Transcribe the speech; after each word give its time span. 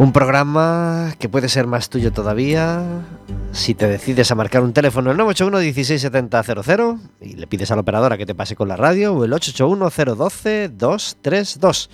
Un 0.00 0.12
programa 0.14 1.12
que 1.18 1.28
puede 1.28 1.50
ser 1.50 1.66
más 1.66 1.90
tuyo 1.90 2.10
todavía 2.10 2.82
si 3.52 3.74
te 3.74 3.86
decides 3.86 4.30
a 4.30 4.34
marcar 4.34 4.62
un 4.62 4.72
teléfono 4.72 5.10
el 5.10 5.18
981 5.18 5.58
167000 5.74 7.10
y 7.20 7.36
le 7.36 7.46
pides 7.46 7.70
a 7.70 7.74
la 7.74 7.82
operadora 7.82 8.16
que 8.16 8.24
te 8.24 8.34
pase 8.34 8.56
con 8.56 8.68
la 8.68 8.76
radio 8.76 9.12
o 9.12 9.26
el 9.26 9.32
881 9.34 10.16
012 10.16 10.68
232. 10.70 11.90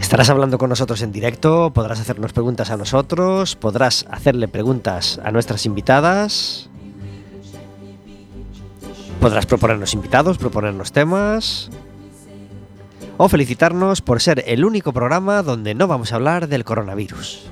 Estarás 0.00 0.30
hablando 0.30 0.56
con 0.56 0.70
nosotros 0.70 1.02
en 1.02 1.12
directo, 1.12 1.74
podrás 1.74 2.00
hacernos 2.00 2.32
preguntas 2.32 2.70
a 2.70 2.78
nosotros, 2.78 3.54
podrás 3.54 4.06
hacerle 4.10 4.48
preguntas 4.48 5.20
a 5.22 5.30
nuestras 5.30 5.66
invitadas, 5.66 6.70
podrás 9.20 9.44
proponernos 9.44 9.92
invitados, 9.92 10.38
proponernos 10.38 10.92
temas, 10.92 11.68
o 13.16 13.28
felicitarnos 13.28 14.02
por 14.02 14.20
ser 14.20 14.44
el 14.46 14.64
único 14.64 14.92
programa 14.92 15.42
donde 15.42 15.74
no 15.74 15.86
vamos 15.86 16.12
a 16.12 16.16
hablar 16.16 16.48
del 16.48 16.64
coronavirus. 16.64 17.50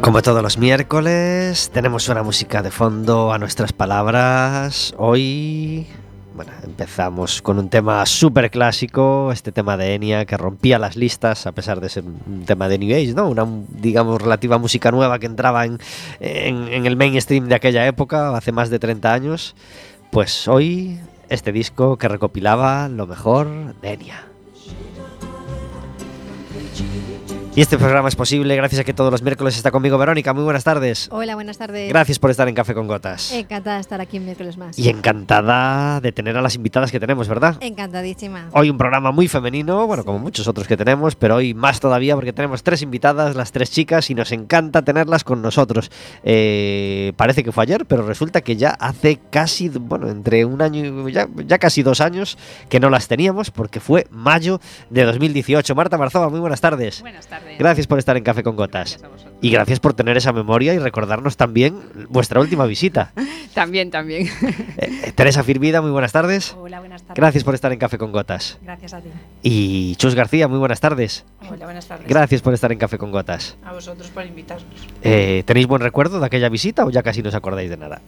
Como 0.00 0.22
todos 0.22 0.40
los 0.40 0.56
miércoles, 0.56 1.70
tenemos 1.74 2.08
una 2.08 2.22
música 2.22 2.62
de 2.62 2.70
fondo 2.70 3.32
a 3.32 3.38
nuestras 3.38 3.72
palabras. 3.72 4.94
Hoy 4.98 5.88
bueno, 6.36 6.52
empezamos 6.62 7.40
con 7.40 7.58
un 7.58 7.70
tema 7.70 8.04
súper 8.04 8.50
clásico, 8.50 9.32
este 9.32 9.52
tema 9.52 9.76
de 9.76 9.94
Enya 9.94 10.26
que 10.26 10.36
rompía 10.36 10.78
las 10.78 10.94
listas 10.94 11.46
a 11.46 11.52
pesar 11.52 11.80
de 11.80 11.88
ser 11.88 12.04
un 12.04 12.44
tema 12.44 12.68
de 12.68 12.78
New 12.78 12.94
Age, 12.94 13.14
¿no? 13.14 13.28
Una, 13.28 13.46
digamos, 13.70 14.20
relativa 14.20 14.58
música 14.58 14.90
nueva 14.90 15.18
que 15.18 15.26
entraba 15.26 15.64
en, 15.64 15.78
en 16.20 16.86
el 16.86 16.96
mainstream 16.96 17.48
de 17.48 17.54
aquella 17.54 17.86
época, 17.86 18.36
hace 18.36 18.52
más 18.52 18.68
de 18.68 18.78
30 18.78 19.12
años. 19.12 19.56
Pues 20.10 20.46
hoy, 20.46 21.00
este 21.30 21.52
disco 21.52 21.96
que 21.96 22.08
recopilaba 22.08 22.88
lo 22.88 23.06
mejor 23.06 23.74
de 23.80 23.92
Enya. 23.94 24.35
Y 27.56 27.62
este 27.62 27.78
programa 27.78 28.06
es 28.06 28.16
posible 28.16 28.54
gracias 28.54 28.82
a 28.82 28.84
que 28.84 28.92
todos 28.92 29.10
los 29.10 29.22
miércoles 29.22 29.56
está 29.56 29.70
conmigo 29.70 29.96
Verónica. 29.96 30.34
Muy 30.34 30.44
buenas 30.44 30.62
tardes. 30.62 31.08
Hola, 31.10 31.36
buenas 31.36 31.56
tardes. 31.56 31.88
Gracias 31.88 32.18
por 32.18 32.30
estar 32.30 32.46
en 32.48 32.54
Café 32.54 32.74
con 32.74 32.86
Gotas. 32.86 33.32
Encantada 33.32 33.76
de 33.76 33.80
estar 33.80 33.98
aquí 33.98 34.18
un 34.18 34.26
miércoles 34.26 34.58
más. 34.58 34.78
Y 34.78 34.90
encantada 34.90 36.02
de 36.02 36.12
tener 36.12 36.36
a 36.36 36.42
las 36.42 36.54
invitadas 36.54 36.92
que 36.92 37.00
tenemos, 37.00 37.28
¿verdad? 37.28 37.56
Encantadísima. 37.60 38.50
Hoy 38.52 38.68
un 38.68 38.76
programa 38.76 39.10
muy 39.10 39.26
femenino, 39.26 39.86
bueno, 39.86 40.04
como 40.04 40.18
muchos 40.18 40.46
otros 40.48 40.68
que 40.68 40.76
tenemos, 40.76 41.16
pero 41.16 41.36
hoy 41.36 41.54
más 41.54 41.80
todavía 41.80 42.14
porque 42.14 42.34
tenemos 42.34 42.62
tres 42.62 42.82
invitadas, 42.82 43.34
las 43.34 43.52
tres 43.52 43.70
chicas, 43.70 44.10
y 44.10 44.14
nos 44.14 44.32
encanta 44.32 44.82
tenerlas 44.82 45.24
con 45.24 45.40
nosotros. 45.40 45.90
Eh, 46.24 47.14
parece 47.16 47.42
que 47.42 47.52
fue 47.52 47.62
ayer, 47.62 47.86
pero 47.86 48.02
resulta 48.02 48.42
que 48.42 48.56
ya 48.56 48.68
hace 48.68 49.18
casi, 49.30 49.70
bueno, 49.70 50.10
entre 50.10 50.44
un 50.44 50.60
año 50.60 51.08
y 51.08 51.12
ya, 51.14 51.26
ya 51.46 51.56
casi 51.56 51.82
dos 51.82 52.02
años 52.02 52.36
que 52.68 52.80
no 52.80 52.90
las 52.90 53.08
teníamos 53.08 53.50
porque 53.50 53.80
fue 53.80 54.06
mayo 54.10 54.60
de 54.90 55.04
2018. 55.04 55.74
Marta 55.74 55.96
Marzova, 55.96 56.28
muy 56.28 56.40
buenas 56.40 56.60
tardes. 56.60 57.00
Buenas 57.00 57.26
tardes. 57.26 57.45
Gracias 57.58 57.86
por 57.86 57.98
estar 57.98 58.16
en 58.16 58.24
Café 58.24 58.42
con 58.42 58.56
Gotas. 58.56 58.98
Y 59.40 59.50
gracias 59.50 59.80
por 59.80 59.94
tener 59.94 60.16
esa 60.16 60.32
memoria 60.32 60.74
y 60.74 60.78
recordarnos 60.78 61.36
también 61.36 61.78
vuestra 62.08 62.40
última 62.40 62.66
visita. 62.66 63.12
también, 63.54 63.90
también. 63.90 64.28
Eh, 64.78 65.12
Teresa 65.14 65.42
Firmida, 65.42 65.80
muy 65.80 65.90
buenas 65.90 66.12
tardes. 66.12 66.56
Hola, 66.58 66.80
buenas 66.80 67.02
tardes. 67.02 67.16
Gracias 67.16 67.44
por 67.44 67.54
estar 67.54 67.72
en 67.72 67.78
Café 67.78 67.98
con 67.98 68.12
Gotas. 68.12 68.58
Gracias 68.62 68.94
a 68.94 69.00
ti. 69.00 69.08
Y 69.42 69.96
Chus 69.96 70.14
García, 70.14 70.48
muy 70.48 70.58
buenas 70.58 70.80
tardes. 70.80 71.24
Hola, 71.50 71.64
buenas 71.64 71.86
tardes. 71.86 72.08
Gracias 72.08 72.42
por 72.42 72.54
estar 72.54 72.72
en 72.72 72.78
Café 72.78 72.98
con 72.98 73.12
Gotas. 73.12 73.56
A 73.64 73.72
vosotros 73.72 74.08
por 74.08 74.24
invitarnos. 74.24 74.66
Eh, 75.02 75.42
¿Tenéis 75.46 75.66
buen 75.66 75.82
recuerdo 75.82 76.20
de 76.20 76.26
aquella 76.26 76.48
visita 76.48 76.84
o 76.84 76.90
ya 76.90 77.02
casi 77.02 77.22
no 77.22 77.28
os 77.28 77.34
acordáis 77.34 77.70
de 77.70 77.76
nada? 77.76 78.00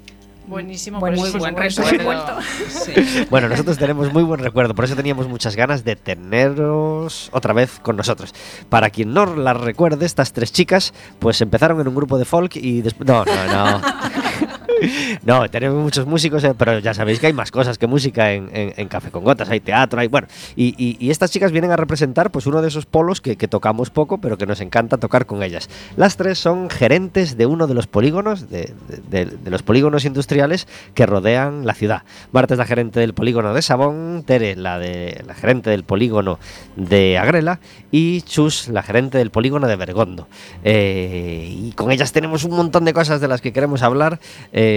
Buenísimo, 0.48 0.98
Bueno, 0.98 1.18
muy 1.18 1.30
buen 1.30 1.56
recuerdo. 1.56 2.38
Sí. 2.68 2.92
Bueno, 3.30 3.48
nosotros 3.48 3.76
tenemos 3.76 4.12
muy 4.12 4.22
buen 4.22 4.40
recuerdo, 4.40 4.74
por 4.74 4.84
eso 4.84 4.96
teníamos 4.96 5.28
muchas 5.28 5.56
ganas 5.56 5.84
de 5.84 5.96
teneros 5.96 7.28
otra 7.32 7.52
vez 7.52 7.78
con 7.80 7.96
nosotros. 7.96 8.34
Para 8.68 8.90
quien 8.90 9.12
no 9.12 9.26
las 9.26 9.56
recuerde, 9.58 10.06
estas 10.06 10.32
tres 10.32 10.52
chicas, 10.52 10.94
pues 11.18 11.40
empezaron 11.42 11.80
en 11.80 11.88
un 11.88 11.94
grupo 11.94 12.18
de 12.18 12.24
folk 12.24 12.56
y 12.56 12.80
después... 12.80 13.06
No, 13.06 13.24
no, 13.24 13.44
no. 13.46 13.82
No, 15.24 15.48
tenemos 15.50 15.82
muchos 15.82 16.06
músicos, 16.06 16.44
eh, 16.44 16.54
pero 16.56 16.78
ya 16.78 16.94
sabéis 16.94 17.20
que 17.20 17.26
hay 17.26 17.32
más 17.32 17.50
cosas 17.50 17.78
que 17.78 17.86
música 17.86 18.32
en, 18.32 18.88
Café 18.88 19.10
con 19.10 19.24
Gotas, 19.24 19.50
hay 19.50 19.60
teatro, 19.60 20.00
hay... 20.00 20.08
Bueno, 20.08 20.28
y, 20.56 21.10
estas 21.10 21.30
chicas 21.30 21.52
vienen 21.52 21.70
a 21.70 21.76
representar 21.76 22.30
pues 22.30 22.46
uno 22.46 22.62
de 22.62 22.68
esos 22.68 22.86
polos 22.86 23.20
que, 23.20 23.36
tocamos 23.48 23.90
poco, 23.90 24.18
pero 24.18 24.36
que 24.36 24.46
nos 24.46 24.60
encanta 24.60 24.98
tocar 24.98 25.26
con 25.26 25.42
ellas. 25.42 25.68
Las 25.96 26.16
tres 26.16 26.38
son 26.38 26.70
gerentes 26.70 27.36
de 27.36 27.46
uno 27.46 27.66
de 27.66 27.74
los 27.74 27.86
polígonos, 27.86 28.50
de 28.50 28.72
los 29.44 29.62
polígonos 29.62 30.04
industriales 30.04 30.66
que 30.94 31.06
rodean 31.06 31.66
la 31.66 31.74
ciudad. 31.74 32.02
Marta 32.32 32.54
es 32.54 32.58
la 32.58 32.66
gerente 32.66 33.00
del 33.00 33.14
polígono 33.14 33.54
de 33.54 33.62
Sabón, 33.62 34.24
Tere 34.26 34.56
la, 34.56 34.78
de, 34.78 35.22
la 35.26 35.34
gerente 35.34 35.70
del 35.70 35.84
polígono 35.84 36.38
de 36.76 37.18
Agrela 37.18 37.60
y 37.90 38.22
Chus 38.22 38.68
la 38.68 38.82
gerente 38.82 39.18
del 39.18 39.30
polígono 39.30 39.66
de 39.66 39.76
Bergondo. 39.76 40.28
Eh, 40.64 41.48
y 41.50 41.72
con 41.72 41.90
ellas 41.90 42.12
tenemos 42.12 42.44
un 42.44 42.56
montón 42.56 42.84
de 42.84 42.92
cosas 42.92 43.20
de 43.20 43.28
las 43.28 43.40
que 43.40 43.52
queremos 43.52 43.82
hablar. 43.82 44.20
eh, 44.52 44.67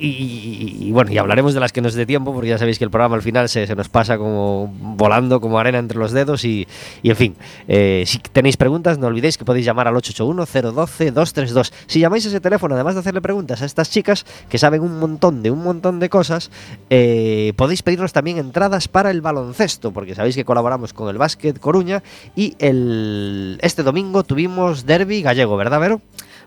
y, 0.00 0.06
y- 0.06 0.76
y 0.88 0.92
bueno, 0.92 1.10
y 1.10 1.18
hablaremos 1.18 1.54
de 1.54 1.60
las 1.60 1.72
que 1.72 1.80
nos 1.80 1.94
dé 1.94 2.06
tiempo, 2.06 2.32
porque 2.32 2.48
ya 2.50 2.56
sabéis 2.58 2.78
que 2.78 2.84
el 2.84 2.90
programa 2.90 3.16
al 3.16 3.22
final 3.22 3.48
se, 3.48 3.66
se 3.66 3.74
nos 3.74 3.88
pasa 3.88 4.16
como 4.16 4.72
volando 4.80 5.40
como 5.40 5.58
arena 5.58 5.78
entre 5.78 5.98
los 5.98 6.12
dedos. 6.12 6.44
Y, 6.44 6.68
y 7.02 7.10
en 7.10 7.16
fin, 7.16 7.34
eh, 7.66 8.04
si 8.06 8.18
tenéis 8.20 8.56
preguntas, 8.56 8.96
no 8.98 9.08
olvidéis 9.08 9.36
que 9.36 9.44
podéis 9.44 9.66
llamar 9.66 9.88
al 9.88 9.94
881-012-232. 9.96 11.72
Si 11.88 11.98
llamáis 11.98 12.24
a 12.26 12.28
ese 12.28 12.40
teléfono, 12.40 12.76
además 12.76 12.94
de 12.94 13.00
hacerle 13.00 13.20
preguntas 13.20 13.60
a 13.60 13.64
estas 13.66 13.90
chicas 13.90 14.24
que 14.48 14.56
saben 14.58 14.82
un 14.82 15.00
montón 15.00 15.42
de 15.42 15.50
un 15.50 15.64
montón 15.64 15.98
de 15.98 16.08
cosas, 16.08 16.52
eh, 16.90 17.52
podéis 17.56 17.82
pedirnos 17.82 18.12
también 18.12 18.38
entradas 18.38 18.86
para 18.86 19.10
el 19.10 19.20
baloncesto, 19.20 19.90
porque 19.92 20.14
sabéis 20.14 20.36
que 20.36 20.44
colaboramos 20.44 20.92
con 20.92 21.08
el 21.08 21.18
Básquet 21.18 21.58
Coruña 21.58 22.04
y 22.36 22.54
el, 22.60 23.58
este 23.62 23.82
domingo 23.82 24.22
tuvimos 24.22 24.86
derby 24.86 25.22
gallego, 25.22 25.56
¿verdad, 25.56 25.80
Vero? 25.80 26.00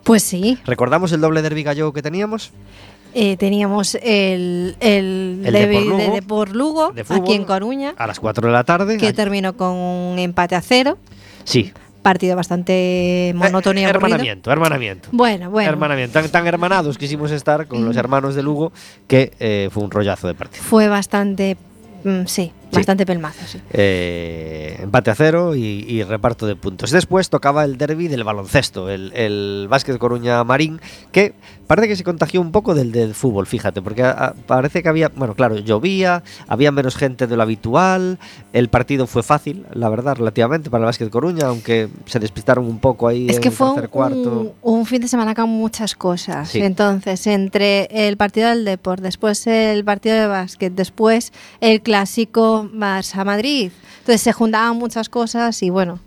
Pues 0.04 0.24
sí, 0.24 0.58
¿Recordamos 0.66 1.12
el 1.12 1.22
doble 1.22 1.42
derby 1.42 1.64
gallego 1.64 1.94
que 1.94 2.02
teníamos? 2.02 2.52
eh, 3.14 3.36
teníamos 3.38 3.96
el, 3.96 4.76
el, 4.80 5.42
El 5.46 5.54
derbi 5.54 5.84
Lugo, 5.84 5.98
de 5.98 6.10
Depor 6.12 6.56
Lugo, 6.56 6.92
de 6.94 7.04
fútbol, 7.04 7.24
aquí 7.24 7.34
en 7.34 7.44
Coruña, 7.44 7.94
A 7.98 8.08
las 8.08 8.20
4 8.20 8.48
de 8.48 8.54
la 8.54 8.64
tarde. 8.64 8.98
que 8.98 9.12
terminó 9.14 9.56
con 9.58 9.76
un 9.76 10.18
empate 10.18 10.56
a 10.56 10.62
cero, 10.62 10.98
Sí. 11.44 11.74
partido 12.02 12.36
bastante 12.38 13.34
monótono 13.36 13.80
y 13.80 13.84
Eh, 13.84 13.86
aburrido. 13.88 14.08
hermanamiento, 14.08 14.52
hermanamiento. 14.52 15.10
Bueno, 15.12 15.52
bueno, 15.52 15.70
Hermanamiento. 15.70 16.20
Tan, 16.22 16.30
tan 16.32 16.48
hermanados 16.48 16.98
quisimos 16.98 17.32
estar 17.32 17.68
con 17.68 17.84
los 17.86 17.96
hermanos 17.98 18.34
de 18.34 18.44
Lugo 18.44 18.72
que 19.08 19.34
eh, 19.40 19.70
fue 19.72 19.84
un 19.84 19.92
rollazo 19.92 20.28
de 20.28 20.34
partido. 20.34 20.64
fue 20.64 20.88
bastante, 20.88 21.58
mm, 22.06 22.26
sí, 22.28 22.54
Sí. 22.72 22.78
bastante 22.78 23.06
pelmazo, 23.06 23.46
sí. 23.48 23.60
Eh, 23.72 24.78
empate 24.82 25.12
a 25.12 25.16
cero 25.16 25.56
y, 25.56 25.86
y 25.88 26.04
reparto 26.04 26.48
de 26.48 26.56
puntos. 26.56 26.92
Después 26.92 27.30
tocaba 27.30 27.64
el 27.66 27.78
derby 27.78 28.08
del 28.08 28.24
baloncesto, 28.24 28.90
el, 28.90 29.12
el 29.14 29.68
Básquet 29.70 29.98
Coruña 29.98 30.44
Marín, 30.44 30.80
que 31.12 31.34
parece 31.68 31.88
que 31.90 31.96
se 31.96 32.04
contagió 32.04 32.42
un 32.42 32.52
poco 32.52 32.74
del 32.74 32.92
del 32.92 33.14
fútbol, 33.14 33.48
fíjate, 33.48 33.82
porque 33.82 34.04
a- 34.04 34.12
a- 34.12 34.34
parece 34.34 34.82
que 34.84 34.90
había, 34.90 35.10
bueno, 35.16 35.36
claro, 35.36 35.58
llovía, 35.58 36.24
había 36.48 36.72
menos 36.72 36.96
gente 36.96 37.28
de 37.28 37.36
lo 37.38 37.44
habitual, 37.44 38.20
el 38.54 38.70
partido 38.70 39.08
fue 39.08 39.24
fácil, 39.24 39.66
la 39.74 39.90
verdad, 39.90 40.16
relativamente 40.18 40.70
para 40.70 40.84
el 40.84 40.86
Básquet 40.86 41.10
Coruña, 41.10 41.48
aunque 41.48 41.90
se 42.06 42.20
despistaron 42.20 42.66
un 42.66 42.80
poco 42.80 43.08
ahí 43.08 43.28
Es 43.30 43.38
en 43.38 43.42
que 43.42 43.50
el 43.50 43.54
fue 43.56 43.68
tercer 43.68 43.86
un, 43.86 43.90
cuarto. 43.90 44.56
un 44.62 44.86
fin 44.86 45.02
de 45.02 45.08
semana 45.08 45.34
con 45.36 45.50
muchas 45.50 45.96
cosas. 45.96 46.50
Sí. 46.50 46.60
Entonces, 46.62 47.26
entre 47.28 47.86
el 48.08 48.18
partido 48.18 48.50
del 48.50 48.66
Deport, 48.66 49.02
después 49.02 49.46
el 49.48 49.84
partido 49.86 50.16
de 50.16 50.28
básquet, 50.28 50.74
después 50.74 51.32
el 51.62 51.82
clásico 51.82 52.61
Barça-Madrid. 52.64 53.72
Entonces 54.00 54.22
se 54.22 54.34
juntaban 54.34 54.78
muchas 54.78 55.10
cosas 55.10 55.62
y 55.64 55.70
bueno, 55.70 56.00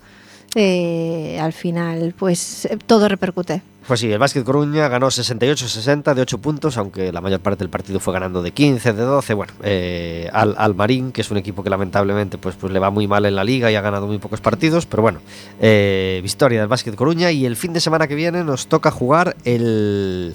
eh, 0.55 1.39
al 1.41 1.53
final 1.53 2.15
pues 2.19 2.69
todo 2.87 3.09
repercute. 3.09 3.63
Pues 3.87 4.01
sí, 4.01 4.11
el 4.11 4.19
Básquet 4.19 4.45
Coruña 4.45 4.89
ganó 4.89 5.09
68-60 5.09 6.15
de 6.15 6.23
8 6.23 6.39
puntos, 6.39 6.79
aunque 6.79 7.13
la 7.13 7.21
mayor 7.21 7.41
parte 7.41 7.59
del 7.59 7.69
partido 7.69 8.01
fue 8.01 8.15
ganando 8.15 8.41
de 8.41 8.53
15, 8.53 8.95
de 8.95 9.03
12. 9.03 9.35
Bueno, 9.35 9.53
eh, 9.63 10.31
al, 10.33 10.55
al 10.57 10.75
Marín, 10.75 11.13
que 11.13 11.21
es 11.21 11.31
un 11.31 11.37
equipo 11.37 11.63
que 11.63 11.69
lamentablemente 11.69 12.39
pues, 12.39 12.57
pues 12.57 12.73
le 12.73 12.79
va 12.79 12.89
muy 12.89 13.07
mal 13.07 13.27
en 13.27 13.37
la 13.37 13.45
liga 13.45 13.71
y 13.71 13.75
ha 13.75 13.83
ganado 13.83 14.07
muy 14.07 14.17
pocos 14.17 14.41
partidos, 14.41 14.87
pero 14.87 15.03
bueno, 15.03 15.21
eh, 15.61 16.21
victoria 16.23 16.61
del 16.61 16.69
Básquet 16.69 16.95
Coruña 16.95 17.31
y 17.31 17.45
el 17.45 17.57
fin 17.57 17.75
de 17.75 17.81
semana 17.81 18.09
que 18.09 18.15
viene 18.15 18.43
nos 18.43 18.69
toca 18.69 18.91
jugar 18.91 19.37
el, 19.45 20.35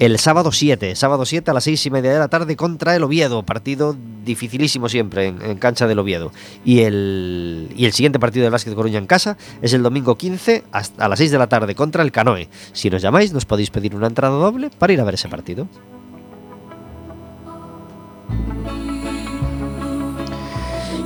el 0.00 0.18
sábado 0.18 0.50
7, 0.50 0.96
sábado 0.96 1.24
7 1.26 1.50
a 1.50 1.54
las 1.54 1.62
6 1.64 1.86
y 1.86 1.90
media 1.90 2.12
de 2.12 2.18
la 2.18 2.28
tarde 2.28 2.56
contra 2.56 2.96
el 2.96 3.04
Oviedo, 3.04 3.42
partido 3.44 3.94
dificilísimo 4.24 4.88
siempre 4.88 5.26
en, 5.26 5.42
en 5.42 5.58
cancha 5.58 5.86
del 5.86 5.98
Oviedo. 5.98 6.32
Y 6.64 6.80
el, 6.80 7.68
y 7.76 7.84
el 7.84 7.92
siguiente 7.92 8.18
partido 8.18 8.44
del 8.44 8.50
Básquet 8.50 8.74
Coruña 8.74 8.98
en 8.98 9.06
casa 9.06 9.36
es 9.60 9.74
el 9.74 9.82
domingo 9.82 10.16
15 10.16 10.64
hasta 10.72 11.04
a 11.04 11.08
las 11.08 11.18
6 11.18 11.30
de 11.30 11.38
la 11.38 11.48
tarde 11.48 11.74
contra 11.74 12.02
el 12.02 12.12
Canoe. 12.12 12.48
Si 12.72 12.88
nos 12.88 13.02
llamáis 13.02 13.32
nos 13.34 13.44
podéis 13.44 13.68
pedir 13.70 13.94
una 13.94 14.06
entrada 14.06 14.34
doble 14.36 14.70
para 14.70 14.92
ir 14.92 15.00
a 15.00 15.04
ver 15.04 15.14
ese 15.14 15.28
partido. 15.28 15.68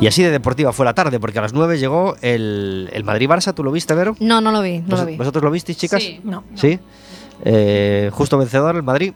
Y 0.01 0.07
así 0.07 0.23
de 0.23 0.31
deportiva 0.31 0.73
fue 0.73 0.85
la 0.85 0.95
tarde, 0.95 1.19
porque 1.21 1.39
a 1.39 1.43
las 1.43 1.53
9 1.55 1.79
llegó 1.79 2.17
el, 2.21 2.91
el 2.93 3.05
Madrid-Barça, 3.05 3.55
¿tú 3.55 3.63
lo 3.65 3.71
viste, 3.73 3.95
Vero? 3.95 4.17
No, 4.21 4.41
no 4.41 4.51
lo 4.53 4.61
vi, 4.61 4.81
no 4.81 4.89
lo 4.89 4.97
¿Vos- 4.99 5.07
vi. 5.07 5.17
¿Vosotros 5.17 5.43
lo 5.45 5.51
visteis, 5.51 5.79
chicas? 5.79 6.03
Sí. 6.03 6.21
No. 6.25 6.45
¿Sí? 6.57 6.79
Eh, 7.45 8.11
justo 8.13 8.39
vencedor 8.39 8.77
el 8.77 8.83
Madrid. 8.83 9.15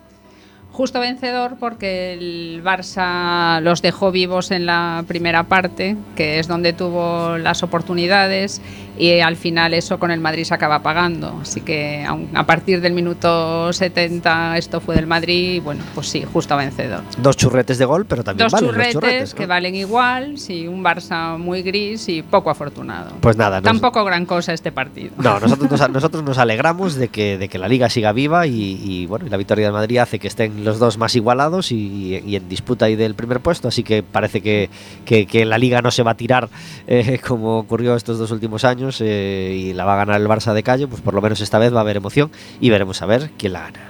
Justo 0.73 1.01
vencedor 1.01 1.57
porque 1.59 2.13
el 2.13 2.63
Barça 2.63 3.61
los 3.61 3.83
dejó 3.83 4.13
vivos 4.13 4.53
en 4.53 4.65
la 4.65 5.05
primera 5.09 5.45
parte, 5.45 5.97
que 6.15 6.39
es 6.39 6.47
donde 6.47 6.73
tuvo 6.73 7.37
las 7.39 7.65
oportunidades, 7.65 8.63
y 8.99 9.21
al 9.21 9.37
final 9.37 9.75
eso 9.75 9.99
con 9.99 10.11
el 10.11 10.21
Madrid 10.21 10.45
se 10.45 10.55
acaba 10.55 10.83
pagando. 10.83 11.39
Así 11.43 11.61
que 11.61 12.07
a 12.35 12.45
partir 12.47 12.81
del 12.81 12.93
minuto 12.93 13.73
70 13.73 14.57
esto 14.59 14.81
fue 14.81 14.95
del 14.97 15.07
Madrid, 15.07 15.55
y 15.55 15.61
bueno, 15.61 15.83
pues 15.95 16.09
sí, 16.09 16.25
justo 16.33 16.57
vencedor. 16.57 17.03
Dos 17.19 17.37
churretes 17.37 17.79
de 17.79 17.85
gol, 17.85 18.07
pero 18.07 18.25
también 18.25 18.47
Dos 18.47 18.53
valen 18.53 18.71
churretes, 18.71 18.95
los 18.95 19.03
churretes. 19.03 19.35
que 19.35 19.47
valen 19.47 19.75
igual, 19.75 20.39
sí, 20.39 20.67
un 20.67 20.83
Barça 20.83 21.39
muy 21.39 21.63
gris 21.63 22.09
y 22.09 22.23
poco 22.23 22.51
afortunado. 22.51 23.13
Pues 23.21 23.37
nada, 23.37 23.61
nos- 23.61 23.65
Tampoco 23.65 24.05
gran 24.05 24.27
cosa 24.27 24.53
este 24.53 24.73
partido. 24.73 25.11
No, 25.19 25.39
nosotros 25.41 25.71
nos, 25.71 25.91
nosotros 25.91 26.23
nos 26.25 26.39
alegramos 26.39 26.95
de 26.95 27.09
que, 27.09 27.39
de 27.39 27.49
que 27.49 27.59
la 27.59 27.69
liga 27.69 27.89
siga 27.89 28.13
viva 28.13 28.47
y, 28.47 28.81
y, 28.83 29.07
bueno, 29.07 29.27
y 29.27 29.31
la 29.31 29.37
victoria 29.37 29.65
del 29.67 29.73
Madrid 29.75 29.99
hace 29.99 30.19
que 30.19 30.29
estén 30.29 30.65
los 30.65 30.79
dos 30.79 30.99
más 30.99 31.15
igualados 31.15 31.73
y, 31.73 32.23
y 32.27 32.37
en 32.37 32.49
disputa 32.49 32.87
ahí 32.87 32.97
del 32.97 33.15
primer 33.15 33.41
puesto, 33.41 33.69
así 33.69 33.83
que 33.83 34.03
parece 34.03 34.41
que, 34.41 34.71
que- 35.05 35.27
que 35.27 35.45
la 35.45 35.59
liga 35.59 35.83
no 35.83 35.91
se 35.91 36.03
va 36.03 36.13
a 36.13 36.17
tirar 36.17 36.49
eh, 36.87 37.21
como 37.27 37.59
ocurrió 37.59 37.95
estos 37.95 38.19
dos 38.19 38.31
últimos 38.31 38.65
años 38.65 38.88
eh, 39.01 39.55
y 39.59 39.73
la 39.75 39.85
va 39.85 39.95
a 39.95 39.97
ganar 39.99 40.21
el 40.21 40.27
Barça 40.27 40.53
de 40.55 40.63
calle, 40.63 40.87
pues 40.87 41.01
por 41.03 41.15
lo 41.15 41.21
menos 41.23 41.41
esta 41.41 41.59
vez 41.59 41.73
va 41.73 41.79
a 41.79 41.81
haber 41.83 41.97
emoción 41.97 42.31
y 42.61 42.71
veremos 42.71 43.01
a 43.03 43.07
ver 43.07 43.31
quién 43.37 43.53
la 43.53 43.61
gana. 43.61 43.81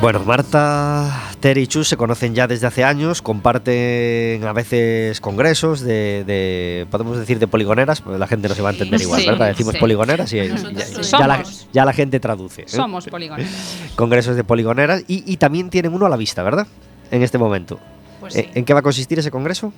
Bueno, 0.00 0.20
Marta, 0.26 1.30
Tere 1.40 1.62
y 1.62 1.66
Chus 1.66 1.88
se 1.88 1.96
conocen 1.96 2.34
ya 2.34 2.46
desde 2.46 2.66
hace 2.66 2.84
años, 2.84 3.22
comparten 3.22 4.44
a 4.44 4.52
veces 4.52 5.18
congresos 5.20 5.80
de, 5.80 6.24
de- 6.26 6.86
podemos 6.90 7.16
decir, 7.16 7.38
de 7.38 7.46
poligoneras, 7.46 8.02
pues 8.02 8.18
la 8.18 8.26
gente 8.26 8.48
no 8.48 8.54
se 8.54 8.60
va 8.60 8.68
a 8.70 8.72
entender 8.72 8.98
Sí, 9.00 9.06
igual, 9.06 9.22
¿verdad? 9.24 9.46
Decimos 9.48 9.72
sí. 9.74 9.80
poligoneras 9.80 10.30
y 10.34 10.36
ya, 10.36 11.26
la, 11.26 11.36
Somos. 11.38 11.68
ya 11.72 11.84
la 11.86 11.92
gente 11.94 12.20
traduce. 12.20 12.62
¿eh? 12.62 12.68
Somos 12.68 13.06
poligoneros. 13.06 13.50
Congresos 13.96 14.36
de 14.36 14.44
poligoneras 14.44 15.04
y, 15.08 15.24
y 15.30 15.38
también 15.38 15.70
tienen 15.70 15.94
uno 15.94 16.04
a 16.04 16.10
la 16.10 16.16
vista, 16.18 16.42
¿verdad? 16.42 16.66
En 17.10 17.22
este 17.22 17.38
momento. 17.38 17.80
Pues 18.24 18.36
Eh, 18.36 18.48
sí. 18.52 18.58
¿En 18.58 18.64
qué 18.64 18.72
va 18.72 18.80
a 18.80 18.82
consistir 18.82 19.18
ese 19.18 19.30
congreso? 19.30 19.70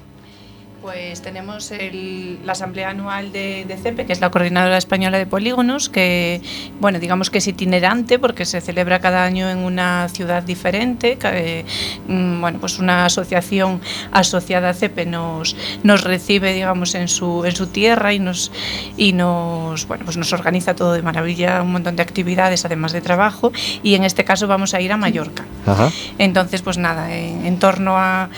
Pues 0.86 1.20
tenemos 1.20 1.72
el- 1.72 2.38
la 2.46 2.52
Asamblea 2.52 2.90
Anual 2.90 3.32
de, 3.32 3.64
de 3.66 3.76
CEPE, 3.76 4.06
que 4.06 4.12
es 4.12 4.20
la 4.20 4.30
Coordinadora 4.30 4.76
Española 4.78 5.18
de 5.18 5.26
Polígonos, 5.26 5.88
que, 5.88 6.40
bueno, 6.78 7.00
digamos 7.00 7.28
que 7.28 7.38
es 7.38 7.48
itinerante 7.48 8.20
porque 8.20 8.44
se 8.44 8.60
celebra 8.60 9.00
cada 9.00 9.24
año 9.24 9.50
en 9.50 9.58
una 9.58 10.08
ciudad 10.08 10.44
diferente. 10.44 11.18
eh, 11.24 11.64
mm, 12.06 12.40
bueno, 12.40 12.60
pues 12.60 12.78
una 12.78 13.04
asociación 13.04 13.80
asociada 14.12 14.68
a 14.68 14.74
CEPE 14.74 15.06
nos, 15.06 15.56
nos 15.82 16.04
recibe, 16.04 16.52
digamos, 16.54 16.94
en 16.94 17.08
su, 17.08 17.44
en 17.44 17.56
su 17.56 17.66
tierra 17.66 18.12
y 18.14 18.20
nos, 18.20 18.52
y 18.96 19.12
nos, 19.12 19.88
bueno, 19.88 20.04
pues 20.04 20.16
nos 20.16 20.32
organiza 20.32 20.76
todo 20.76 20.92
de 20.92 21.02
maravilla, 21.02 21.62
un 21.62 21.72
montón 21.72 21.96
de 21.96 22.02
actividades, 22.04 22.64
además 22.64 22.92
de 22.92 23.00
trabajo. 23.00 23.50
Y 23.82 23.96
en 23.96 24.04
este 24.04 24.22
caso 24.24 24.46
vamos 24.46 24.72
a 24.72 24.80
ir 24.80 24.92
a 24.92 24.96
Mallorca. 24.96 25.44
Ajá. 25.66 25.90
Entonces, 26.18 26.62
pues 26.62 26.78
nada, 26.78 27.12
en, 27.12 27.44
en 27.44 27.58
torno 27.58 27.98
a, 27.98 28.28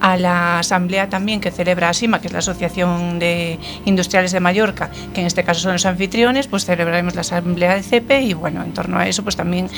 a 0.00 0.16
la 0.16 0.58
asamblea 0.58 1.08
también 1.08 1.40
que 1.40 1.50
celebra 1.50 1.88
ASIMA, 1.88 2.20
que 2.20 2.28
es 2.28 2.32
la 2.32 2.40
Asociación 2.40 3.18
de 3.18 3.58
Industriales 3.84 4.32
de 4.32 4.40
Mallorca, 4.40 4.90
que 5.14 5.20
en 5.20 5.26
este 5.26 5.44
caso 5.44 5.60
son 5.60 5.72
los 5.72 5.86
anfitriones, 5.86 6.46
pues 6.46 6.64
celebraremos 6.64 7.14
la 7.14 7.22
asamblea 7.22 7.74
de 7.74 7.82
CEPE 7.82 8.22
y 8.22 8.34
bueno, 8.34 8.62
en 8.62 8.72
torno 8.72 8.98
a 8.98 9.08
eso 9.08 9.22
pues 9.22 9.36
también 9.36 9.68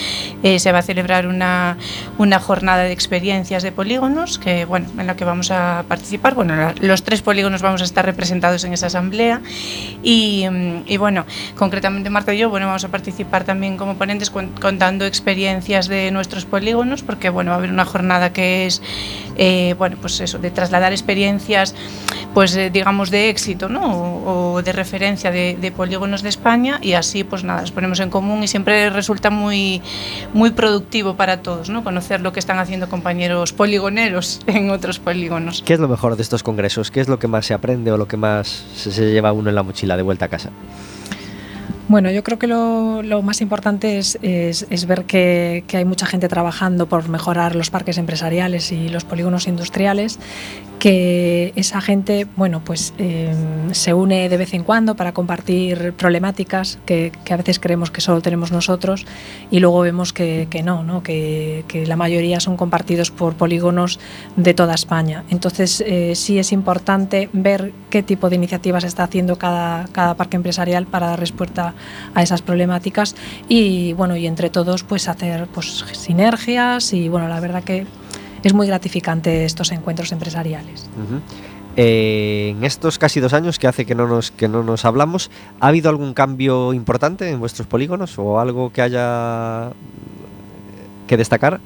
eh, 0.42 0.58
se 0.58 0.72
va 0.72 0.78
a 0.78 0.82
celebrar 0.82 1.26
una, 1.26 1.76
una 2.18 2.38
jornada 2.38 2.82
de 2.82 2.92
experiencias 2.92 3.62
de 3.62 3.72
polígonos, 3.72 4.38
que 4.38 4.64
bueno, 4.64 4.88
en 4.98 5.06
la 5.06 5.16
que 5.16 5.24
vamos 5.24 5.50
a 5.50 5.84
participar. 5.88 6.34
Bueno, 6.34 6.54
los 6.80 7.02
tres 7.02 7.22
polígonos 7.22 7.62
vamos 7.62 7.80
a 7.80 7.84
estar 7.84 8.04
representados 8.04 8.64
en 8.64 8.72
esa 8.72 8.86
asamblea 8.86 9.40
y, 10.02 10.44
y 10.86 10.96
bueno, 10.96 11.24
concretamente 11.56 12.10
Marta 12.10 12.34
y 12.34 12.38
yo, 12.38 12.50
bueno, 12.50 12.66
vamos 12.66 12.84
a 12.84 12.88
participar 12.88 13.44
también 13.44 13.76
como 13.76 13.96
ponentes 13.96 14.30
con, 14.30 14.48
contando 14.48 15.06
experiencias 15.06 15.88
de 15.88 16.10
nuestros 16.10 16.44
polígonos, 16.44 17.02
porque 17.02 17.30
bueno, 17.30 17.50
va 17.50 17.56
a 17.56 17.58
haber 17.58 17.70
una 17.70 17.84
jornada 17.84 18.32
que 18.32 18.66
es, 18.66 18.82
eh, 19.36 19.74
bueno, 19.78 19.96
pues 20.00 20.09
eso, 20.18 20.38
de 20.38 20.50
trasladar 20.50 20.90
experiencias, 20.92 21.74
pues 22.34 22.56
eh, 22.56 22.70
digamos 22.70 23.10
de 23.10 23.28
éxito, 23.28 23.68
¿no? 23.68 24.54
O, 24.54 24.62
de 24.62 24.72
referencia 24.72 25.30
de, 25.30 25.72
polígonos 25.76 26.22
de 26.22 26.28
España 26.28 26.78
y 26.82 26.94
así, 26.94 27.22
pues 27.22 27.44
nada, 27.44 27.60
los 27.60 27.70
ponemos 27.70 28.00
en 28.00 28.10
común 28.10 28.42
y 28.42 28.48
siempre 28.48 28.90
resulta 28.90 29.30
muy, 29.30 29.82
muy 30.34 30.50
productivo 30.50 31.14
para 31.14 31.42
todos, 31.42 31.70
¿no? 31.70 31.84
Conocer 31.84 32.20
lo 32.20 32.32
que 32.32 32.40
están 32.40 32.58
haciendo 32.58 32.88
compañeros 32.88 33.52
poligoneros 33.52 34.40
en 34.46 34.70
otros 34.70 34.98
polígonos. 34.98 35.62
¿Qué 35.64 35.74
es 35.74 35.80
lo 35.80 35.88
mejor 35.88 36.16
de 36.16 36.22
estos 36.22 36.42
congresos? 36.42 36.90
¿Qué 36.90 37.00
es 37.00 37.08
lo 37.08 37.18
que 37.18 37.28
más 37.28 37.46
se 37.46 37.54
aprende 37.54 37.92
o 37.92 37.96
lo 37.96 38.08
que 38.08 38.16
más 38.16 38.64
se 38.74 38.90
lleva 39.12 39.32
uno 39.32 39.50
en 39.50 39.54
la 39.54 39.62
mochila 39.62 39.96
de 39.96 40.02
vuelta 40.02 40.24
a 40.24 40.28
casa? 40.28 40.50
Bueno, 41.90 42.12
yo 42.12 42.22
creo 42.22 42.38
que 42.38 42.46
lo, 42.46 43.02
más 43.20 43.40
importante 43.40 43.98
es, 43.98 44.16
ver 44.86 45.06
que, 45.06 45.64
hay 45.72 45.84
mucha 45.84 46.06
gente 46.06 46.28
trabajando 46.28 46.86
por 46.86 47.08
mejorar 47.08 47.56
los 47.56 47.70
parques 47.70 47.98
empresariales 47.98 48.70
y 48.70 48.88
los 48.88 49.02
polígonos 49.02 49.48
industriales, 49.48 50.20
que 50.78 51.52
esa 51.56 51.80
gente, 51.80 52.28
bueno, 52.36 52.62
pues 52.64 52.94
eh, 52.98 53.34
se 53.72 53.92
une 53.92 54.28
de 54.28 54.36
vez 54.36 54.54
en 54.54 54.62
cuando 54.62 54.94
para 54.94 55.12
compartir 55.12 55.92
problemáticas 55.94 56.78
que, 56.86 57.10
a 57.28 57.36
veces 57.36 57.58
creemos 57.58 57.90
que 57.90 58.00
solo 58.00 58.22
tenemos 58.22 58.52
nosotros 58.52 59.04
y 59.50 59.58
luego 59.58 59.80
vemos 59.80 60.12
que, 60.12 60.46
no, 60.64 60.84
¿no? 60.84 61.02
Que, 61.02 61.64
que, 61.66 61.86
la 61.86 61.96
mayoría 61.96 62.38
son 62.38 62.56
compartidos 62.56 63.10
por 63.10 63.34
polígonos 63.34 63.98
de 64.36 64.54
toda 64.54 64.74
España. 64.74 65.24
Entonces 65.28 65.82
eh, 65.84 66.14
sí 66.14 66.38
es 66.38 66.52
importante 66.52 67.28
ver 67.32 67.72
qué 67.90 68.04
tipo 68.04 68.30
de 68.30 68.36
iniciativas 68.36 68.84
está 68.84 69.02
haciendo 69.02 69.36
cada, 69.36 69.86
cada 69.90 70.14
parque 70.14 70.36
empresarial 70.36 70.86
para 70.86 71.08
dar 71.08 71.18
respuesta 71.20 71.74
a 72.14 72.22
esas 72.22 72.42
problemáticas 72.42 73.14
y 73.48 73.92
bueno 73.94 74.16
y 74.16 74.26
entre 74.26 74.50
todos 74.50 74.84
pues 74.84 75.08
hacer 75.08 75.46
pues 75.48 75.84
sinergias 75.92 76.92
y 76.92 77.08
bueno 77.08 77.28
la 77.28 77.40
verdad 77.40 77.62
que 77.62 77.86
es 78.42 78.54
muy 78.54 78.66
gratificante 78.66 79.44
estos 79.44 79.70
encuentros 79.72 80.12
empresariales. 80.12 80.88
Uh 80.96 81.14
-huh. 81.14 81.20
eh, 81.76 82.54
en 82.56 82.64
estos 82.64 82.98
casi 82.98 83.20
dos 83.20 83.32
años 83.32 83.58
que 83.58 83.66
hace 83.66 83.84
que 83.84 83.94
no 83.94 84.06
nos 84.06 84.30
que 84.30 84.48
no 84.48 84.62
nos 84.62 84.84
hablamos, 84.84 85.30
¿ha 85.60 85.68
habido 85.68 85.90
algún 85.90 86.14
cambio 86.14 86.72
importante 86.72 87.28
en 87.30 87.38
vuestros 87.38 87.66
polígonos 87.66 88.18
o 88.18 88.40
algo 88.40 88.70
que 88.72 88.82
haya 88.82 89.72
que 91.06 91.16
destacar? 91.16 91.60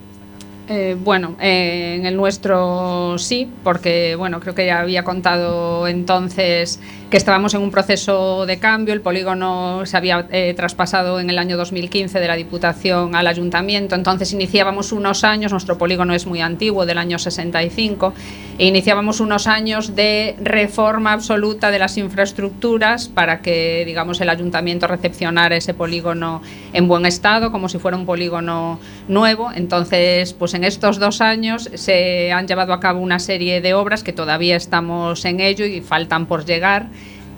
Eh, 0.66 0.96
bueno, 0.98 1.36
eh, 1.40 1.96
en 1.98 2.06
el 2.06 2.16
nuestro 2.16 3.18
sí, 3.18 3.50
porque 3.62 4.16
bueno, 4.16 4.40
creo 4.40 4.54
que 4.54 4.64
ya 4.64 4.80
había 4.80 5.04
contado 5.04 5.86
entonces 5.86 6.80
estábamos 7.16 7.54
en 7.54 7.62
un 7.62 7.70
proceso 7.70 8.44
de 8.44 8.58
cambio. 8.58 8.92
El 8.92 9.00
polígono 9.00 9.86
se 9.86 9.96
había 9.96 10.26
eh, 10.32 10.52
traspasado 10.56 11.20
en 11.20 11.30
el 11.30 11.38
año 11.38 11.56
2015 11.56 12.18
de 12.18 12.26
la 12.26 12.34
Diputación 12.34 13.14
al 13.14 13.28
Ayuntamiento. 13.28 13.94
Entonces 13.94 14.32
iniciábamos 14.32 14.90
unos 14.90 15.22
años, 15.22 15.52
nuestro 15.52 15.78
polígono 15.78 16.12
es 16.14 16.26
muy 16.26 16.40
antiguo, 16.40 16.86
del 16.86 16.98
año 16.98 17.18
65, 17.18 18.12
e 18.58 18.66
iniciábamos 18.66 19.20
unos 19.20 19.46
años 19.46 19.94
de 19.94 20.34
reforma 20.42 21.12
absoluta 21.12 21.70
de 21.70 21.78
las 21.78 21.96
infraestructuras 21.98 23.08
para 23.08 23.40
que, 23.40 23.84
digamos, 23.86 24.20
el 24.20 24.28
Ayuntamiento 24.28 24.86
recepcionara 24.88 25.56
ese 25.56 25.72
polígono 25.72 26.42
en 26.72 26.88
buen 26.88 27.06
estado, 27.06 27.52
como 27.52 27.68
si 27.68 27.78
fuera 27.78 27.96
un 27.96 28.06
polígono 28.06 28.80
nuevo. 29.06 29.52
Entonces, 29.54 30.32
pues 30.32 30.54
en 30.54 30.64
estos 30.64 30.98
dos 30.98 31.20
años 31.20 31.70
se 31.74 32.32
han 32.32 32.48
llevado 32.48 32.72
a 32.72 32.80
cabo 32.80 33.00
una 33.00 33.20
serie 33.20 33.60
de 33.60 33.74
obras 33.74 34.02
que 34.02 34.12
todavía 34.12 34.56
estamos 34.56 35.24
en 35.24 35.38
ello 35.38 35.64
y 35.64 35.80
faltan 35.80 36.26
por 36.26 36.44
llegar 36.44 36.88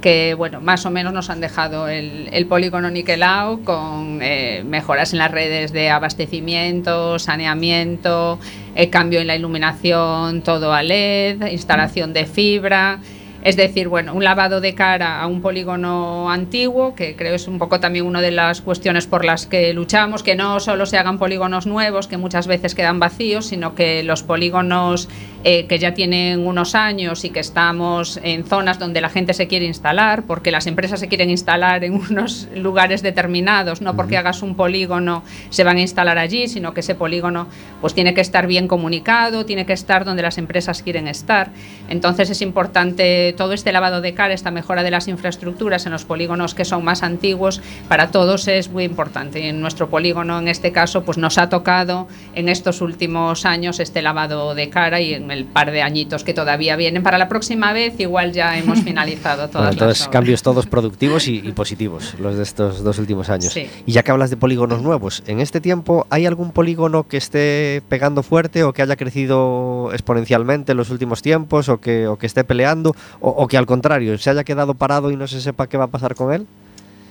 que 0.06 0.34
bueno, 0.34 0.60
más 0.60 0.86
o 0.86 0.92
menos 0.92 1.12
nos 1.12 1.30
han 1.30 1.40
dejado 1.40 1.88
el, 1.88 2.46
polígono 2.48 2.90
niquelado 2.90 3.64
con 3.64 4.20
eh, 4.22 4.62
mejoras 4.64 5.12
en 5.12 5.18
las 5.18 5.32
redes 5.32 5.72
de 5.72 5.90
abastecimiento, 5.90 7.18
saneamiento, 7.18 8.38
el 8.76 8.88
cambio 8.88 9.18
en 9.18 9.26
la 9.26 9.34
iluminación, 9.34 10.42
todo 10.42 10.72
a 10.72 10.84
LED, 10.84 11.48
instalación 11.50 12.12
de 12.12 12.24
fibra. 12.26 13.00
Es 13.42 13.56
decir, 13.56 13.88
bueno, 13.88 14.14
un 14.14 14.22
lavado 14.22 14.60
de 14.60 14.74
cara 14.74 15.20
a 15.20 15.26
un 15.26 15.40
polígono 15.40 16.30
antiguo, 16.30 16.94
que 16.94 17.14
creo 17.14 17.34
es 17.34 17.46
un 17.48 17.58
poco 17.58 17.80
también 17.80 18.06
una 18.06 18.20
de 18.20 18.30
las 18.32 18.60
cuestiones 18.60 19.06
por 19.06 19.24
las 19.24 19.46
que 19.46 19.72
luchamos, 19.72 20.22
que 20.22 20.34
no 20.34 20.58
solo 20.60 20.86
se 20.86 20.98
hagan 20.98 21.18
polígonos 21.18 21.66
nuevos, 21.66 22.06
que 22.06 22.16
muchas 22.16 22.46
veces 22.46 22.74
quedan 22.74 22.98
vacíos, 22.98 23.46
sino 23.46 23.74
que 23.74 24.02
los 24.02 24.22
polígonos 24.22 25.08
eh, 25.48 25.68
que 25.68 25.78
ya 25.78 25.94
tienen 25.94 26.44
unos 26.44 26.74
años 26.74 27.24
y 27.24 27.30
que 27.30 27.38
estamos 27.38 28.18
en 28.24 28.44
zonas 28.44 28.80
donde 28.80 29.00
la 29.00 29.10
gente 29.10 29.32
se 29.32 29.46
quiere 29.46 29.64
instalar, 29.64 30.24
porque 30.24 30.50
las 30.50 30.66
empresas 30.66 30.98
se 30.98 31.06
quieren 31.06 31.30
instalar 31.30 31.84
en 31.84 31.94
unos 32.10 32.48
lugares 32.52 33.00
determinados, 33.00 33.80
no 33.80 33.94
porque 33.94 34.16
hagas 34.16 34.42
un 34.42 34.56
polígono 34.56 35.22
se 35.50 35.62
van 35.62 35.76
a 35.76 35.82
instalar 35.82 36.18
allí, 36.18 36.48
sino 36.48 36.74
que 36.74 36.80
ese 36.80 36.96
polígono 36.96 37.46
pues 37.80 37.94
tiene 37.94 38.12
que 38.12 38.22
estar 38.22 38.48
bien 38.48 38.66
comunicado, 38.66 39.46
tiene 39.46 39.66
que 39.66 39.72
estar 39.72 40.04
donde 40.04 40.22
las 40.22 40.36
empresas 40.36 40.82
quieren 40.82 41.06
estar. 41.06 41.52
Entonces 41.88 42.28
es 42.28 42.42
importante 42.42 43.32
todo 43.36 43.52
este 43.52 43.70
lavado 43.70 44.00
de 44.00 44.14
cara, 44.14 44.34
esta 44.34 44.50
mejora 44.50 44.82
de 44.82 44.90
las 44.90 45.06
infraestructuras 45.06 45.86
en 45.86 45.92
los 45.92 46.04
polígonos 46.04 46.56
que 46.56 46.64
son 46.64 46.82
más 46.82 47.04
antiguos, 47.04 47.62
para 47.88 48.10
todos 48.10 48.48
es 48.48 48.68
muy 48.68 48.82
importante. 48.82 49.48
En 49.48 49.60
nuestro 49.60 49.88
polígono, 49.90 50.40
en 50.40 50.48
este 50.48 50.72
caso, 50.72 51.04
pues 51.04 51.18
nos 51.18 51.38
ha 51.38 51.48
tocado 51.48 52.08
en 52.34 52.48
estos 52.48 52.80
últimos 52.80 53.46
años 53.46 53.78
este 53.78 54.02
lavado 54.02 54.56
de 54.56 54.70
cara 54.70 55.00
y 55.00 55.14
en 55.14 55.35
el 55.35 55.35
par 55.44 55.70
de 55.70 55.82
añitos 55.82 56.24
que 56.24 56.34
todavía 56.34 56.76
vienen. 56.76 57.02
Para 57.02 57.18
la 57.18 57.28
próxima 57.28 57.72
vez 57.72 57.98
igual 58.00 58.32
ya 58.32 58.58
hemos 58.58 58.80
finalizado 58.84 59.48
todas 59.48 59.52
bueno, 59.52 59.72
entonces, 59.72 59.98
las 59.98 60.08
obras. 60.08 60.12
cambios 60.12 60.42
todos 60.42 60.66
productivos 60.66 61.28
y, 61.28 61.36
y, 61.44 61.52
positivos, 61.52 62.14
los 62.18 62.36
de 62.36 62.42
estos 62.42 62.82
dos 62.82 62.98
últimos 62.98 63.28
años. 63.28 63.52
Sí. 63.52 63.68
Y 63.84 63.92
ya 63.92 64.02
que 64.02 64.10
hablas 64.10 64.30
de 64.30 64.36
polígonos 64.36 64.82
nuevos, 64.82 65.22
en 65.26 65.40
este 65.40 65.60
tiempo, 65.60 66.06
¿hay 66.10 66.26
algún 66.26 66.52
polígono 66.52 67.06
que 67.06 67.16
esté 67.16 67.82
pegando 67.88 68.22
fuerte 68.22 68.64
o 68.64 68.72
que 68.72 68.82
haya 68.82 68.96
crecido 68.96 69.90
exponencialmente 69.92 70.72
en 70.72 70.78
los 70.78 70.90
últimos 70.90 71.22
tiempos 71.22 71.68
o 71.68 71.78
que, 71.78 72.06
o 72.06 72.16
que 72.16 72.26
esté 72.26 72.44
peleando? 72.44 72.94
O, 73.20 73.30
o, 73.30 73.46
que 73.48 73.56
al 73.56 73.66
contrario 73.66 74.16
se 74.18 74.30
haya 74.30 74.44
quedado 74.44 74.74
parado 74.74 75.10
y 75.10 75.16
no 75.16 75.26
se 75.26 75.40
sepa 75.40 75.68
qué 75.68 75.76
va 75.76 75.84
a 75.84 75.88
pasar 75.88 76.14
con 76.14 76.32
él? 76.32 76.46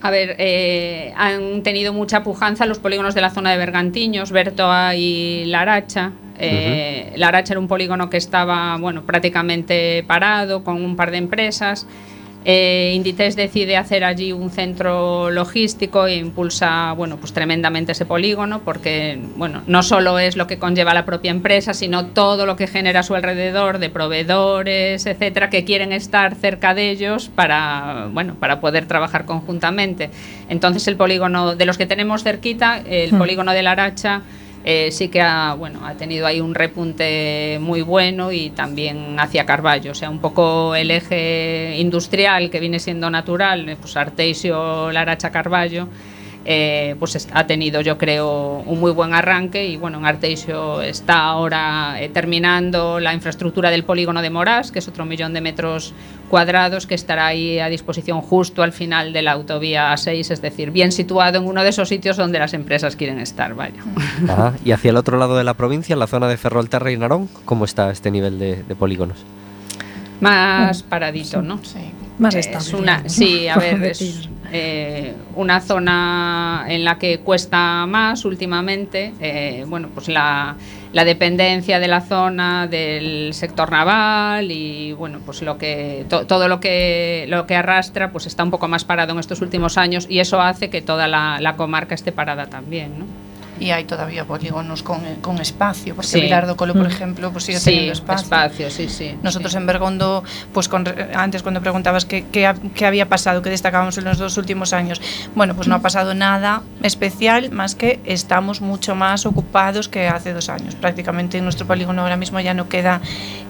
A 0.01 0.12
ver, 0.12 0.36
eh, 0.38 1.13
han 1.17 1.63
tenido 1.63 1.91
mucha 1.91 2.24
pujanza 2.24 2.67
los 2.67 2.77
polígonos 2.77 3.15
de 3.15 3.22
la 3.22 3.32
zona 3.32 3.51
de 3.51 3.58
Bergantiños, 3.58 4.32
Bertoa 4.32 4.96
y 4.96 5.46
Laracha. 5.46 6.12
Eh, 6.38 7.10
uh 7.12 7.13
-huh. 7.13 7.18
Laracha 7.18 7.54
era 7.54 7.60
un 7.60 7.68
polígono 7.68 8.10
que 8.10 8.18
estaba 8.18 8.77
bueno, 8.77 9.04
prácticamente 9.04 10.04
parado 10.08 10.63
con 10.63 10.84
un 10.84 10.96
par 10.96 11.12
de 11.12 11.18
empresas. 11.18 11.88
Eh, 12.48 12.94
Inditex 12.94 13.36
decide 13.36 13.75
hacer 13.75 14.04
allí 14.04 14.32
un 14.32 14.51
centro 14.51 15.32
logístico 15.32 16.06
e 16.06 16.18
impulsa 16.18 16.94
bueno, 16.94 17.18
pues 17.18 17.34
tremendamente 17.34 17.94
ese 17.94 18.06
polígono 18.06 18.62
porque 18.63 19.20
bueno, 19.36 19.63
no 19.65 19.82
solo 19.82 20.20
es 20.20 20.38
lo 20.38 20.46
que 20.46 20.60
conlleva 20.60 20.94
la 20.94 21.06
propia 21.06 21.32
empresa, 21.32 21.74
sino 21.74 22.06
todo 22.06 22.46
lo 22.46 22.56
que 22.56 22.68
genera 22.68 23.00
a 23.00 23.04
su 23.04 23.15
alrededor 23.15 23.80
de 23.80 23.89
proveedores, 23.89 25.08
etcétera, 25.08 25.50
que 25.50 25.65
quieren 25.65 25.92
estar 25.92 26.36
cerca 26.36 26.75
de 26.75 26.92
ellos 26.92 27.32
para, 27.34 28.10
bueno, 28.12 28.36
para 28.36 28.60
poder 28.60 28.86
trabajar 28.86 29.25
conjuntamente. 29.25 30.12
Entonces 30.48 30.88
el 30.88 30.98
polígono 30.98 31.56
de 31.56 31.65
los 31.65 31.80
que 31.80 31.88
tenemos 31.88 32.22
cerquita, 32.22 32.77
el 32.77 33.12
hmm. 33.12 33.18
polígono 33.18 33.54
de 33.54 33.63
la 33.63 33.72
Aracha, 33.72 34.22
eh, 34.68 34.92
sí 34.92 35.10
que 35.10 35.22
ha, 35.22 35.54
bueno, 35.54 35.86
ha 35.86 35.94
tenido 35.94 36.26
ahí 36.26 36.42
un 36.42 36.56
repunte 36.56 37.60
muy 37.62 37.84
bueno 37.84 38.32
y 38.32 38.50
también 38.50 39.20
hacia 39.20 39.46
Carballo, 39.46 39.92
o 39.92 39.96
sea, 39.96 40.10
un 40.10 40.18
poco 40.18 40.74
el 40.74 40.90
eje 40.90 41.76
industrial 41.78 42.50
que 42.50 42.60
viene 42.60 42.80
siendo 42.80 43.12
natural, 43.12 43.78
pues 43.80 43.96
Artesio, 43.96 44.92
Laracha, 44.92 45.30
Carballo, 45.30 45.88
eh, 46.46 46.96
pues 47.00 47.28
ha 47.34 47.48
tenido 47.48 47.82
yo 47.82 47.98
creo 47.98 48.64
un 48.66 48.80
muy 48.80 48.92
buen 48.92 49.14
arranque 49.14 49.66
y 49.68 49.78
bueno, 49.78 49.98
en 49.98 50.06
Arteixo 50.06 50.82
está 50.82 51.24
ahora 51.24 51.96
eh, 52.00 52.10
terminando 52.10 53.00
la 53.00 53.14
infraestructura 53.16 53.72
del 53.72 53.84
polígono 53.84 54.22
de 54.22 54.30
Morás, 54.30 54.72
que 54.72 54.80
es 54.80 54.88
otro 54.88 55.06
millón 55.06 55.34
de 55.34 55.42
metros 55.42 55.94
cuadrados 56.30 56.86
que 56.86 56.94
estará 56.94 57.25
ahí 57.25 57.60
a 57.60 57.68
disposición 57.68 58.22
justo 58.22 58.62
al 58.62 58.74
final 58.74 59.12
de 59.12 59.24
la 59.24 59.32
autovía 59.32 59.92
A6, 59.92 60.32
es 60.32 60.42
decir, 60.42 60.70
bien 60.70 60.92
situado 60.92 61.40
en 61.40 61.46
uno 61.46 61.64
de 61.64 61.70
esos 61.70 61.90
sitios 61.90 62.16
donde 62.18 62.38
las 62.38 62.54
empresas 62.54 62.96
quieren 62.96 63.20
estar, 63.20 63.56
vaya. 63.56 63.82
Ajá. 64.30 64.54
Y 64.64 64.72
hacia 64.72 64.92
el 64.92 64.98
otro 64.98 65.18
lado 65.18 65.36
de 65.38 65.44
la 65.44 65.56
provincia, 65.56 65.94
en 65.94 66.00
la 66.00 66.08
zona 66.08 66.28
de 66.28 66.38
Ferrolterra 66.38 66.92
y 66.92 66.98
Narón, 66.98 67.28
¿cómo 67.46 67.66
está 67.66 67.90
este 67.92 68.12
nivel 68.12 68.38
de, 68.38 68.64
de 68.64 68.75
polígonos? 68.75 69.18
Más 70.22 70.84
paradito, 70.84 71.42
¿no? 71.42 71.60
Sí. 71.64 71.95
Más 72.20 72.36
es 72.36 72.48
estable. 72.48 72.82
una, 72.82 72.98
digamos, 72.98 73.14
sí, 73.14 73.48
a 73.50 73.58
ver, 73.58 73.84
es 73.84 74.30
eh, 74.52 75.14
una 75.36 75.60
zona 75.62 76.66
en 76.68 76.84
la 76.84 76.98
que 76.98 77.20
cuesta 77.20 77.86
más 77.88 78.26
últimamente. 78.26 79.14
eh, 79.20 79.66
bueno, 79.68 79.90
pues 79.94 80.08
la, 80.08 80.56
la 80.94 81.04
dependencia 81.04 81.80
de 81.80 81.88
la 81.88 82.02
zona 82.02 82.68
del 82.68 83.34
sector 83.34 83.70
naval 83.72 84.50
y 84.52 84.94
bueno, 84.94 85.20
pues 85.26 85.42
lo 85.42 85.58
que 85.58 86.06
to- 86.10 86.26
todo 86.26 86.48
lo 86.48 86.60
que 86.60 87.26
lo 87.28 87.46
que 87.48 87.56
arrastra, 87.56 88.12
pues 88.12 88.28
está 88.28 88.44
un 88.44 88.52
poco 88.52 88.68
más 88.68 88.86
parado 88.86 89.12
en 89.14 89.20
estos 89.20 89.42
últimos 89.42 89.78
años 89.78 90.06
y 90.10 90.20
eso 90.20 90.42
hace 90.42 90.70
que 90.70 90.82
toda 90.82 91.08
la, 91.08 91.40
la 91.42 91.56
comarca 91.58 91.96
esté 91.96 92.12
parada 92.14 92.46
también, 92.48 93.00
¿no? 93.00 93.06
Y 93.60 93.72
hay 93.72 93.86
todavía 93.86 94.26
polígonos 94.26 94.84
con, 94.84 95.00
con 95.22 95.40
espacio, 95.40 95.96
porque 95.96 96.10
Sí. 96.10 96.22
Vilar 96.22 96.46
do 96.46 96.56
Colo, 96.58 96.74
por 96.74 96.84
Mm. 96.88 96.92
ejemplo, 96.92 97.32
pues 97.32 97.46
sigue 97.46 97.60
Sí, 97.60 97.66
teniendo 97.66 97.94
espacio. 97.94 98.24
espacio, 98.24 98.70
sí, 98.70 98.90
sí. 98.90 99.18
Nosotros 99.24 99.54
sí. 99.54 99.58
en 99.58 99.66
Bergondo, 99.66 100.24
pues 100.54 100.68
con, 100.68 100.84
re- 100.84 101.12
antes 101.16 101.42
cuando 101.42 101.62
preguntabas 101.62 102.04
qué, 102.06 102.26
qué, 102.32 102.54
qué 102.76 102.86
había 102.86 103.08
pasado, 103.08 103.42
qué 103.42 103.50
destacábamos 103.50 103.98
en 103.98 104.04
los 104.04 104.18
dos 104.18 104.38
últimos 104.38 104.74
años, 104.74 105.02
bueno, 105.36 105.56
pues 105.56 105.68
no 105.70 105.76
ha 105.76 105.80
pasado 105.80 106.14
nada 106.14 106.64
especial, 106.84 107.50
más 107.52 107.76
que 107.76 108.02
estamos 108.06 108.60
mucho 108.62 108.94
más 108.96 109.26
ocupados 109.26 109.88
que 109.88 110.08
hace 110.10 110.34
dos 110.34 110.50
años. 110.50 110.76
Prácticamente 110.76 111.38
en 111.38 111.46
nuestro 111.46 111.66
polígono 111.66 112.02
ahora 112.02 112.18
mismo 112.18 112.40
ya 112.42 112.54
no 112.54 112.68
queda 112.68 113.00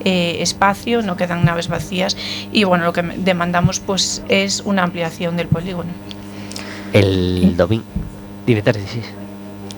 eh, 0.04 0.38
espacio, 0.42 1.02
no 1.02 1.18
quedan 1.18 1.44
naves 1.46 1.68
vacías 1.68 2.16
y 2.52 2.64
bueno, 2.64 2.86
lo 2.86 2.94
que 2.94 3.02
demandamos 3.02 3.80
pues 3.80 4.22
es 4.30 4.62
una 4.62 4.84
ampliación 4.84 5.36
del 5.36 5.48
polígono. 5.48 5.90
El 6.94 7.58
domingo. 7.58 7.84
Dime, 8.46 8.62
Teresa, 8.62 8.88
sí. 8.94 9.02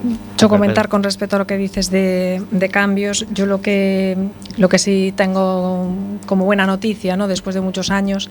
Mm. 0.04 0.27
Yo 0.38 0.50
comentar 0.50 0.88
con 0.88 1.02
respecto 1.04 1.36
a 1.36 1.40
lo 1.40 1.48
que 1.48 1.58
dices 1.58 1.90
de, 1.90 2.44
de 2.52 2.70
cambios, 2.70 3.26
yo 3.34 3.46
lo 3.46 3.62
que, 3.62 4.16
lo 4.58 4.70
que 4.70 4.78
sí 4.78 5.14
tengo 5.16 5.90
como 6.28 6.46
buena 6.46 6.68
noticia, 6.68 7.18
¿no? 7.18 7.28
después 7.28 7.56
de 7.56 7.62
muchos 7.62 7.90
años, 7.90 8.30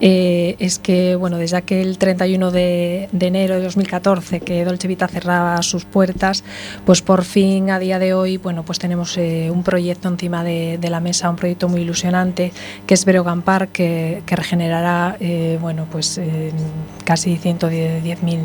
eh, 0.00 0.56
es 0.58 0.78
que 0.78 1.14
bueno, 1.16 1.36
desde 1.36 1.58
aquel 1.58 1.98
31 1.98 2.50
de, 2.50 3.08
de 3.12 3.26
enero 3.26 3.56
de 3.56 3.62
2014 3.62 4.40
que 4.40 4.64
Dolce 4.64 4.88
Vita 4.88 5.08
cerraba 5.08 5.60
sus 5.62 5.84
puertas, 5.84 6.42
pues 6.86 7.02
por 7.02 7.24
fin 7.24 7.70
a 7.70 7.78
día 7.78 7.98
de 7.98 8.14
hoy 8.14 8.38
bueno, 8.38 8.64
pues 8.64 8.78
tenemos 8.78 9.16
eh, 9.18 9.50
un 9.50 9.62
proyecto 9.62 10.08
encima 10.08 10.44
de, 10.44 10.78
de 10.80 10.90
la 10.90 11.00
mesa, 11.00 11.28
un 11.28 11.36
proyecto 11.36 11.68
muy 11.68 11.82
ilusionante, 11.82 12.52
que 12.86 12.94
es 12.94 13.04
Breogán 13.04 13.42
Park, 13.42 13.70
que, 13.72 14.22
que 14.24 14.36
regenerará 14.36 15.16
eh, 15.20 15.58
bueno, 15.60 15.86
pues, 15.90 16.20
casi 17.04 17.36
110.000 17.36 18.44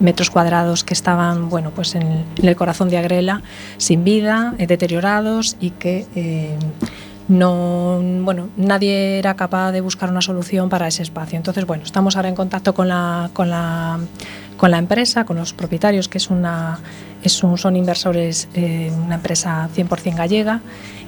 metros 0.00 0.30
cuadrados 0.30 0.84
que 0.84 0.94
estaban 0.94 1.48
bueno, 1.48 1.70
pues 1.74 1.94
en, 1.94 2.24
en 2.36 2.45
el 2.48 2.56
corazón 2.56 2.88
de 2.88 2.98
Agrela, 2.98 3.42
sin 3.76 4.04
vida, 4.04 4.54
eh, 4.58 4.66
deteriorados 4.66 5.56
y 5.60 5.70
que 5.70 6.06
eh, 6.14 6.56
no, 7.28 8.00
bueno, 8.22 8.48
nadie 8.56 9.18
era 9.18 9.34
capaz 9.34 9.72
de 9.72 9.80
buscar 9.80 10.10
una 10.10 10.20
solución 10.20 10.68
para 10.68 10.86
ese 10.86 11.02
espacio. 11.02 11.36
Entonces, 11.36 11.66
bueno, 11.66 11.82
estamos 11.84 12.16
ahora 12.16 12.28
en 12.28 12.36
contacto 12.36 12.72
con 12.72 12.88
la, 12.88 13.30
con 13.32 13.50
la, 13.50 13.98
con 14.56 14.70
la 14.70 14.78
empresa, 14.78 15.24
con 15.24 15.36
los 15.36 15.52
propietarios, 15.52 16.08
que 16.08 16.18
es 16.18 16.30
una, 16.30 16.78
es 17.22 17.42
un, 17.42 17.58
son 17.58 17.76
inversores, 17.76 18.48
eh, 18.54 18.92
una 19.04 19.16
empresa 19.16 19.68
100% 19.74 20.14
gallega. 20.14 20.60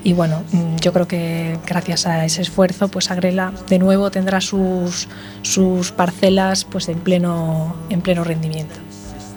Y 0.03 0.13
bueno, 0.13 0.43
mm, 0.53 0.77
yo 0.77 0.93
creo 0.93 1.07
que 1.07 1.59
gracias 1.67 2.07
a 2.07 2.25
ese 2.25 2.43
esfuerzo, 2.43 2.89
pues 2.89 3.11
Agrela 3.11 3.53
de 3.69 3.79
nuevo 3.79 4.11
tendrá 4.11 4.41
sus, 4.41 5.09
sus 5.43 5.93
parcelas 5.93 6.65
pues 6.65 6.89
en 6.89 6.99
pleno, 6.99 7.77
en 7.91 8.01
pleno 8.01 8.25
rendimiento. 8.25 8.75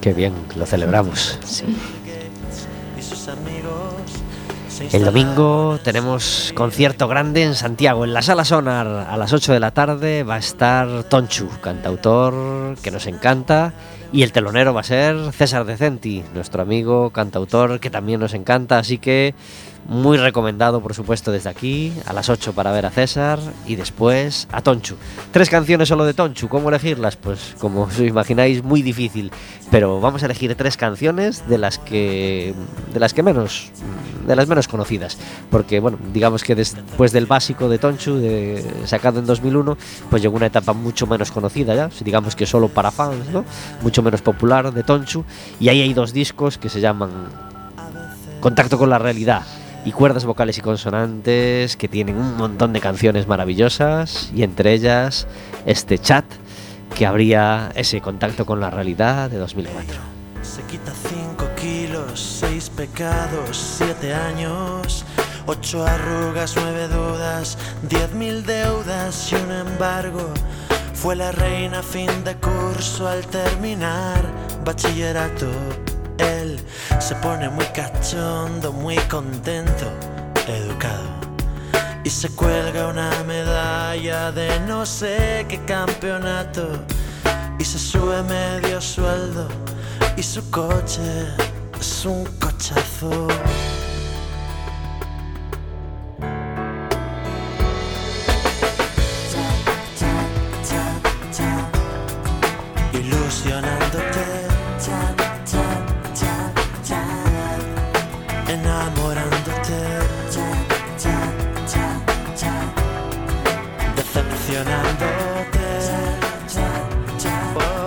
Qué 0.01 0.13
bien, 0.13 0.33
lo 0.55 0.65
celebramos. 0.65 1.37
Sí. 1.45 1.63
El 4.89 5.05
domingo 5.05 5.79
tenemos 5.83 6.51
concierto 6.55 7.07
grande 7.07 7.43
en 7.43 7.55
Santiago, 7.55 8.03
en 8.03 8.13
la 8.13 8.21
Sala 8.21 8.43
Sonar, 8.43 8.87
a 8.87 9.15
las 9.15 9.31
8 9.31 9.53
de 9.53 9.59
la 9.59 9.71
tarde 9.71 10.23
va 10.23 10.35
a 10.35 10.39
estar 10.39 11.03
Tonchu, 11.03 11.47
cantautor 11.61 12.75
que 12.81 12.91
nos 12.91 13.05
encanta, 13.05 13.73
y 14.11 14.23
el 14.23 14.31
telonero 14.31 14.73
va 14.73 14.81
a 14.81 14.83
ser 14.83 15.31
César 15.31 15.65
Decenti, 15.65 16.23
nuestro 16.33 16.61
amigo 16.61 17.11
cantautor 17.11 17.79
que 17.79 17.89
también 17.89 18.19
nos 18.19 18.33
encanta, 18.33 18.79
así 18.79 18.97
que 18.97 19.33
muy 19.87 20.17
recomendado 20.17 20.81
por 20.81 20.93
supuesto 20.93 21.31
desde 21.31 21.49
aquí, 21.49 21.93
a 22.05 22.13
las 22.13 22.29
8 22.29 22.53
para 22.53 22.71
ver 22.71 22.85
a 22.85 22.91
César 22.91 23.39
y 23.65 23.75
después 23.75 24.47
a 24.51 24.61
Tonchu. 24.61 24.95
Tres 25.31 25.49
canciones 25.49 25.89
solo 25.89 26.05
de 26.05 26.13
Tonchu, 26.13 26.47
¿cómo 26.47 26.69
elegirlas? 26.69 27.15
Pues 27.15 27.55
como 27.59 27.83
os 27.83 27.99
imagináis 27.99 28.63
muy 28.63 28.81
difícil, 28.81 29.31
pero 29.69 29.99
vamos 29.99 30.23
a 30.23 30.25
elegir 30.25 30.55
tres 30.55 30.77
canciones 30.77 31.47
de 31.47 31.57
las 31.57 31.77
que 31.77 32.53
de 32.93 32.99
las 32.99 33.13
que 33.13 33.23
menos 33.23 33.71
de 34.27 34.35
las 34.35 34.47
menos 34.47 34.67
conocidas, 34.67 35.17
porque 35.49 35.79
bueno, 35.79 35.97
digamos 36.13 36.43
que 36.43 36.55
después 36.55 37.11
del 37.11 37.25
básico 37.25 37.69
de 37.69 37.79
Tonchu 37.79 38.21
sacado 38.85 39.19
en 39.19 39.25
2001, 39.25 39.77
pues 40.09 40.21
llegó 40.21 40.35
una 40.35 40.45
etapa 40.45 40.73
mucho 40.73 41.07
menos 41.07 41.31
conocida 41.31 41.73
ya, 41.73 41.89
digamos 42.03 42.35
que 42.35 42.45
solo 42.45 42.69
para 42.69 42.91
fans, 42.91 43.29
¿no? 43.31 43.43
Mucho 43.81 44.03
menos 44.03 44.21
popular 44.21 44.71
de 44.71 44.83
Tonchu 44.83 45.23
y 45.59 45.69
ahí 45.69 45.81
hay 45.81 45.93
dos 45.93 46.13
discos 46.13 46.57
que 46.57 46.69
se 46.69 46.79
llaman 46.81 47.09
Contacto 48.39 48.77
con 48.77 48.89
la 48.89 48.97
realidad 48.97 49.43
y 49.85 49.91
cuerdas 49.91 50.25
vocales 50.25 50.57
y 50.57 50.61
consonantes 50.61 51.75
que 51.75 51.87
tienen 51.87 52.17
un 52.17 52.37
montón 52.37 52.73
de 52.73 52.79
canciones 52.79 53.27
maravillosas 53.27 54.31
y 54.35 54.43
entre 54.43 54.73
ellas 54.73 55.27
este 55.65 55.97
chat 55.97 56.25
que 56.95 57.05
habría 57.05 57.71
ese 57.75 58.01
contacto 58.01 58.45
con 58.45 58.59
la 58.59 58.69
realidad 58.69 59.29
de 59.29 59.37
2004. 59.37 59.95
Se 60.41 60.61
quita 60.63 60.91
5 60.91 61.45
kilos, 61.59 62.19
6 62.41 62.69
pecados, 62.71 63.75
7 63.77 64.13
años, 64.13 65.05
8 65.45 65.85
arrugas, 65.85 66.55
9 66.55 66.87
dudas, 66.87 67.57
10.000 67.87 68.41
deudas 68.43 69.31
y 69.31 69.35
un 69.35 69.51
embargo. 69.51 70.33
Fue 70.93 71.15
la 71.15 71.31
reina 71.31 71.81
fin 71.81 72.23
de 72.23 72.35
curso 72.35 73.07
al 73.07 73.25
terminar 73.27 74.23
bachillerato. 74.63 75.47
Él 76.17 76.59
se 76.99 77.15
pone 77.15 77.49
muy 77.49 77.65
cachondo, 77.65 78.71
muy 78.71 78.97
contento, 79.09 79.85
educado. 80.47 81.09
Y 82.03 82.09
se 82.09 82.29
cuelga 82.29 82.87
una 82.87 83.11
medalla 83.25 84.31
de 84.31 84.59
no 84.61 84.85
sé 84.85 85.45
qué 85.47 85.59
campeonato. 85.65 86.67
Y 87.59 87.63
se 87.63 87.77
sube 87.77 88.23
medio 88.23 88.81
sueldo. 88.81 89.47
Y 90.17 90.23
su 90.23 90.49
coche 90.49 91.01
es 91.79 92.05
un 92.05 92.25
cochazo. 92.39 93.27
Ilusionándote. 102.93 105.20
Decepcionándote. 114.51 115.63
Oh, 117.55 117.85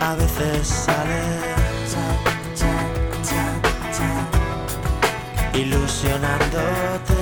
a 0.00 0.14
veces 0.14 0.66
sale. 0.66 1.22
Ilusionándote. 5.52 7.20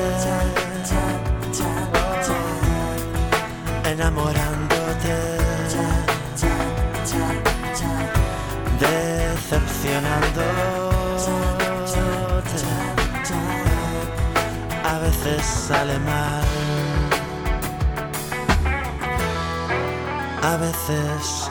Oh, 2.24 2.38
enamorándote. 3.88 5.14
Decepcionándote. 8.78 10.42
A 14.84 14.98
veces 15.00 15.44
sale 15.44 15.98
mal. 15.98 16.21
A 20.42 20.57
veces 20.57 21.48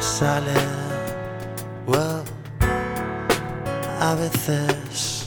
sale. 0.00 0.54
Wow. 1.86 2.24
A 4.00 4.14
veces. 4.16 5.23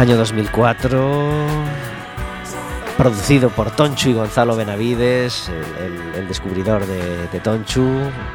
Año 0.00 0.16
2004 0.16 1.30
producido 2.96 3.50
por 3.50 3.70
Tonchu 3.70 4.08
y 4.08 4.12
Gonzalo 4.14 4.56
Benavides, 4.56 5.50
el, 6.16 6.26
descubridor 6.26 6.86
de, 6.86 7.28
de, 7.28 7.40
Tonchu. 7.40 7.86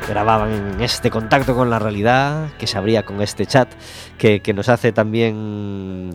Grababan 0.08 0.80
este 0.80 1.10
contacto 1.10 1.56
con 1.56 1.71
la 1.71 1.80
realidad 1.80 2.49
que 2.60 2.67
se 2.67 2.78
abría 2.78 3.04
con 3.04 3.19
este 3.19 3.47
chat 3.47 3.67
que, 4.19 4.41
nos 4.54 4.69
hace 4.69 4.91
también 4.91 6.13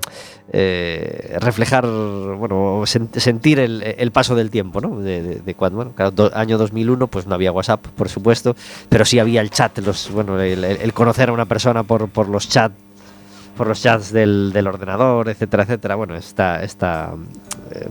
eh, 0.53 1.37
reflejar, 1.41 1.85
bueno, 1.85 2.83
sen, 2.87 3.09
sentir 3.17 3.59
el, 3.59 4.13
paso 4.13 4.37
del 4.37 4.51
tiempo, 4.51 4.81
¿no? 4.81 5.01
De, 5.01 5.41
de, 5.41 5.55
cuando, 5.57 5.77
bueno, 5.79 6.11
do, 6.13 6.31
año 6.33 6.59
2001, 6.59 7.09
pues 7.09 7.27
no 7.27 7.35
había 7.35 7.51
WhatsApp, 7.51 7.89
por 7.89 8.09
supuesto, 8.09 8.55
pero 8.89 9.05
sí 9.05 9.19
había 9.19 9.41
el 9.41 9.51
chat, 9.51 9.77
los, 9.79 10.13
bueno, 10.13 10.41
el, 10.41 10.93
conocer 10.93 11.31
a 11.31 11.33
una 11.33 11.47
persona 11.47 11.83
por 11.83 12.29
los 12.29 12.49
chats 12.49 12.90
por 13.57 13.67
los 13.67 13.83
chats 13.83 14.13
del, 14.13 14.53
del, 14.53 14.67
ordenador, 14.67 15.29
etcétera, 15.29 15.65
etcétera. 15.65 15.95
Bueno, 15.95 16.17
esta, 16.17 16.63
esta, 16.63 17.15
eh, 17.71 17.89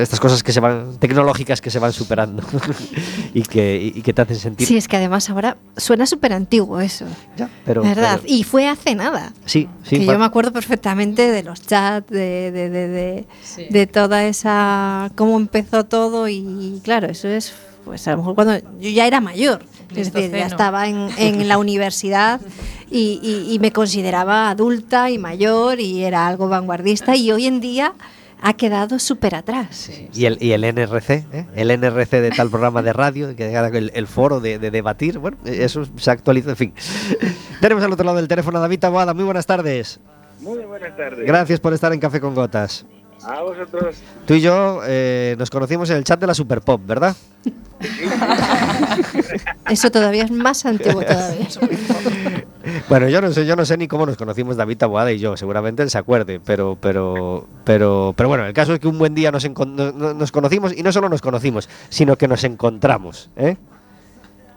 estas 0.00 0.20
cosas 0.20 0.42
que 0.42 0.52
se 0.52 0.60
van, 0.60 0.98
tecnológicas 0.98 1.60
que 1.60 1.70
se 1.70 1.78
van 1.78 1.92
superando 1.92 2.42
y, 3.34 3.42
que, 3.42 3.92
y, 3.94 4.02
que 4.02 4.12
te 4.12 4.22
hacen 4.22 4.36
sentir. 4.36 4.66
Sí, 4.66 4.76
es 4.76 4.88
que 4.88 4.96
además 4.96 5.28
ahora 5.30 5.56
suena 5.76 6.06
súper 6.06 6.32
antiguo 6.32 6.80
eso. 6.80 7.04
Ya, 7.36 7.48
pero. 7.64 7.82
¿Verdad? 7.82 8.20
Pero, 8.22 8.34
y 8.34 8.44
fue 8.44 8.68
hace 8.68 8.94
nada. 8.94 9.32
Sí, 9.44 9.68
sí. 9.82 9.98
Que 9.98 10.06
yo 10.06 10.18
me 10.18 10.24
acuerdo 10.24 10.52
perfectamente 10.52 11.30
de 11.30 11.42
los 11.42 11.62
chats, 11.62 12.08
de, 12.10 12.50
de, 12.52 12.70
de, 12.70 12.88
de, 12.88 13.26
sí. 13.42 13.66
de 13.70 13.86
toda 13.86 14.24
esa. 14.24 15.10
cómo 15.16 15.36
empezó 15.36 15.84
todo 15.84 16.28
y 16.28 16.80
claro, 16.84 17.08
eso 17.08 17.28
es. 17.28 17.54
Pues 17.84 18.06
a 18.06 18.10
lo 18.10 18.18
mejor 18.18 18.34
cuando 18.34 18.58
yo 18.78 18.90
ya 18.90 19.06
era 19.06 19.18
mayor, 19.18 19.62
es 19.96 20.12
decir, 20.12 20.30
ya 20.30 20.46
estaba 20.46 20.88
en, 20.88 21.08
en 21.16 21.48
la 21.48 21.56
universidad 21.58 22.38
y, 22.90 23.20
y, 23.22 23.54
y, 23.54 23.58
me 23.58 23.72
consideraba 23.72 24.50
adulta 24.50 25.10
y 25.10 25.18
mayor 25.18 25.80
y 25.80 26.04
era 26.04 26.26
algo 26.26 26.48
vanguardista 26.48 27.16
y 27.16 27.30
hoy 27.32 27.46
en 27.46 27.60
día 27.60 27.94
ha 28.40 28.54
quedado 28.54 28.98
súper 28.98 29.34
atrás. 29.34 29.68
Sí. 29.70 30.08
Y, 30.14 30.26
el, 30.26 30.38
y 30.40 30.52
el 30.52 30.62
NRC, 30.62 31.10
¿eh? 31.10 31.46
el 31.54 31.70
NRC 31.70 32.20
de 32.20 32.30
tal 32.30 32.50
programa 32.50 32.82
de 32.82 32.92
radio, 32.92 33.34
que 33.34 33.54
el, 33.54 33.90
el 33.94 34.06
foro 34.06 34.40
de, 34.40 34.58
de, 34.58 34.70
debatir, 34.70 35.18
bueno, 35.18 35.36
eso 35.44 35.84
se 35.96 36.10
actualiza, 36.10 36.50
en 36.50 36.56
fin. 36.56 36.74
Tenemos 37.60 37.82
al 37.82 37.92
otro 37.92 38.04
lado 38.04 38.16
del 38.16 38.28
teléfono 38.28 38.58
a 38.58 38.60
David 38.60 38.80
Taboada, 38.80 39.14
muy 39.14 39.24
buenas 39.24 39.46
tardes. 39.46 40.00
Muy 40.40 40.64
buenas 40.64 40.96
tardes. 40.96 41.26
Gracias 41.26 41.58
por 41.58 41.72
estar 41.72 41.92
en 41.92 42.00
Café 42.00 42.20
con 42.20 42.34
Gotas. 42.34 42.86
A 43.24 43.42
vosotros. 43.42 43.96
Tú 44.26 44.34
y 44.34 44.40
yo 44.40 44.80
eh, 44.86 45.34
nos 45.38 45.50
conocimos 45.50 45.90
en 45.90 45.96
el 45.96 46.04
chat 46.04 46.20
de 46.20 46.26
la 46.26 46.34
Super 46.34 46.60
Pop, 46.60 46.80
¿verdad? 46.86 47.16
Eso 49.70 49.90
todavía 49.90 50.24
es 50.24 50.30
más 50.30 50.64
antiguo 50.66 51.02
todavía. 51.02 51.46
bueno, 52.88 53.08
yo 53.08 53.20
no 53.20 53.32
sé, 53.32 53.46
yo 53.46 53.56
no 53.56 53.64
sé 53.64 53.76
ni 53.76 53.88
cómo 53.88 54.06
nos 54.06 54.16
conocimos 54.16 54.56
David 54.56 54.78
Taboada 54.78 55.12
y 55.12 55.18
yo, 55.18 55.36
seguramente 55.36 55.82
él 55.82 55.90
se 55.90 55.98
acuerde, 55.98 56.40
pero, 56.44 56.76
pero, 56.80 57.46
pero, 57.64 58.14
pero 58.16 58.28
bueno, 58.28 58.46
el 58.46 58.52
caso 58.52 58.74
es 58.74 58.80
que 58.80 58.88
un 58.88 58.98
buen 58.98 59.14
día 59.14 59.30
nos, 59.30 59.48
nos 59.48 60.32
conocimos 60.32 60.76
y 60.76 60.82
no 60.82 60.92
solo 60.92 61.08
nos 61.08 61.20
conocimos, 61.20 61.68
sino 61.88 62.16
que 62.16 62.28
nos 62.28 62.44
encontramos, 62.44 63.30
¿eh? 63.36 63.56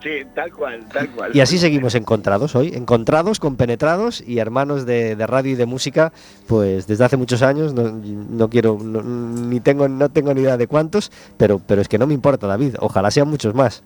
Sí, 0.02 0.24
tal 0.34 0.52
cual, 0.52 0.84
tal 0.92 1.10
cual. 1.12 1.32
Y 1.36 1.42
así 1.42 1.60
seguimos 1.60 1.94
encontrados 1.94 2.56
hoy, 2.56 2.74
encontrados, 2.74 3.40
compenetrados 3.40 4.22
y 4.26 4.40
hermanos 4.40 4.86
de, 4.86 5.16
de 5.16 5.28
radio 5.28 5.52
y 5.52 5.56
de 5.56 5.68
música, 5.68 6.12
pues 6.48 6.88
desde 6.88 7.06
hace 7.06 7.18
muchos 7.18 7.44
años, 7.44 7.74
no, 7.74 7.92
no 7.92 8.50
quiero, 8.50 8.80
no, 8.82 9.04
ni 9.04 9.60
tengo, 9.60 9.88
no 9.88 10.10
tengo 10.10 10.34
ni 10.34 10.42
idea 10.42 10.58
de 10.58 10.66
cuántos, 10.66 11.12
pero, 11.38 11.60
pero 11.60 11.82
es 11.82 11.88
que 11.88 12.00
no 12.00 12.08
me 12.08 12.16
importa, 12.16 12.48
David, 12.48 12.76
ojalá 12.80 13.12
sean 13.12 13.28
muchos 13.28 13.54
más. 13.54 13.84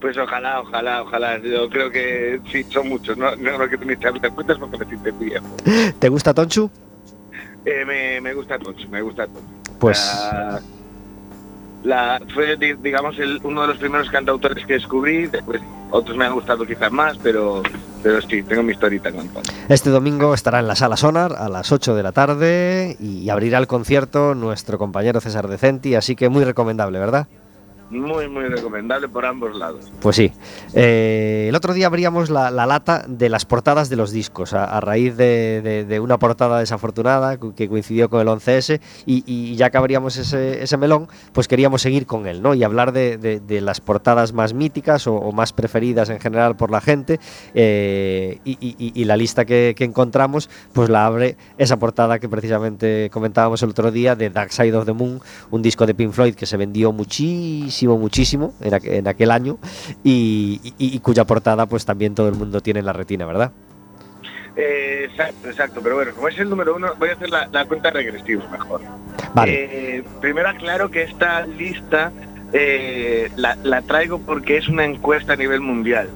Pues 0.00 0.18
ojalá, 0.18 0.60
ojalá, 0.60 1.02
ojalá. 1.02 1.38
Yo 1.38 1.68
creo 1.70 1.90
que 1.90 2.38
sí, 2.52 2.62
son 2.64 2.90
muchos. 2.90 3.16
No, 3.16 3.34
no, 3.36 3.56
no 3.56 3.68
que 3.70 3.78
tenéis 3.78 3.98
que 4.00 4.30
cuentas 4.30 4.58
porque 4.58 4.76
me 4.76 4.84
siento 4.84 5.12
viejo. 5.18 5.46
¿Te 5.98 6.10
gusta 6.10 6.34
Tonchu? 6.34 6.70
Eh, 7.64 7.86
me, 7.86 8.20
me, 8.20 8.34
gusta 8.34 8.58
Tonchu, 8.58 8.86
me 8.90 9.00
gusta 9.00 9.26
Tonchu. 9.26 9.78
Pues... 9.78 9.98
La, 10.30 10.60
la, 11.84 12.20
fue, 12.32 12.56
digamos, 12.56 13.18
el, 13.18 13.38
uno 13.44 13.62
de 13.62 13.68
los 13.68 13.76
primeros 13.78 14.10
cantautores 14.10 14.66
que 14.66 14.74
descubrí. 14.74 15.26
Después 15.26 15.60
otros 15.90 16.16
me 16.16 16.24
han 16.24 16.32
gustado 16.32 16.66
quizás 16.66 16.90
más, 16.90 17.16
pero, 17.22 17.62
pero 18.02 18.20
sí, 18.22 18.42
tengo 18.42 18.62
mi 18.62 18.72
historita 18.72 19.12
con 19.12 19.28
Tonchu. 19.28 19.52
Este 19.68 19.90
domingo 19.90 20.34
estará 20.34 20.58
en 20.58 20.66
la 20.66 20.74
Sala 20.74 20.96
Sonar 20.96 21.34
a 21.38 21.48
las 21.48 21.70
8 21.70 21.94
de 21.94 22.02
la 22.02 22.12
tarde 22.12 22.96
y 22.98 23.28
abrirá 23.28 23.58
el 23.58 23.66
concierto 23.66 24.34
nuestro 24.34 24.78
compañero 24.78 25.20
César 25.20 25.46
Decenti, 25.46 25.94
así 25.94 26.16
que 26.16 26.28
muy 26.28 26.44
recomendable, 26.44 26.98
¿verdad? 26.98 27.28
Muy, 27.94 28.28
muy 28.28 28.48
recomendable 28.48 29.08
por 29.08 29.24
ambos 29.24 29.54
lados. 29.56 29.92
Pues 30.00 30.16
sí. 30.16 30.32
Eh, 30.74 31.46
el 31.48 31.54
otro 31.54 31.72
día 31.74 31.86
abríamos 31.86 32.28
la, 32.28 32.50
la, 32.50 32.66
lata 32.66 33.04
de 33.06 33.28
las 33.28 33.44
portadas 33.44 33.88
de 33.88 33.94
los 33.94 34.10
discos, 34.10 34.52
a, 34.52 34.64
a 34.64 34.80
raíz 34.80 35.16
de, 35.16 35.62
de, 35.62 35.84
de, 35.84 36.00
una 36.00 36.18
portada 36.18 36.58
desafortunada 36.58 37.38
que 37.38 37.68
coincidió 37.68 38.10
con 38.10 38.20
el 38.20 38.26
11S, 38.26 38.80
y, 39.06 39.22
y 39.26 39.54
ya 39.54 39.70
que 39.70 39.78
abríamos 39.78 40.16
ese, 40.16 40.62
ese, 40.62 40.76
melón, 40.76 41.06
pues 41.32 41.46
queríamos 41.46 41.82
seguir 41.82 42.06
con 42.06 42.26
él, 42.26 42.42
¿no? 42.42 42.54
Y 42.54 42.64
hablar 42.64 42.92
de, 42.92 43.16
de 43.16 43.60
las 43.60 43.80
portadas 43.80 44.32
más 44.32 44.54
míticas 44.54 45.06
o, 45.06 45.14
o, 45.14 45.30
más 45.32 45.52
preferidas 45.52 46.10
en 46.10 46.18
general 46.18 46.56
por 46.56 46.70
la 46.70 46.80
gente, 46.80 47.20
eh, 47.54 48.40
y, 48.44 48.56
y, 48.60 49.04
la 49.04 49.16
lista 49.16 49.44
que, 49.44 49.74
que, 49.76 49.84
encontramos, 49.84 50.50
pues 50.72 50.88
la 50.88 51.06
abre 51.06 51.36
esa 51.58 51.78
portada 51.78 52.18
que 52.18 52.28
precisamente 52.28 53.08
comentábamos 53.12 53.62
el 53.62 53.70
otro 53.70 53.92
día 53.92 54.16
de 54.16 54.30
Dark 54.30 54.52
Side 54.52 54.74
of 54.74 54.86
the 54.86 54.92
Moon, 54.92 55.20
un 55.50 55.62
disco 55.62 55.86
de 55.86 55.94
Pink 55.94 56.12
Floyd 56.12 56.34
que 56.34 56.46
se 56.46 56.56
vendió 56.56 56.90
muchísimo 56.92 57.83
muchísimo, 57.92 57.98
muchísimo 57.98 58.54
en, 58.60 58.74
aqu 58.74 58.86
en 58.86 59.08
aquel 59.08 59.30
año 59.30 59.58
y, 60.02 60.60
y, 60.78 60.96
y, 60.96 60.98
cuya 61.00 61.24
portada 61.24 61.66
pues 61.66 61.84
también 61.84 62.14
todo 62.14 62.28
el 62.28 62.34
mundo 62.34 62.60
tiene 62.60 62.80
en 62.80 62.86
la 62.86 62.92
retina, 62.92 63.26
¿verdad? 63.26 63.52
Eh, 64.56 65.08
exacto, 65.10 65.48
exacto, 65.48 65.80
pero 65.82 65.96
bueno, 65.96 66.12
como 66.14 66.28
es 66.28 66.38
el 66.38 66.48
número 66.48 66.76
uno, 66.76 66.94
voy 66.98 67.08
a 67.08 67.12
hacer 67.14 67.28
la, 67.30 67.48
la 67.52 67.64
cuenta 67.64 67.90
regresiva 67.90 68.46
mejor. 68.50 68.80
Vale. 69.34 69.96
Eh, 69.98 70.04
primero 70.20 70.48
aclaro 70.48 70.90
que 70.90 71.02
esta 71.02 71.44
lista 71.46 72.12
eh, 72.52 73.30
la, 73.36 73.56
la, 73.64 73.82
traigo 73.82 74.20
porque 74.20 74.56
es 74.56 74.68
una 74.68 74.84
encuesta 74.84 75.32
a 75.32 75.36
nivel 75.36 75.60
mundial. 75.60 76.08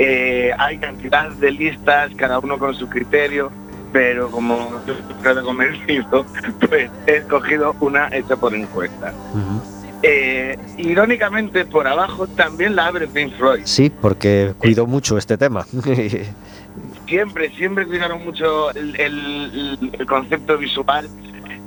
Eh, 0.00 0.50
hay 0.58 0.78
cantidad 0.78 1.30
de 1.30 1.52
listas, 1.52 2.10
cada 2.16 2.40
uno 2.40 2.58
con 2.58 2.74
su 2.74 2.88
criterio, 2.88 3.52
pero 3.92 4.28
como 4.28 4.82
yo 4.86 5.44
convencido, 5.44 6.26
pues 6.68 6.90
he 7.06 7.16
escogido 7.18 7.76
una 7.78 8.08
hecha 8.08 8.34
por 8.34 8.54
encuesta. 8.56 9.14
Uh 9.34 9.38
-huh. 9.38 9.73
Eh, 10.06 10.58
irónicamente, 10.76 11.64
por 11.64 11.86
abajo 11.86 12.26
también 12.26 12.76
la 12.76 12.88
abre 12.88 13.06
Pink 13.06 13.32
Floyd. 13.38 13.62
Sí, 13.64 13.90
porque 13.90 14.52
cuidó 14.58 14.86
mucho 14.86 15.16
este 15.16 15.38
tema. 15.38 15.64
siempre, 17.08 17.50
siempre 17.56 17.86
cuidaron 17.86 18.22
mucho 18.22 18.70
el, 18.72 18.94
el, 19.00 19.78
el 19.92 20.06
concepto 20.06 20.58
visual 20.58 21.08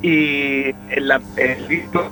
y 0.03 0.65
el, 0.91 1.11
el 1.37 1.67
disco. 1.67 2.11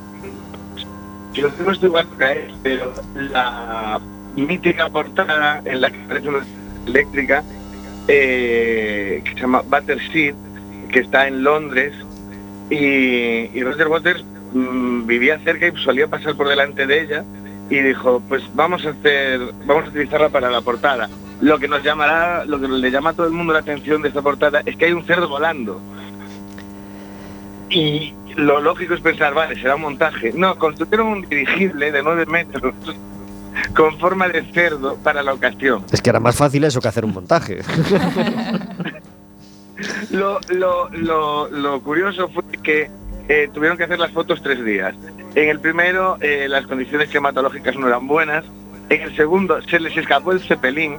Yo 1.34 1.52
no 1.64 1.72
estoy 1.72 1.90
igual 1.90 2.08
que 2.18 2.48
pero 2.64 2.92
la 3.16 4.02
mítica 4.36 4.90
portada 4.90 5.62
en 5.66 5.82
la 5.82 5.92
que 5.92 6.02
aparece 6.06 6.30
una 6.30 6.46
eléctrica 6.88 7.44
eh, 8.08 9.22
que 9.24 9.32
se 9.32 9.42
llama 9.42 9.62
Battersea, 9.68 10.34
que 10.92 11.00
está 11.02 11.28
en 11.28 11.44
Londres, 11.44 11.94
y, 12.72 12.78
y 13.54 13.64
Roger 13.64 13.88
Waters 13.90 14.26
mmm, 14.56 15.06
vivía 15.06 15.38
cerca 15.40 15.68
y 15.68 15.84
solía 15.84 16.08
pasar 16.08 16.36
por 16.36 16.48
delante 16.48 16.88
de 16.88 17.02
ella 17.02 17.24
y 17.70 17.80
dijo, 17.80 18.22
pues 18.28 18.44
vamos 18.54 18.86
a 18.86 18.92
hacer, 18.92 19.40
vamos 19.66 19.86
a 19.86 19.90
utilizarla 19.90 20.30
para 20.30 20.50
la 20.50 20.62
portada. 20.62 21.10
Lo 21.42 21.60
que 21.60 21.68
nos 21.68 21.84
llamará, 21.84 22.46
lo 22.46 22.60
que 22.60 22.68
le 22.68 22.92
llama 22.92 23.10
a 23.10 23.14
todo 23.14 23.28
el 23.28 23.34
mundo 23.34 23.54
la 23.54 23.60
atención 23.60 24.02
de 24.02 24.08
esta 24.08 24.22
portada 24.22 24.62
es 24.66 24.76
que 24.78 24.86
hay 24.86 24.94
un 24.94 25.06
cerdo 25.06 25.28
volando. 25.28 25.82
Y 27.70 28.14
lo 28.38 28.62
lógico 28.62 28.94
es 28.94 29.02
pensar, 29.02 29.34
vale, 29.34 29.60
será 29.60 29.76
un 29.76 29.82
montaje. 29.82 30.32
No, 30.34 30.58
construyeron 30.58 31.08
un 31.08 31.22
dirigible 31.28 31.92
de 31.92 32.02
9 32.02 32.26
metros 32.28 32.74
con 33.76 34.00
forma 34.00 34.30
de 34.30 34.44
cerdo 34.54 34.96
para 34.98 35.24
la 35.24 35.34
ocasión. 35.34 35.84
Es 35.92 36.02
que 36.02 36.10
era 36.10 36.20
más 36.20 36.36
fácil 36.36 36.64
eso 36.64 36.80
que 36.80 36.88
hacer 36.88 37.04
un 37.04 37.14
montaje. 37.14 37.60
lo, 40.12 40.40
lo, 40.50 40.90
lo, 40.92 41.50
lo 41.50 41.82
curioso 41.82 42.30
fue 42.30 42.44
que 42.64 42.90
eh, 43.28 43.50
tuvieron 43.54 43.78
que 43.78 43.86
hacer 43.86 44.00
las 44.00 44.12
fotos 44.12 44.42
tres 44.42 44.64
días. 44.64 44.96
En 45.34 45.50
el 45.50 45.60
primero 45.60 46.18
eh, 46.22 46.48
las 46.48 46.68
condiciones 46.68 47.10
climatológicas 47.10 47.76
no 47.76 47.88
eran 47.88 48.08
buenas. 48.08 48.46
En 48.90 49.02
el 49.02 49.16
segundo 49.16 49.62
se 49.64 49.80
les 49.80 49.98
escapó 49.98 50.32
el 50.32 50.42
cepelín 50.42 50.98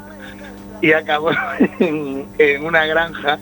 y 0.83 0.93
acabó 0.93 1.31
en, 1.79 2.27
en 2.39 2.65
una 2.65 2.85
granja, 2.87 3.39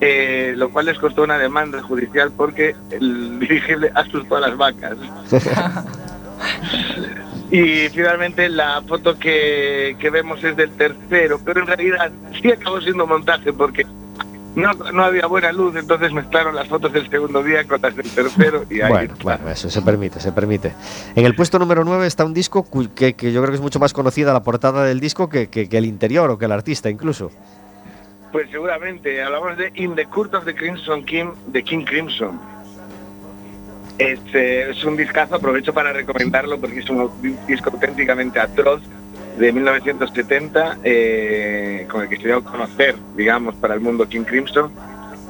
eh, 0.00 0.54
lo 0.56 0.70
cual 0.70 0.86
les 0.86 0.98
costó 0.98 1.22
una 1.22 1.38
demanda 1.38 1.80
judicial 1.82 2.32
porque 2.36 2.74
el 2.90 3.38
dirigible 3.38 3.92
asustó 3.94 4.36
a 4.36 4.40
las 4.40 4.56
vacas. 4.56 4.96
y 7.50 7.88
finalmente 7.90 8.48
la 8.48 8.82
foto 8.82 9.16
que, 9.16 9.96
que 9.98 10.10
vemos 10.10 10.42
es 10.42 10.56
del 10.56 10.70
tercero, 10.72 11.40
pero 11.44 11.60
en 11.60 11.68
realidad 11.68 12.10
sí 12.42 12.50
acabó 12.50 12.80
siendo 12.80 13.06
montaje 13.06 13.52
porque 13.52 13.86
no, 14.54 14.72
no 14.72 15.04
había 15.04 15.26
buena 15.26 15.52
luz, 15.52 15.74
entonces 15.76 16.12
mezclaron 16.12 16.54
las 16.54 16.68
fotos 16.68 16.92
del 16.92 17.08
segundo 17.10 17.42
día 17.42 17.64
con 17.64 17.80
las 17.82 17.94
del 17.96 18.08
tercero 18.08 18.64
y 18.70 18.80
ahí 18.80 18.90
bueno, 18.90 19.14
bueno, 19.22 19.50
eso 19.50 19.68
se 19.68 19.82
permite, 19.82 20.20
se 20.20 20.32
permite. 20.32 20.72
En 21.16 21.26
el 21.26 21.34
puesto 21.34 21.58
número 21.58 21.84
9 21.84 22.06
está 22.06 22.24
un 22.24 22.34
disco 22.34 22.66
que, 22.94 23.14
que 23.14 23.32
yo 23.32 23.40
creo 23.40 23.50
que 23.50 23.56
es 23.56 23.62
mucho 23.62 23.80
más 23.80 23.92
conocida 23.92 24.32
la 24.32 24.42
portada 24.42 24.84
del 24.84 25.00
disco 25.00 25.28
que, 25.28 25.48
que, 25.48 25.68
que, 25.68 25.78
el 25.78 25.84
interior 25.84 26.30
o 26.30 26.38
que 26.38 26.44
el 26.44 26.52
artista 26.52 26.88
incluso. 26.88 27.30
Pues 28.30 28.48
seguramente, 28.50 29.22
hablamos 29.22 29.56
de 29.56 29.70
In 29.74 29.94
the 29.94 30.06
Court 30.06 30.34
of 30.34 30.44
the 30.44 30.54
Crimson 30.54 31.04
King 31.04 31.32
de 31.48 31.62
King 31.62 31.84
Crimson. 31.84 32.40
Es, 33.98 34.18
eh, 34.34 34.70
es 34.70 34.84
un 34.84 34.96
discazo, 34.96 35.36
aprovecho 35.36 35.72
para 35.72 35.92
recomendarlo 35.92 36.58
porque 36.58 36.80
es 36.80 36.90
un 36.90 37.10
disco 37.46 37.70
auténticamente 37.70 38.40
atroz 38.40 38.82
de 39.38 39.52
1970 39.52 40.78
eh, 40.84 41.86
con 41.90 42.02
el 42.02 42.08
que 42.08 42.16
se 42.16 42.24
dio 42.24 42.36
a 42.38 42.44
conocer, 42.44 42.96
digamos, 43.16 43.54
para 43.56 43.74
el 43.74 43.80
mundo 43.80 44.08
King 44.08 44.24
Crimson. 44.24 44.70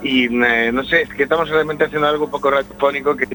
Y 0.03 0.27
eh, 0.45 0.71
no 0.73 0.85
sé, 0.85 1.03
es 1.03 1.09
que 1.09 1.23
estamos 1.23 1.49
realmente 1.49 1.85
haciendo 1.85 2.07
algo 2.07 2.27
un 2.27 2.31
poco 2.31 2.51
radiofónico 2.51 3.17
que 3.17 3.25
es 3.25 3.31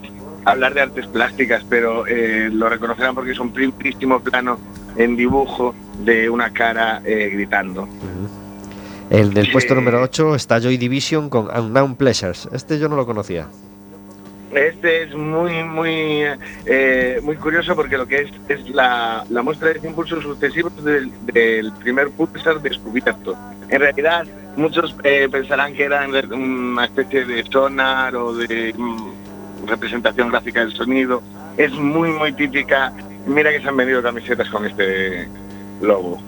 hablar 0.45 0.73
de 0.73 0.81
artes 0.81 1.07
plásticas, 1.07 1.63
pero 1.69 2.05
eh, 2.07 2.49
lo 2.51 2.69
reconocerán 2.69 3.15
porque 3.15 3.31
es 3.31 3.39
un 3.39 3.51
primerísimo 3.51 4.19
plano 4.19 4.59
en 4.95 5.15
dibujo 5.15 5.73
de 6.03 6.29
una 6.29 6.51
cara 6.51 7.01
eh, 7.03 7.29
gritando. 7.33 7.87
En 9.09 9.35
el 9.35 9.51
puesto 9.51 9.73
Eh, 9.73 9.75
número 9.75 10.01
8 10.03 10.35
está 10.35 10.59
Joy 10.59 10.77
Division 10.77 11.29
con 11.29 11.47
Unknown 11.49 11.95
Pleasures. 11.95 12.47
Este 12.51 12.77
yo 12.77 12.87
no 12.87 12.95
lo 12.95 13.05
conocía. 13.05 13.47
Este 14.51 15.03
es 15.03 15.15
muy, 15.15 15.63
muy, 15.63 16.23
eh, 16.65 17.19
muy 17.23 17.35
curioso 17.35 17.75
porque 17.75 17.97
lo 17.97 18.07
que 18.07 18.21
es 18.21 18.31
es 18.47 18.69
la, 18.69 19.23
la 19.29 19.43
muestra 19.43 19.73
de 19.73 19.87
impulsos 19.87 20.23
sucesivos 20.23 20.73
del, 20.83 21.11
primer 21.79 22.09
pulsar 22.09 22.59
descubierto. 22.61 23.37
En 23.69 23.79
realidad, 23.79 24.25
muchos 24.55 24.95
eh, 25.03 25.27
pensarán 25.31 25.73
que 25.73 25.83
era 25.83 26.07
una 26.31 26.85
especie 26.85 27.25
de 27.25 27.43
sonar 27.43 28.15
o 28.15 28.33
de 28.33 28.73
mm, 28.75 29.67
representación 29.67 30.29
gráfica 30.29 30.61
del 30.61 30.73
sonido. 30.73 31.21
Es 31.57 31.71
muy, 31.73 32.09
muy 32.09 32.33
típica. 32.33 32.91
Mira 33.27 33.51
que 33.51 33.61
se 33.61 33.67
han 33.67 33.77
vendido 33.77 34.01
camisetas 34.01 34.49
con 34.49 34.65
este 34.65 35.27
logo. 35.81 36.19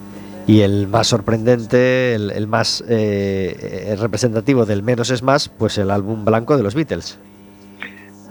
Y 0.48 0.62
el 0.62 0.88
más 0.88 1.08
sorprendente, 1.08 2.14
el, 2.16 2.32
el 2.32 2.48
más 2.48 2.84
eh, 2.88 3.56
eh, 3.90 3.96
representativo 3.98 4.66
del 4.66 4.84
menos 4.84 5.10
es 5.10 5.24
más, 5.24 5.50
pues 5.50 5.78
el 5.78 5.92
álbum 5.92 6.26
blanco 6.26 6.58
de 6.58 6.64
los 6.64 6.76
Beatles. 6.76 7.18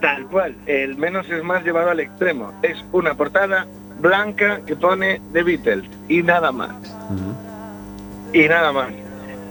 Tal 0.01 0.25
cual, 0.25 0.55
el 0.65 0.97
menos 0.97 1.29
es 1.29 1.43
más 1.43 1.63
llevado 1.63 1.91
al 1.91 1.99
extremo. 1.99 2.51
Es 2.63 2.83
una 2.91 3.13
portada 3.13 3.67
blanca 3.99 4.59
que 4.65 4.75
pone 4.75 5.21
The 5.31 5.43
Beatles 5.43 5.85
y 6.09 6.23
nada 6.23 6.51
más. 6.51 6.71
Y 8.33 8.47
nada 8.47 8.71
más. 8.71 8.89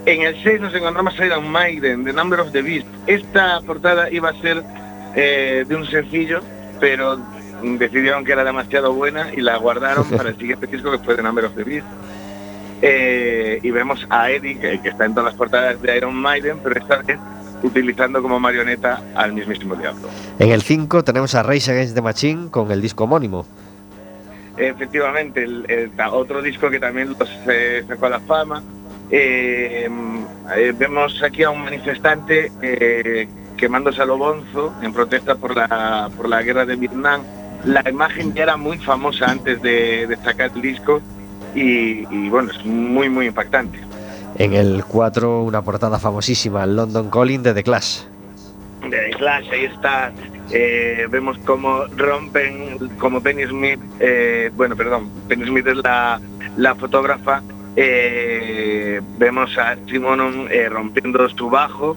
En 0.06 0.22
el 0.22 0.42
6 0.42 0.60
nos 0.60 0.74
encontramos 0.74 1.18
a 1.18 1.26
Iron 1.26 1.48
Maiden, 1.50 2.04
The 2.04 2.12
Number 2.12 2.40
of 2.40 2.50
the 2.50 2.62
Beast. 2.62 2.86
Esta 3.06 3.60
portada 3.60 4.10
iba 4.10 4.30
a 4.30 4.34
ser 4.40 4.64
eh, 5.14 5.64
de 5.68 5.76
un 5.76 5.86
sencillo, 5.86 6.40
pero 6.80 7.18
decidieron 7.62 8.24
que 8.24 8.32
era 8.32 8.42
demasiado 8.42 8.92
buena 8.92 9.32
y 9.32 9.42
la 9.42 9.56
guardaron 9.56 10.04
para 10.16 10.30
el 10.30 10.36
siguiente 10.36 10.66
disco 10.66 10.90
que 10.90 10.98
fue 10.98 11.14
The 11.14 11.22
Number 11.22 11.44
of 11.44 11.54
the 11.54 11.62
Beast. 11.62 11.86
Eh, 12.82 13.60
y 13.62 13.70
vemos 13.70 14.04
a 14.10 14.30
Eddie, 14.30 14.58
que, 14.58 14.80
que 14.80 14.88
está 14.88 15.04
en 15.04 15.12
todas 15.12 15.26
las 15.26 15.34
portadas 15.34 15.80
de 15.80 15.96
Iron 15.96 16.16
Maiden, 16.16 16.58
pero 16.64 16.80
esta 16.80 16.96
vez 17.02 17.18
utilizando 17.62 18.22
como 18.22 18.40
marioneta 18.40 19.02
al 19.14 19.32
mismísimo 19.32 19.74
diablo. 19.74 20.08
En 20.38 20.50
el 20.50 20.62
5 20.62 21.04
tenemos 21.04 21.34
a 21.34 21.42
Rage 21.42 21.70
Against 21.70 21.94
the 21.94 22.02
Machine 22.02 22.50
con 22.50 22.70
el 22.70 22.80
disco 22.80 23.04
homónimo. 23.04 23.46
Efectivamente, 24.56 25.44
el, 25.44 25.90
otro 26.12 26.42
disco 26.42 26.68
que 26.70 26.78
también 26.78 27.14
los 27.18 27.30
eh, 27.48 27.84
sacó 27.86 28.06
a 28.06 28.10
la 28.10 28.20
fama. 28.20 28.62
Eh, 29.10 29.88
eh, 30.56 30.74
vemos 30.76 31.22
aquí 31.22 31.42
a 31.42 31.50
un 31.50 31.64
manifestante 31.64 32.52
eh, 32.62 33.28
quemándose 33.56 34.02
a 34.02 34.04
lo 34.04 34.16
bonzo 34.16 34.72
en 34.82 34.92
protesta 34.92 35.34
por 35.34 35.56
la, 35.56 36.10
por 36.16 36.28
la 36.28 36.42
guerra 36.42 36.64
de 36.64 36.76
Vietnam. 36.76 37.22
La 37.64 37.82
imagen 37.88 38.32
ya 38.34 38.44
era 38.44 38.56
muy 38.56 38.78
famosa 38.78 39.30
antes 39.30 39.60
de, 39.62 40.06
de 40.06 40.16
sacar 40.16 40.50
el 40.54 40.62
disco 40.62 41.00
y, 41.54 42.06
y, 42.10 42.28
bueno, 42.28 42.50
es 42.52 42.64
muy, 42.64 43.08
muy 43.08 43.26
impactante. 43.26 43.78
En 44.36 44.54
el 44.54 44.84
4 44.84 45.42
una 45.42 45.62
portada 45.62 45.98
famosísima, 45.98 46.64
London 46.66 47.10
Calling 47.10 47.42
de 47.42 47.52
The 47.54 47.62
Clash. 47.62 48.02
de 48.88 48.90
The 48.98 49.10
Clash, 49.18 49.50
ahí 49.52 49.64
está. 49.66 50.12
eh, 50.50 51.06
vemos 51.10 51.38
cómo 51.44 51.84
rompen, 51.96 52.88
como 52.98 53.20
Penny 53.22 53.44
Smith, 53.46 53.78
eh, 54.00 54.50
bueno, 54.56 54.74
perdón, 54.76 55.08
Penny 55.28 55.46
Smith 55.46 55.66
es 55.66 55.76
la, 55.76 56.20
la 56.56 56.74
fotógrafa. 56.74 57.42
eh, 57.76 59.00
vemos 59.18 59.56
a 59.58 59.76
Simonon 59.88 60.48
eh, 60.50 60.68
rompiendo 60.68 61.28
su 61.30 61.48
bajo 61.50 61.96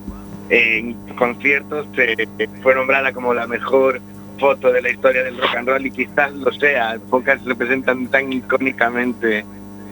en 0.50 0.94
conciertos. 1.16 1.88
eh, 1.98 2.28
fue 2.62 2.76
nombrada 2.76 3.12
como 3.14 3.34
la 3.34 3.48
mejor 3.48 4.02
foto 4.40 4.72
de 4.72 4.82
la 4.82 4.90
historia 4.92 5.24
del 5.24 5.38
rock 5.38 5.56
and 5.56 5.68
roll 5.70 5.86
y 5.86 5.92
quizás 5.92 6.32
lo 6.34 6.52
sea. 6.52 6.98
Pocas 7.10 7.44
representan 7.46 8.08
tan 8.08 8.34
icónicamente 8.34 9.46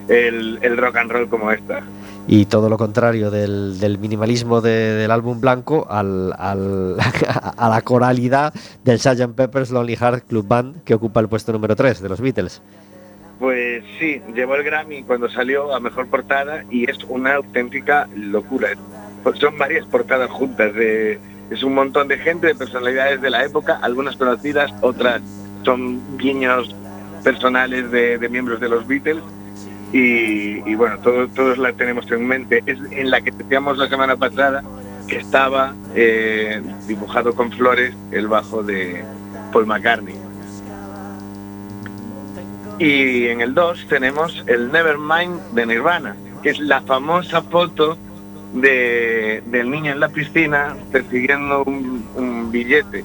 el, 0.09 0.59
el 0.61 0.77
rock 0.77 0.97
and 0.97 1.11
roll 1.11 1.29
como 1.29 1.51
esta. 1.51 1.81
Y 2.27 2.45
todo 2.45 2.69
lo 2.69 2.77
contrario 2.77 3.29
del, 3.31 3.97
minimalismo 3.99 4.61
de- 4.61 4.93
del 4.95 5.11
álbum 5.11 5.41
blanco 5.41 5.87
al, 5.89 6.33
al- 6.37 6.95
a 7.57 7.69
la 7.69 7.81
coralidad 7.81 8.53
del 8.83 8.99
Sgt. 8.99 9.33
Pepper's 9.35 9.71
Lonely 9.71 9.95
Heart 9.95 10.27
Club 10.27 10.47
Band 10.47 10.83
que 10.83 10.93
ocupa 10.93 11.19
el 11.19 11.27
puesto 11.27 11.51
número 11.51 11.75
3 11.75 12.01
de 12.01 12.09
los 12.09 12.21
Beatles. 12.21 12.61
Pues 13.39 13.83
sí, 13.99 14.21
llevó 14.35 14.55
el 14.55 14.63
Grammy 14.63 15.01
cuando 15.03 15.27
salió 15.29 15.73
a 15.73 15.79
Mejor 15.79 16.07
Portada 16.07 16.63
y 16.69 16.89
es 16.89 16.97
una 17.09 17.35
auténtica 17.35 18.07
locura. 18.15 18.69
Pues 19.23 19.39
son 19.39 19.57
varias 19.57 19.85
portadas 19.87 20.29
juntas, 20.29 20.73
de, 20.75 21.19
es 21.49 21.63
un 21.63 21.73
montón 21.73 22.07
de 22.07 22.17
gente, 22.19 22.47
de 22.47 22.55
personalidades 22.55 23.19
de 23.19 23.31
la 23.31 23.43
época, 23.43 23.79
algunas 23.81 24.15
conocidas, 24.15 24.71
otras 24.81 25.21
son 25.65 25.99
guiños 26.17 26.75
personales 27.23 27.89
de, 27.91 28.19
de 28.19 28.29
miembros 28.29 28.59
de 28.59 28.69
los 28.69 28.87
Beatles 28.87 29.23
y, 29.93 30.69
y 30.69 30.75
bueno, 30.75 30.97
todo- 30.99 31.27
todos 31.29 31.57
la 31.57 31.73
tenemos 31.73 32.09
en 32.11 32.25
mente. 32.27 32.63
Es 32.65 32.77
en 32.91 33.09
la 33.09 33.21
que 33.21 33.31
decíamos 33.31 33.77
la 33.77 33.87
semana 33.89 34.15
pasada 34.15 34.63
que 35.07 35.17
estaba 35.17 35.73
eh, 35.95 36.61
dibujado 36.87 37.33
con 37.35 37.51
flores 37.51 37.93
el 38.11 38.27
bajo 38.27 38.63
de 38.63 39.03
Paul 39.51 39.65
McCartney. 39.65 40.15
Y 42.79 43.27
en 43.27 43.41
el 43.41 43.53
2 43.53 43.85
tenemos 43.89 44.43
el 44.47 44.71
Nevermind 44.71 45.39
de 45.53 45.65
Nirvana, 45.67 46.15
que 46.41 46.49
es 46.49 46.59
la 46.59 46.81
famosa 46.81 47.41
foto 47.43 47.97
de, 48.53 49.43
del 49.47 49.69
niño 49.69 49.91
en 49.91 49.99
la 49.99 50.09
piscina 50.09 50.75
persiguiendo 50.91 51.63
un, 51.63 52.03
un 52.15 52.51
billete. 52.51 53.03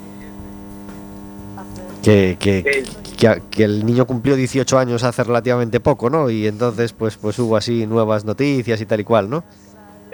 Que, 2.03 2.37
que, 2.41 2.59
Eh, 2.59 2.85
que, 3.17 3.43
que 3.51 3.65
el 3.65 3.85
niño 3.85 4.07
cumplió 4.07 4.37
18 4.37 4.79
años 4.79 5.03
hace 5.05 5.25
relativamente 5.25 5.81
poco, 5.81 6.11
¿no? 6.11 6.31
Y 6.31 6.47
entonces 6.47 6.93
pues, 6.93 7.17
pues 7.17 7.39
hubo 7.39 7.57
así 7.57 7.87
nuevas 7.87 8.25
noticias 8.25 8.81
y 8.81 8.87
tal 8.87 9.01
y 9.01 9.05
cual, 9.05 9.31
¿no? 9.31 9.45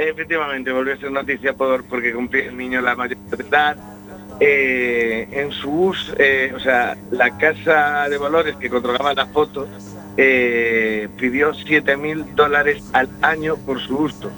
efectivamente, 0.09 0.73
volvió 0.73 0.95
a 0.95 0.97
ser 0.97 1.11
noticia 1.11 1.53
por, 1.55 1.85
porque 1.85 2.13
cumplía 2.13 2.47
el 2.47 2.57
niño 2.57 2.81
la 2.81 2.95
mayor 2.95 3.19
edad. 3.39 3.77
Eh, 4.41 5.29
en 5.31 5.53
su 5.53 5.71
uso, 5.71 6.15
eh, 6.19 6.53
o 6.57 6.59
sea, 6.59 6.97
la 7.11 7.37
casa 7.39 8.09
de 8.09 8.19
valores 8.19 8.57
que 8.57 8.69
controlaba 8.69 9.15
la 9.15 9.27
foto 9.27 9.69
eh, 10.17 11.09
pidió 11.17 11.55
7 11.55 11.97
mil 11.97 12.35
dólares 12.35 12.83
al 12.93 13.09
año 13.21 13.57
por 13.57 13.81
su 13.81 13.97
uso. 13.99 14.31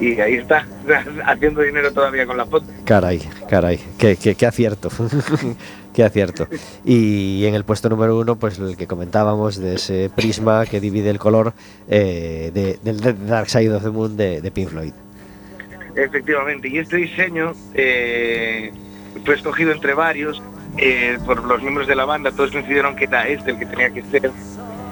Y 0.00 0.18
ahí 0.20 0.34
está, 0.34 0.66
haciendo 1.26 1.60
dinero 1.60 1.92
todavía 1.92 2.26
con 2.26 2.36
la 2.36 2.46
foto. 2.46 2.66
Caray, 2.84 3.20
caray, 3.48 3.78
qué, 3.98 4.16
qué, 4.16 4.34
qué 4.34 4.46
acierto, 4.46 4.88
qué 5.94 6.04
acierto. 6.04 6.46
Y 6.84 7.46
en 7.46 7.54
el 7.54 7.64
puesto 7.64 7.88
número 7.88 8.18
uno, 8.18 8.36
pues 8.36 8.58
el 8.58 8.76
que 8.76 8.86
comentábamos 8.86 9.56
de 9.56 9.76
ese 9.76 10.10
prisma 10.14 10.66
que 10.66 10.80
divide 10.80 11.08
el 11.08 11.18
color 11.18 11.54
eh, 11.88 12.50
de, 12.52 12.78
del 12.82 13.00
Dark 13.26 13.48
Side 13.48 13.74
of 13.74 13.82
the 13.82 13.90
Moon 13.90 14.16
de, 14.16 14.50
Pink 14.52 14.68
Floyd. 14.68 14.92
Efectivamente, 15.96 16.68
y 16.68 16.78
este 16.78 16.96
diseño 16.96 17.54
eh, 17.72 18.72
fue 19.24 19.36
escogido 19.36 19.72
entre 19.72 19.94
varios 19.94 20.42
eh, 20.76 21.18
por 21.24 21.44
los 21.44 21.62
miembros 21.62 21.86
de 21.86 21.94
la 21.94 22.04
banda, 22.04 22.32
todos 22.32 22.50
coincidieron 22.50 22.96
que 22.96 23.04
era 23.04 23.28
este 23.28 23.52
el 23.52 23.58
que 23.58 23.66
tenía 23.66 23.90
que 23.90 24.02
ser, 24.02 24.30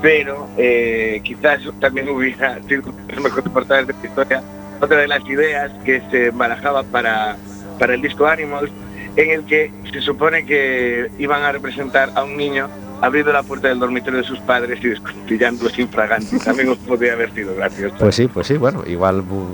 pero 0.01 0.49
eh, 0.57 1.21
quizás 1.25 1.61
también 1.81 2.09
hubiera 2.09 2.61
las 2.61 3.21
mejores 3.21 3.49
portadas 3.53 3.89
de 3.89 3.95
la 3.95 4.07
historia. 4.07 4.43
Otra 4.81 4.99
de 4.99 5.09
las 5.09 5.25
ideas 5.29 5.73
que 5.85 6.01
se 6.11 6.31
barajaba 6.31 6.83
para, 6.85 7.37
para 7.79 7.95
el 7.95 8.03
disco 8.03 8.27
Animals, 8.27 8.71
en 9.17 9.31
el 9.31 9.45
que 9.45 9.71
se 9.93 10.01
supone 10.01 10.45
que 10.47 11.11
iban 11.19 11.43
a 11.43 11.53
representar 11.53 12.11
a 12.15 12.25
un 12.25 12.37
niño 12.37 12.69
abriendo 13.01 13.33
la 13.33 13.43
puerta 13.43 13.69
del 13.69 13.79
dormitorio 13.81 14.21
de 14.21 14.25
sus 14.27 14.39
padres 14.41 14.79
y 14.83 14.89
descuchillando 14.89 15.69
sin 15.69 15.89
fragante. 15.89 16.39
También 16.39 16.75
podría 16.87 17.15
haber 17.15 17.33
sido 17.35 17.55
gracioso. 17.55 17.95
Pues 17.99 18.15
sí, 18.15 18.29
pues 18.29 18.47
sí, 18.47 18.57
bueno, 18.57 18.85
igual, 18.87 19.23
bu- 19.23 19.47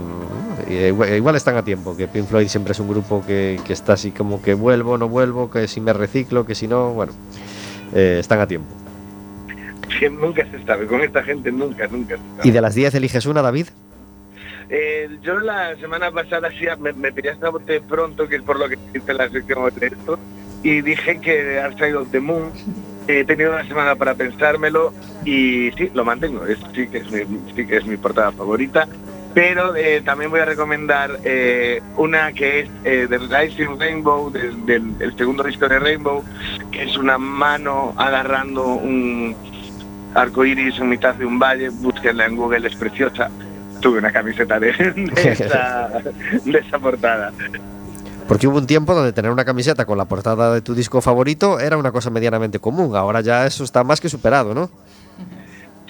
eh, 0.69 0.93
igual 1.17 1.35
están 1.35 1.57
a 1.57 1.65
tiempo, 1.65 1.97
que 1.97 2.07
Pink 2.09 2.27
Floyd 2.27 2.47
siempre 2.49 2.73
es 2.73 2.79
un 2.81 2.89
grupo 2.89 3.25
que, 3.27 3.59
que 3.67 3.73
está 3.73 3.95
así 3.95 4.11
como 4.11 4.43
que 4.43 4.53
vuelvo, 4.55 4.99
no 4.99 5.09
vuelvo, 5.09 5.51
que 5.51 5.67
si 5.67 5.81
me 5.81 5.93
reciclo, 5.95 6.45
que 6.45 6.55
si 6.55 6.69
no, 6.69 6.91
bueno, 6.93 7.13
eh, 7.95 8.19
están 8.21 8.41
a 8.41 8.47
tiempo. 8.47 8.69
Que 9.99 10.11
nunca 10.11 10.45
se 10.51 10.63
sabe, 10.65 10.87
con 10.87 11.01
esta 11.01 11.23
gente 11.23 11.51
nunca, 11.51 11.89
nunca 11.89 12.17
se 12.17 12.23
sabe. 12.37 12.49
¿Y 12.49 12.51
de 12.51 12.61
las 12.61 12.75
10 12.75 12.95
eliges 12.97 13.25
una, 13.27 13.41
David? 13.41 13.67
Eh, 14.71 15.09
yo 15.23 15.39
la 15.41 15.75
semana 15.77 16.11
pasada 16.11 16.51
sí 16.51 16.67
me, 16.79 16.93
me 16.93 17.13
pillaste 17.13 17.47
a 17.47 17.51
bote 17.51 17.81
pronto, 17.81 18.29
que 18.29 18.37
es 18.37 18.43
por 18.43 18.59
lo 18.59 18.69
que 18.69 18.79
hice 18.95 19.15
la 19.15 19.29
sección 19.31 19.71
de 19.75 19.87
esto, 19.87 20.19
y 20.63 20.81
dije 20.83 21.21
que 21.21 21.55
Dark 21.55 21.75
Side 21.79 21.95
of 21.97 22.11
the 22.11 22.21
Moon. 22.21 22.51
He 23.11 23.25
tenido 23.25 23.53
una 23.53 23.67
semana 23.67 23.97
para 23.97 24.15
pensármelo 24.15 24.93
y 25.25 25.71
sí, 25.79 25.91
lo 25.95 26.05
mantengo. 26.05 26.45
Es, 26.45 26.59
sí, 26.75 26.87
que 26.89 26.99
es 26.99 27.87
mi, 27.87 27.97
portada 27.97 28.33
favorita, 28.33 28.87
Pero 29.33 29.75
eh, 29.77 30.03
también 30.05 30.31
voy 30.31 30.41
a 30.41 30.45
recomendar 30.45 31.19
eh, 31.25 31.81
una 31.97 32.33
que 32.35 32.61
es 32.61 32.69
eh, 32.85 33.07
The 33.09 33.17
Rising 33.19 33.79
Rainbow, 33.79 34.31
del, 34.31 34.67
del- 34.67 34.93
el 35.01 35.17
segundo 35.17 35.43
disco 35.45 35.67
de 35.69 35.79
Rainbow, 35.79 36.23
que 36.71 36.83
es 36.83 36.99
una 36.99 37.17
mano 37.17 37.95
agarrando 37.97 38.67
un 38.67 39.35
arco 40.15 40.45
iris 40.45 40.79
en 40.79 40.91
mitad 40.91 41.15
de 41.15 41.25
un 41.25 41.39
valle. 41.39 41.71
Búsquenla 41.71 42.27
en 42.27 42.37
Google, 42.37 42.69
es 42.69 42.77
preciosa. 42.77 43.31
Tuve 43.81 43.99
una 43.99 44.13
camiseta 44.13 44.59
de, 44.59 44.73
de 44.73 45.13
esa, 45.33 45.89
de 46.45 46.59
esa 46.59 46.79
portada. 46.79 47.33
Porque 48.27 48.47
hubo 48.47 48.59
un 48.59 48.67
tiempo 48.67 48.95
donde 48.95 49.13
tener 49.13 49.31
una 49.31 49.45
camiseta 49.45 49.85
con 49.87 49.97
la 49.97 50.05
portada 50.05 50.53
de 50.53 50.61
tu 50.61 50.75
disco 50.75 51.01
favorito 51.01 51.61
era 51.61 51.77
una 51.79 51.93
cosa 51.93 52.11
medianamente 52.11 52.59
común. 52.59 52.95
Ahora 52.97 53.21
ya 53.23 53.47
eso 53.47 53.65
está 53.65 53.85
más 53.85 54.01
que 54.01 54.09
superado, 54.09 54.55
¿no? 54.55 54.71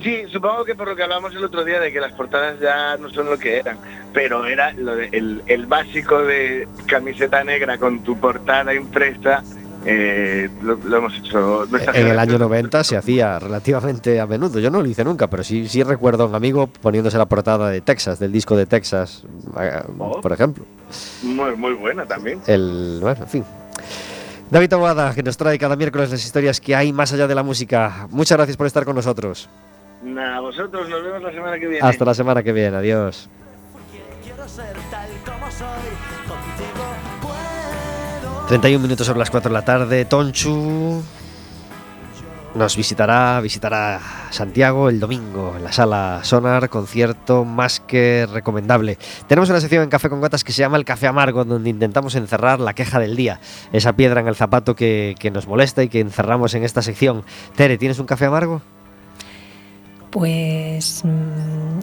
Sí, 0.03 0.23
supongo 0.31 0.65
que 0.65 0.77
por 0.77 0.87
lo 0.87 0.95
que 0.95 1.03
hablamos 1.03 1.35
el 1.35 1.43
otro 1.43 1.65
día 1.65 1.81
de 1.81 1.93
que 1.93 1.99
las 1.99 2.13
portadas 2.13 2.61
ya 2.61 2.97
no 2.99 3.11
son 3.11 3.27
lo 3.27 3.37
que 3.37 3.57
eran, 3.59 3.79
pero 4.15 4.47
era 4.47 4.73
lo 4.75 4.95
de- 4.95 5.09
el, 5.11 5.43
el 5.47 5.67
básico 5.67 6.21
de 6.23 6.69
camiseta 6.87 7.43
negra 7.43 7.79
con 7.79 8.05
tu 8.05 8.17
portada 8.21 8.73
impresa, 8.75 9.43
eh, 9.85 10.49
lo, 10.63 10.75
lo 10.77 10.97
hemos 10.97 11.15
hecho. 11.17 11.65
En 11.65 11.75
el 11.75 11.81
año 11.87 11.93
generación. 11.93 12.41
90 12.41 12.85
se 12.85 12.97
hacía 12.97 13.39
relativamente 13.39 14.21
a 14.21 14.27
menudo. 14.27 14.59
Yo 14.61 14.71
no 14.71 14.83
lo 14.83 14.89
hice 14.89 15.05
nunca, 15.05 15.29
pero 15.29 15.43
sí, 15.45 15.69
sí 15.69 15.83
recuerdo 15.83 16.25
a 16.25 16.27
un 16.27 16.35
amigo 16.35 16.67
poniéndose 16.67 17.17
la 17.19 17.27
portada 17.27 17.71
de 17.71 17.81
Texas, 17.81 18.19
del 18.19 18.33
disco 18.33 18.57
de 18.57 18.67
Texas, 18.67 19.25
eh, 19.61 19.83
Oh. 19.99 20.21
por 20.21 20.33
ejemplo. 20.33 20.65
Muy, 21.23 21.57
muy 21.57 21.75
buena 21.75 22.05
también. 22.07 22.41
El, 22.47 22.99
bueno, 23.01 23.23
en 23.23 23.29
fin. 23.29 23.45
David 24.51 24.73
Aguada, 24.73 25.15
que 25.15 25.23
nos 25.23 25.37
trae 25.37 25.59
cada 25.59 25.77
miércoles 25.77 26.11
las 26.11 26.25
historias 26.25 26.61
que 26.61 26.75
hay 26.75 26.93
más 26.93 27.13
allá 27.13 27.27
de 27.27 27.35
la 27.35 27.43
música. 27.43 28.07
Muchas 28.11 28.39
gracias 28.39 28.57
por 28.57 28.67
estar 28.67 28.85
con 28.85 28.97
nosotros. 28.97 29.49
Nada, 30.03 30.41
vosotros 30.41 30.89
nos 30.89 31.03
vemos 31.03 31.23
la 31.23 31.33
semana 31.33 31.59
que 31.59 31.67
viene. 31.67 31.87
Hasta 31.87 32.05
la 32.05 32.15
semana 32.15 32.43
que 32.43 32.53
viene. 32.53 32.77
Adiós. 32.77 33.29
Quiero 34.25 34.49
ser 34.49 34.73
tal 34.91 35.09
como 35.25 35.51
soy, 35.51 35.67
contigo 35.67 35.85
puedo. 35.99 36.08
31 38.49 38.83
minutos 38.83 39.07
sobre 39.07 39.19
las 39.19 39.31
4 39.31 39.51
de 39.51 39.53
la 39.53 39.63
tarde. 39.63 40.07
Tonchu 40.07 41.03
nos 42.55 42.77
visitará, 42.79 43.39
visitará 43.43 44.01
Santiago 44.31 44.89
el 44.89 45.01
domingo 45.01 45.53
en 45.55 45.65
la 45.65 45.71
sala 45.71 46.21
Sonar, 46.23 46.71
concierto 46.71 47.45
más 47.45 47.81
que 47.81 48.27
recomendable. 48.33 48.97
Tenemos 49.27 49.51
una 49.51 49.61
sección 49.61 49.83
en 49.83 49.91
Café 49.91 50.09
con 50.09 50.23
Gotas 50.23 50.45
que 50.45 50.53
se 50.53 50.61
llama 50.61 50.79
El 50.79 50.87
Café 50.87 51.09
Amargo, 51.09 51.45
donde 51.45 51.69
intentamos 51.69 52.15
encerrar 52.15 52.59
la 52.59 52.73
queja 52.73 52.99
del 52.99 53.17
día, 53.17 53.39
esa 53.71 53.93
piedra 53.93 54.23
en 54.23 54.29
el 54.29 54.35
zapato 54.35 54.75
que, 54.75 55.15
que 55.19 55.31
nos 55.31 55.47
molesta 55.47 55.83
y 55.83 55.91
que 55.91 56.01
encerramos 56.01 56.55
en 56.55 56.65
esta 56.65 56.81
sección. 56.81 57.25
Tere, 57.55 57.77
¿tienes 57.77 57.99
un 57.99 58.07
café 58.07 58.25
amargo? 58.25 58.63
Pues 60.11 61.03
mm, 61.05 61.81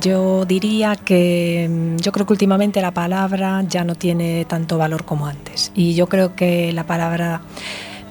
yo 0.00 0.44
diría 0.44 0.96
que 0.96 1.68
mm, 1.70 1.96
yo 1.98 2.12
creo 2.12 2.26
que 2.26 2.32
últimamente 2.32 2.80
la 2.82 2.90
palabra 2.92 3.62
ya 3.68 3.84
no 3.84 3.94
tiene 3.94 4.44
tanto 4.46 4.78
valor 4.78 5.04
como 5.04 5.26
antes. 5.26 5.72
Y 5.74 5.94
yo 5.94 6.06
creo 6.08 6.34
que 6.34 6.72
la 6.72 6.84
palabra, 6.84 7.42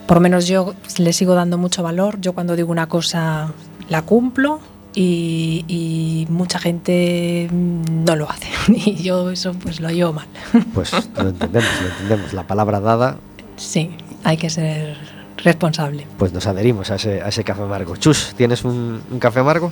por 0.08 0.18
lo 0.18 0.22
menos 0.22 0.48
yo 0.48 0.74
le 0.98 1.14
sigo 1.14 1.36
dando 1.36 1.58
mucho 1.58 1.84
valor. 1.84 2.20
Yo 2.22 2.34
cuando 2.34 2.56
digo 2.56 2.72
una 2.72 2.88
cosa 2.88 3.52
la 3.90 4.02
cumplo 4.04 4.60
y, 4.94 5.66
y 5.68 6.28
mucha 6.30 6.60
gente 6.60 7.48
mm, 7.52 8.04
no 8.06 8.16
lo 8.16 8.30
hace. 8.30 8.48
Y 8.74 8.96
yo 9.04 9.30
eso 9.32 9.54
pues 9.54 9.80
lo 9.80 9.90
llevo 9.90 10.14
mal. 10.14 10.28
Pues 10.74 10.92
lo 11.18 11.30
entendemos, 11.30 11.70
lo 11.82 11.88
entendemos. 11.90 12.34
La 12.34 12.48
palabra 12.48 12.80
dada, 12.80 13.18
Sí, 13.58 13.92
hay 14.24 14.38
que 14.38 14.50
ser 14.50 14.98
responsable. 15.38 16.08
pues 16.18 16.34
nos 16.34 16.48
adherimos 16.48 16.90
a 16.92 16.96
ese, 16.96 17.22
a 17.22 17.28
ese 17.28 17.44
café 17.44 17.62
amargo. 17.64 17.96
Chus, 17.96 18.34
¿tienes 18.38 18.64
un, 18.64 19.02
un 19.12 19.20
café 19.20 19.40
amargo? 19.42 19.70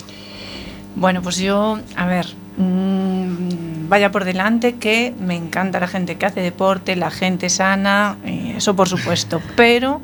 Bueno, 0.96 1.22
pues 1.22 1.36
yo, 1.38 1.78
a 1.96 2.06
ver, 2.06 2.26
mm, 2.56 3.69
vaya 3.90 4.12
por 4.12 4.24
delante 4.24 4.76
que 4.76 5.12
me 5.18 5.34
encanta 5.34 5.80
la 5.80 5.88
gente 5.88 6.16
que 6.16 6.24
hace 6.24 6.40
deporte, 6.40 6.94
la 6.94 7.10
gente 7.10 7.50
sana, 7.50 8.16
eh, 8.24 8.54
eso 8.56 8.76
por 8.76 8.88
supuesto, 8.88 9.42
pero 9.56 10.00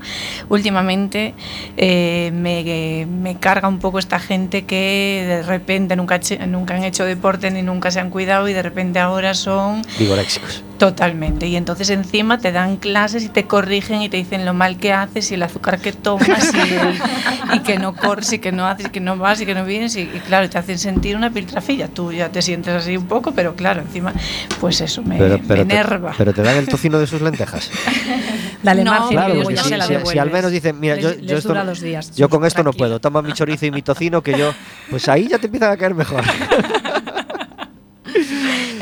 últimamente 0.48 1.34
eh, 1.76 2.32
me, 2.34 3.06
me 3.06 3.36
carga 3.38 3.68
un 3.68 3.78
poco 3.78 4.00
esta 4.00 4.18
gente 4.18 4.64
que 4.64 5.24
de 5.26 5.42
repente 5.44 5.94
nunca, 5.94 6.20
nunca 6.48 6.74
han 6.74 6.82
hecho 6.82 7.04
deporte 7.04 7.50
ni 7.52 7.62
nunca 7.62 7.92
se 7.92 8.00
han 8.00 8.10
cuidado 8.10 8.48
y 8.48 8.52
de 8.54 8.62
repente 8.62 8.98
ahora 8.98 9.34
son 9.34 9.82
Vigoréxicos. 9.98 10.64
Totalmente. 10.78 11.46
Y 11.46 11.56
entonces 11.56 11.88
encima 11.88 12.38
te 12.38 12.52
dan 12.52 12.76
clases 12.76 13.24
y 13.24 13.28
te 13.28 13.44
corrigen 13.44 14.02
y 14.02 14.08
te 14.08 14.18
dicen 14.18 14.44
lo 14.44 14.52
mal 14.52 14.76
que 14.76 14.92
haces 14.92 15.30
y 15.30 15.34
el 15.34 15.42
azúcar 15.42 15.78
que 15.78 15.92
tomas 15.92 16.52
y, 16.52 17.56
y 17.56 17.60
que 17.60 17.78
no 17.78 17.94
corres 17.94 18.32
y 18.34 18.38
que 18.40 18.52
no 18.52 18.66
haces 18.66 18.86
y 18.86 18.90
que 18.90 19.00
no 19.00 19.16
vas 19.16 19.40
y 19.40 19.46
que 19.46 19.54
no 19.54 19.64
vienes 19.64 19.96
y, 19.96 20.02
y 20.02 20.22
claro, 20.26 20.50
te 20.50 20.58
hacen 20.58 20.78
sentir 20.78 21.16
una 21.16 21.30
piltrafilla. 21.30 21.88
Tú 21.88 22.12
ya 22.12 22.28
te 22.28 22.42
sientes 22.42 22.74
así 22.74 22.96
un 22.96 23.06
poco, 23.06 23.32
pero 23.32 23.54
claro, 23.54 23.75
encima, 23.82 24.12
pues 24.60 24.80
eso, 24.80 25.02
me, 25.02 25.18
me 25.18 25.38
te, 25.38 25.60
enerva. 25.60 26.14
pero 26.16 26.32
te 26.32 26.42
dan 26.42 26.56
el 26.56 26.66
tocino 26.68 26.98
de 26.98 27.06
sus 27.06 27.20
lentejas. 27.22 27.70
Dale 28.62 28.82
No, 28.84 28.90
margen, 28.90 29.10
Claro, 29.10 30.04
si, 30.06 30.18
al 30.18 30.30
menos 30.30 30.50
dicen, 30.50 30.80
mira, 30.80 30.96
Les- 30.96 31.04
yo, 31.04 31.12
yo 31.20 31.36
esto 31.36 31.48
dura 31.48 31.62
no- 31.64 31.70
dos 31.70 31.80
días. 31.80 32.14
yo 32.16 32.28
con 32.28 32.44
esto 32.44 32.62
no 32.62 32.72
puedo. 32.72 32.98
Toma 33.00 33.22
mi 33.22 33.32
chorizo 33.32 33.66
y 33.66 33.70
mi 33.70 33.82
tocino 33.82 34.22
que 34.22 34.36
yo, 34.38 34.52
pues 34.90 35.08
ahí 35.08 35.28
ya 35.28 35.38
te 35.38 35.46
empiezan 35.46 35.70
a 35.72 35.76
caer 35.76 35.94
mejor. 35.94 36.22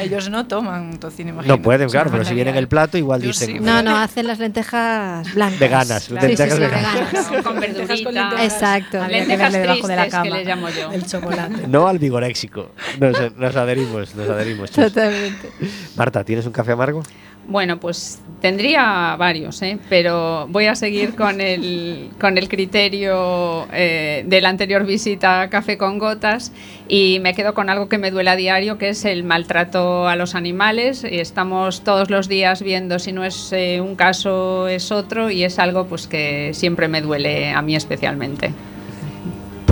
Ellos 0.04 0.30
no 0.30 0.46
toman 0.46 0.98
tocino, 0.98 1.28
No 1.28 1.34
imagino. 1.34 1.62
pueden, 1.62 1.88
claro, 1.88 2.10
pero 2.10 2.24
si 2.24 2.34
viene 2.34 2.50
en 2.50 2.56
el 2.56 2.68
plato 2.68 2.96
igual 2.98 3.20
Yo 3.22 3.28
dicen 3.28 3.48
sí, 3.48 3.60
No, 3.60 3.82
no, 3.82 3.96
hacen 3.96 4.26
las 4.26 4.38
lentejas 4.38 5.32
blancas. 5.34 5.58
veganas, 5.60 6.06
Claro. 6.08 6.26
lentejas 6.28 6.54
Sí, 6.58 6.62
sí, 6.62 6.68
sí, 6.68 6.74
veganas. 6.76 7.12
veganas. 7.12 7.44
Con 7.44 7.60
Lentejas 7.60 8.00
con 8.02 8.14
lentejas. 8.14 8.44
Exacto. 8.52 9.00
Que 9.06 9.12
Lentejas 9.12 9.52
verle 9.52 9.58
debajo 9.60 9.88
de 9.88 9.96
la 9.96 10.04
que 10.04 10.10
cama. 10.10 10.30
le 10.36 10.44
llamo 10.44 10.68
yo. 10.70 10.92
El 10.92 11.06
chocolate. 11.06 11.66
No 11.68 11.88
al 11.88 11.98
vigoréxico. 11.98 12.70
Nos, 13.00 13.36
nos 13.36 13.56
adherimos, 13.56 14.14
nos 14.14 14.28
adherimos. 14.28 14.70
chus. 14.70 14.84
Totalmente. 14.92 15.50
Marta, 15.96 16.24
¿tienes 16.24 16.46
un 16.46 16.52
café 16.52 16.72
amargo? 16.72 17.02
Bueno, 17.46 17.78
pues 17.78 18.22
tendría 18.40 19.16
varios, 19.16 19.60
¿eh? 19.62 19.78
pero 19.88 20.46
voy 20.48 20.66
a 20.66 20.74
seguir 20.74 21.14
con 21.14 21.40
el, 21.40 22.10
con 22.20 22.38
el 22.38 22.48
criterio 22.48 23.66
eh, 23.72 24.24
de 24.26 24.40
la 24.40 24.48
anterior 24.48 24.84
visita 24.86 25.42
a 25.42 25.50
Café 25.50 25.78
con 25.78 25.98
Gotas 25.98 26.52
y 26.88 27.20
me 27.20 27.34
quedo 27.34 27.54
con 27.54 27.68
algo 27.70 27.88
que 27.88 27.98
me 27.98 28.10
duele 28.10 28.30
a 28.30 28.36
diario, 28.36 28.78
que 28.78 28.90
es 28.90 29.04
el 29.04 29.24
maltrato 29.24 30.08
a 30.08 30.16
los 30.16 30.34
animales. 30.34 31.04
Estamos 31.04 31.84
todos 31.84 32.10
los 32.10 32.28
días 32.28 32.62
viendo 32.62 32.98
si 32.98 33.12
no 33.12 33.24
es 33.24 33.52
eh, 33.52 33.80
un 33.80 33.94
caso, 33.94 34.68
es 34.68 34.90
otro 34.90 35.30
y 35.30 35.44
es 35.44 35.58
algo 35.58 35.86
pues, 35.86 36.06
que 36.06 36.52
siempre 36.54 36.88
me 36.88 37.00
duele 37.00 37.50
a 37.50 37.62
mí 37.62 37.76
especialmente. 37.76 38.52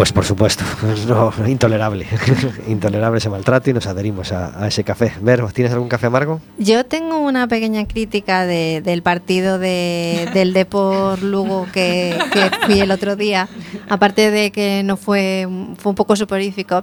Pues 0.02 0.12
por 0.12 0.24
supuesto, 0.24 0.64
no, 1.06 1.32
intolerable. 1.46 2.08
intolerable 2.66 3.18
ese 3.18 3.28
maltrato 3.30 3.70
y 3.70 3.72
nos 3.72 3.86
adherimos 3.86 4.32
a, 4.32 4.66
ese 4.66 4.82
café. 4.82 5.12
Vero, 5.20 5.48
¿tienes 5.54 5.72
algún 5.72 5.88
café 5.88 6.06
amargo? 6.06 6.40
Yo 6.58 6.84
tengo 6.84 7.20
una 7.20 7.46
pequeña 7.46 7.86
crítica 7.86 8.44
de- 8.44 8.80
del 8.82 9.02
partido 9.02 9.60
de, 9.60 10.28
del 10.34 10.54
Depor 10.54 11.22
Lugo 11.22 11.68
que, 11.72 12.18
que 12.32 12.50
fui 12.66 12.80
el 12.80 12.90
otro 12.90 13.14
día. 13.14 13.48
Aparte 13.88 14.32
de 14.32 14.50
que 14.50 14.82
no 14.84 14.96
fue, 14.96 15.46
fue 15.78 15.90
un 15.90 15.94
poco 15.94 16.16
soporífico, 16.16 16.82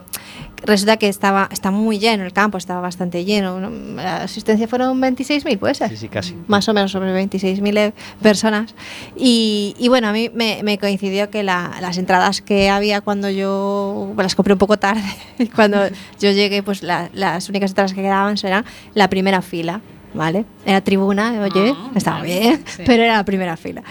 resulta 0.66 0.98
que 0.98 1.08
estaba 1.08 1.48
está 1.52 1.72
muy 1.72 2.00
lleno 2.00 2.24
el 2.24 2.34
campo, 2.34 2.58
estaba 2.58 2.82
bastante 2.82 3.26
lleno. 3.26 3.60
¿no? 3.60 3.70
La 3.96 4.24
asistencia 4.24 4.68
fueron 4.68 5.00
26.000, 5.02 5.58
puede 5.60 5.74
ser 5.76 5.90
Sí, 5.90 5.98
sí, 5.98 6.08
casi. 6.10 6.36
más 6.48 6.68
o 6.70 6.74
menos 6.74 6.92
sobre 6.92 7.14
26.000 7.14 7.94
personas. 8.22 8.74
Y, 9.16 9.76
y 9.80 9.88
bueno, 9.88 10.08
a 10.08 10.12
mí 10.14 10.30
me, 10.34 10.62
me 10.64 10.78
coincidió 10.78 11.30
que 11.30 11.44
la- 11.44 11.78
las 11.82 11.98
entradas 11.98 12.42
que 12.42 12.70
había 12.70 13.02
cuando 13.02 13.30
yo 13.30 14.14
las 14.18 14.36
compré 14.36 14.54
un 14.54 14.60
poco 14.60 14.78
tarde, 14.78 15.04
y 15.38 15.48
cuando 15.56 15.80
yo 16.20 16.32
llegué, 16.32 16.64
pues 16.64 16.84
la- 16.84 17.10
las 17.14 17.50
únicas 17.50 17.72
entradas 17.72 17.94
que 17.94 18.02
quedaban 18.02 18.36
eran 18.44 18.66
la 18.94 19.10
primera 19.10 19.42
fila. 19.42 19.82
¿Vale? 20.12 20.44
Era 20.66 20.82
tribuna, 20.82 21.40
oye, 21.44 21.72
Ah, 21.78 21.92
estaba 21.96 22.18
vale, 22.22 22.40
bien, 22.40 22.64
sí. 22.66 22.82
pero 22.88 23.04
era 23.04 23.18
la 23.18 23.24
primera 23.26 23.56
fila. 23.58 23.84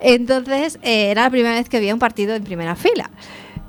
Entonces, 0.00 0.80
eh, 0.82 1.10
era 1.12 1.22
la 1.22 1.30
primera 1.30 1.54
vez 1.54 1.68
que 1.68 1.76
había 1.76 1.94
un 1.94 2.00
partido 2.00 2.34
en 2.34 2.42
primera 2.42 2.74
fila, 2.74 3.08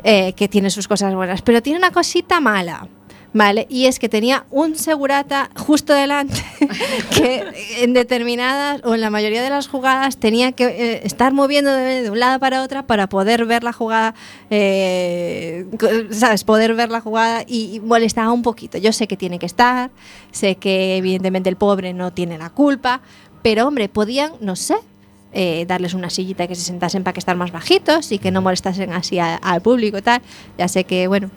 eh, 0.04 0.34
que 0.34 0.47
tiene 0.47 0.70
sus 0.70 0.88
cosas 0.88 1.14
buenas, 1.16 1.41
pero 1.41 1.62
tiene 1.62 1.80
una 1.80 1.91
cosita 1.91 2.39
mala. 2.39 2.88
¿Vale? 3.34 3.66
Y 3.70 3.86
es 3.86 3.97
que 3.97 4.10
tenía 4.10 4.45
un 4.52 4.76
segurata 4.76 5.49
justo 5.56 5.93
delante 5.93 6.43
que 7.16 7.45
en 7.80 7.93
determinadas 7.93 8.82
o 8.84 8.93
en 8.93 8.99
la 8.99 9.10
mayoría 9.10 9.41
de 9.41 9.49
las 9.49 9.70
jugadas 9.70 10.18
tenía 10.18 10.52
que 10.52 10.66
eh, 10.66 11.02
estar 11.06 11.32
moviendo 11.32 11.72
de, 11.72 12.02
de 12.02 12.10
un 12.10 12.20
lado 12.20 12.41
para 12.41 12.62
otro 12.62 12.86
para 12.86 13.08
poder 13.08 13.45
ver 13.45 13.64
la 13.64 13.72
jugada, 13.72 14.16
eh, 14.49 15.66
¿sabes? 16.12 16.43
Poder 16.43 16.76
ver 16.76 16.89
la 16.89 16.99
jugada 16.99 17.45
y, 17.47 17.76
y 17.76 17.80
molestaba 17.80 18.34
un 18.34 18.41
poquito. 18.41 18.78
Yo 18.78 18.91
sé 18.91 19.08
que 19.08 19.16
tiene 19.16 19.39
que 19.39 19.45
estar, 19.45 19.91
sé 20.32 20.56
que 20.56 20.97
evidentemente 20.97 21.47
el 21.47 21.56
pobre 21.56 21.93
no 21.93 22.12
tiene 22.12 22.38
la 22.38 22.49
culpa, 22.49 22.99
pero 23.41 23.66
hombre, 23.66 23.88
podían, 23.88 24.34
no 24.41 24.58
sé, 24.58 24.76
eh, 25.34 25.66
darles 25.68 25.94
una 25.94 26.10
sillita 26.10 26.48
que 26.48 26.56
se 26.56 26.62
sentasen 26.62 27.04
para 27.04 27.14
que 27.14 27.20
estar 27.20 27.36
más 27.36 27.52
bajitos 27.52 28.12
y 28.12 28.20
que 28.20 28.32
no 28.32 28.42
molestasen 28.42 28.92
así 28.94 29.20
a- 29.20 29.36
al 29.38 29.62
público 29.62 29.98
y 29.98 30.02
tal. 30.02 30.22
Ya 30.58 30.68
sé 30.68 30.84
que, 30.84 31.08
bueno, 31.08 31.30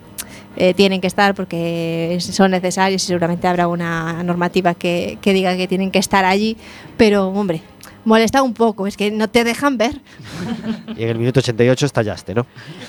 eh, 0.57 0.73
tienen 0.73 1.01
que 1.01 1.07
estar 1.07 1.35
porque 1.35 2.17
son 2.21 2.51
necesarios 2.51 3.03
y 3.03 3.07
seguramente 3.07 3.47
habrá 3.47 3.67
una 3.67 4.23
normativa 4.23 4.73
que, 4.73 5.17
que 5.21 5.33
diga 5.33 5.55
que 5.57 5.67
tienen 5.67 5.91
que 5.91 5.99
estar 5.99 6.23
allí, 6.25 6.57
pero 6.97 7.27
hombre, 7.29 7.61
molesta 8.05 8.41
un 8.41 8.53
poco, 8.53 8.87
es 8.87 8.95
que 8.97 9.11
no 9.11 9.29
te 9.29 9.43
dejan 9.43 9.77
ver. 9.77 9.99
Y 10.97 11.03
en 11.03 11.09
el 11.09 11.17
minuto 11.17 11.39
88 11.41 11.85
estallaste, 11.85 12.33
¿no? 12.33 12.45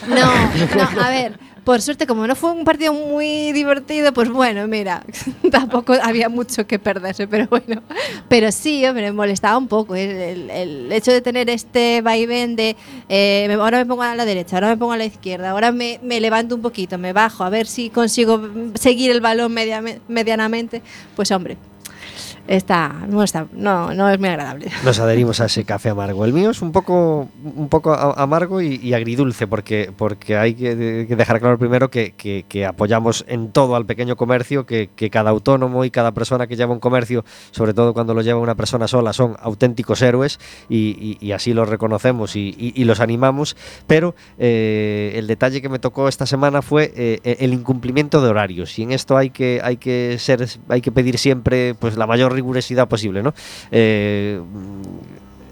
No, 0.09 0.17
no, 0.17 1.01
a 1.03 1.09
ver, 1.11 1.39
por 1.67 1.83
suerte, 1.83 2.07
como 2.07 2.29
no 2.29 2.37
fue 2.37 2.53
un 2.53 2.63
partido 2.63 2.93
muy 2.93 3.51
divertido, 3.51 4.13
pues 4.13 4.31
bueno, 4.31 4.69
mira, 4.69 5.03
tampoco 5.51 5.95
había 6.01 6.29
mucho 6.29 6.65
que 6.65 6.79
perderse, 6.79 7.27
pero 7.27 7.49
bueno. 7.49 7.83
Pero 8.29 8.53
sí, 8.53 8.85
me 8.95 9.11
molestaba 9.11 9.59
un 9.59 9.67
poco 9.67 9.97
el, 9.97 10.93
hecho 10.93 11.11
de 11.11 11.21
tener 11.21 11.51
este 11.51 12.03
vaivén 12.03 12.55
de 12.55 12.77
eh, 13.09 13.53
ahora 13.61 13.79
me 13.79 13.87
pongo 13.87 14.05
a 14.05 14.15
la 14.15 14.25
derecha, 14.25 14.55
ahora 14.59 14.69
me 14.69 14.77
pongo 14.77 14.93
a 14.93 14.97
la 14.97 15.07
izquierda, 15.07 15.51
ahora 15.51 15.73
me, 15.73 15.99
me 16.05 16.21
levanto 16.21 16.55
un 16.55 16.63
poquito, 16.63 16.99
me 16.99 17.13
bajo, 17.13 17.43
a 17.43 17.51
ver 17.51 17.67
si 17.67 17.91
consigo 17.91 18.49
seguir 18.75 19.11
el 19.11 19.21
balón 19.21 19.53
media- 19.53 19.83
medianamente. 20.07 20.83
Pues 21.17 21.33
hombre, 21.33 21.57
está, 22.49 22.89
no, 23.09 23.23
está, 23.23 23.47
no, 23.53 23.93
no 23.95 24.09
es 24.11 24.19
muy 24.19 24.29
agradable. 24.29 24.71
Nos 24.85 24.99
adherimos 24.99 25.41
a 25.41 25.47
ese 25.47 25.65
café 25.65 25.91
amargo. 25.91 26.25
El 26.25 26.33
mío 26.33 26.51
es 26.51 26.63
un 26.63 26.73
poco, 26.73 27.29
un 27.45 27.69
poco 27.69 27.93
amargo 27.95 28.61
y, 28.61 28.77
y 28.77 28.95
agridulce, 28.95 29.47
porque, 29.47 29.93
porque 29.97 30.37
hay 30.37 30.55
que, 30.55 30.75
dejar 30.77 31.41
claro 31.41 31.59
primero 31.59 31.91
que, 31.91 32.13
que- 32.17 32.67
apoyamos 32.67 33.25
en 33.29 33.53
todo 33.53 33.77
al 33.77 33.87
pequeño 33.87 34.17
comercio, 34.17 34.67
que, 34.67 34.89
cada 35.11 35.31
autónomo 35.31 35.85
y 35.85 35.91
cada 35.91 36.13
persona 36.13 36.47
que 36.47 36.57
lleva 36.57 36.73
un 36.73 36.81
comercio, 36.81 37.25
sobre 37.53 37.75
todo 37.75 37.95
cuando 37.95 38.13
lo 38.15 38.23
lleva 38.23 38.41
una 38.41 38.55
persona 38.55 38.89
sola, 38.89 39.13
son 39.13 39.37
auténticos 39.41 40.03
héroes 40.03 40.41
y, 40.69 41.33
así 41.33 41.53
los 41.53 41.69
reconocemos 41.69 42.35
y 42.35 42.85
los 42.85 43.01
animamos. 43.01 43.57
Pero 43.87 44.15
eh, 44.39 45.13
el 45.17 45.27
detalle 45.27 45.61
que 45.63 45.69
me 45.69 45.79
tocó 45.79 46.09
esta 46.09 46.27
semana 46.27 46.63
fue 46.63 46.93
eh, 46.97 47.37
el 47.41 47.53
incumplimiento 47.53 48.21
de 48.21 48.29
horarios 48.29 48.79
y 48.79 48.83
en 48.83 48.93
esto 48.93 49.17
hay 49.17 49.31
que, 49.31 49.61
hay 49.63 49.77
que 49.77 50.17
ser, 50.19 50.47
hay 50.69 50.81
que 50.81 50.93
pedir 50.93 51.19
siempre 51.19 51.75
pues 51.75 51.97
la 51.97 52.06
mayor 52.07 52.33
rigurosidad 52.33 52.89
posible, 52.89 53.23
¿no? 53.23 53.35
Eh, 53.71 54.41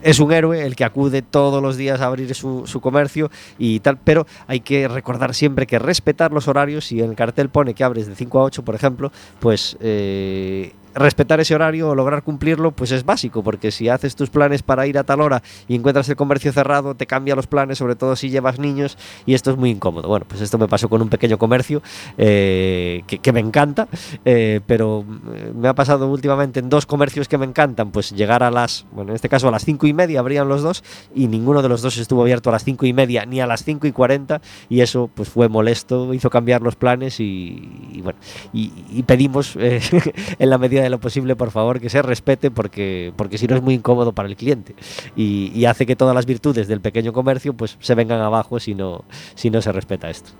es 0.04 0.20
un 0.20 0.32
héroe 0.32 0.62
el 0.62 0.76
que 0.76 0.84
acude 0.84 1.22
todos 1.22 1.62
los 1.62 1.76
días 1.78 2.00
a 2.00 2.06
abrir 2.06 2.34
su, 2.34 2.66
su 2.66 2.80
comercio 2.80 3.30
y 3.58 3.80
tal, 3.80 3.96
pero 3.96 4.26
hay 4.46 4.60
que 4.60 4.86
recordar 4.86 5.34
siempre 5.34 5.66
que 5.66 5.78
respetar 5.78 6.30
los 6.30 6.46
horarios. 6.46 6.84
Si 6.84 7.00
el 7.00 7.16
cartel 7.16 7.48
pone 7.48 7.72
que 7.72 7.84
abres 7.84 8.06
de 8.06 8.14
5 8.14 8.38
a 8.38 8.42
8, 8.44 8.64
por 8.64 8.74
ejemplo, 8.74 9.10
pues 9.40 9.78
eh, 9.80 10.72
respetar 10.94 11.40
ese 11.40 11.54
horario 11.54 11.88
o 11.88 11.94
lograr 11.94 12.22
cumplirlo, 12.22 12.72
pues 12.72 12.92
es 12.92 13.04
básico, 13.04 13.42
porque 13.42 13.70
si 13.70 13.88
haces 13.88 14.16
tus 14.16 14.30
planes 14.30 14.62
para 14.62 14.86
ir 14.86 14.98
a 14.98 15.04
tal 15.04 15.20
hora 15.20 15.42
y 15.68 15.74
encuentras 15.74 16.08
el 16.08 16.16
comercio 16.16 16.52
cerrado, 16.52 16.94
te 16.94 17.06
cambia 17.06 17.34
los 17.34 17.46
planes, 17.46 17.78
sobre 17.78 17.96
todo 17.96 18.16
si 18.16 18.30
llevas 18.30 18.58
niños, 18.58 18.96
y 19.26 19.34
esto 19.34 19.50
es 19.50 19.56
muy 19.56 19.70
incómodo. 19.70 20.08
Bueno, 20.08 20.26
pues 20.28 20.40
esto 20.40 20.58
me 20.58 20.68
pasó 20.68 20.88
con 20.88 21.02
un 21.02 21.08
pequeño 21.08 21.38
comercio 21.38 21.82
eh, 22.18 23.02
que, 23.06 23.18
que 23.18 23.32
me 23.32 23.40
encanta, 23.40 23.88
eh, 24.24 24.60
pero 24.66 25.04
eh, 25.34 25.52
me 25.54 25.68
ha 25.68 25.74
pasado 25.74 26.08
últimamente 26.08 26.60
en 26.60 26.68
dos 26.68 26.86
comercios 26.86 27.28
que 27.28 27.38
me 27.38 27.46
encantan, 27.46 27.90
pues 27.90 28.12
llegar 28.12 28.42
a 28.42 28.50
las, 28.50 28.86
bueno, 28.92 29.10
en 29.10 29.16
este 29.16 29.28
caso 29.28 29.48
a 29.48 29.50
las 29.50 29.64
cinco 29.64 29.86
y 29.86 29.92
media 29.92 30.20
abrían 30.20 30.48
los 30.48 30.62
dos 30.62 30.84
y 31.14 31.28
ninguno 31.28 31.62
de 31.62 31.68
los 31.68 31.82
dos 31.82 31.96
estuvo 31.96 32.22
abierto 32.22 32.50
a 32.50 32.52
las 32.52 32.64
cinco 32.64 32.86
y 32.86 32.92
media 32.92 33.26
ni 33.26 33.40
a 33.40 33.46
las 33.46 33.64
cinco 33.64 33.86
y 33.86 33.92
cuarenta 33.92 34.40
y 34.68 34.80
eso 34.80 35.10
pues 35.14 35.28
fue 35.28 35.48
molesto, 35.48 36.14
hizo 36.14 36.30
cambiar 36.30 36.62
los 36.62 36.76
planes 36.76 37.20
y, 37.20 37.90
y 37.92 38.00
bueno, 38.02 38.18
y, 38.52 38.72
y 38.90 39.02
pedimos 39.02 39.56
eh, 39.56 39.80
en 40.38 40.50
la 40.50 40.58
medida 40.58 40.83
de 40.84 40.90
lo 40.90 41.00
posible, 41.00 41.36
por 41.36 41.50
favor, 41.50 41.80
que 41.80 41.90
se 41.90 42.02
respete 42.02 42.50
porque, 42.50 43.12
porque 43.16 43.38
si 43.38 43.46
no 43.46 43.56
es 43.56 43.62
muy 43.62 43.74
incómodo 43.74 44.12
para 44.12 44.28
el 44.28 44.36
cliente 44.36 44.74
y, 45.16 45.50
y 45.54 45.64
hace 45.64 45.86
que 45.86 45.96
todas 45.96 46.14
las 46.14 46.26
virtudes 46.26 46.68
del 46.68 46.80
pequeño 46.80 47.12
comercio 47.12 47.54
pues 47.54 47.76
se 47.80 47.94
vengan 47.94 48.20
abajo 48.20 48.60
si 48.60 48.74
no, 48.74 49.04
si 49.34 49.50
no 49.50 49.60
se 49.60 49.72
respeta 49.72 50.10
esto. 50.10 50.30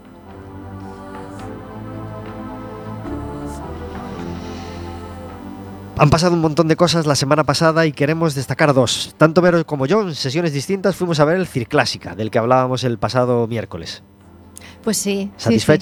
Han 5.97 6.11
pasado 6.11 6.35
un 6.35 6.41
montón 6.41 6.67
de 6.67 6.75
cosas 6.75 7.07
la 7.07 7.15
semana 7.15 7.45
pasada 7.45 7.87
y 7.87 7.93
queremos 7.93 8.35
destacar 8.35 8.75
dos. 8.75 9.15
Tanto 9.17 9.41
Vero 9.41 9.65
como 9.65 9.87
yo, 9.87 10.03
en 10.03 10.15
sesiones 10.17 10.53
distintas, 10.53 10.97
fuimos 10.97 11.21
a 11.21 11.25
ver 11.25 11.37
el 11.37 11.47
Circlásica, 11.47 12.17
del 12.17 12.33
que 12.33 12.39
hablábamos 12.39 12.83
el 12.83 12.99
pasado 12.99 13.47
miércoles. 13.47 14.03
Pues 14.83 14.97
sí. 14.97 15.31
sí, 15.37 15.61
sí. 15.61 15.73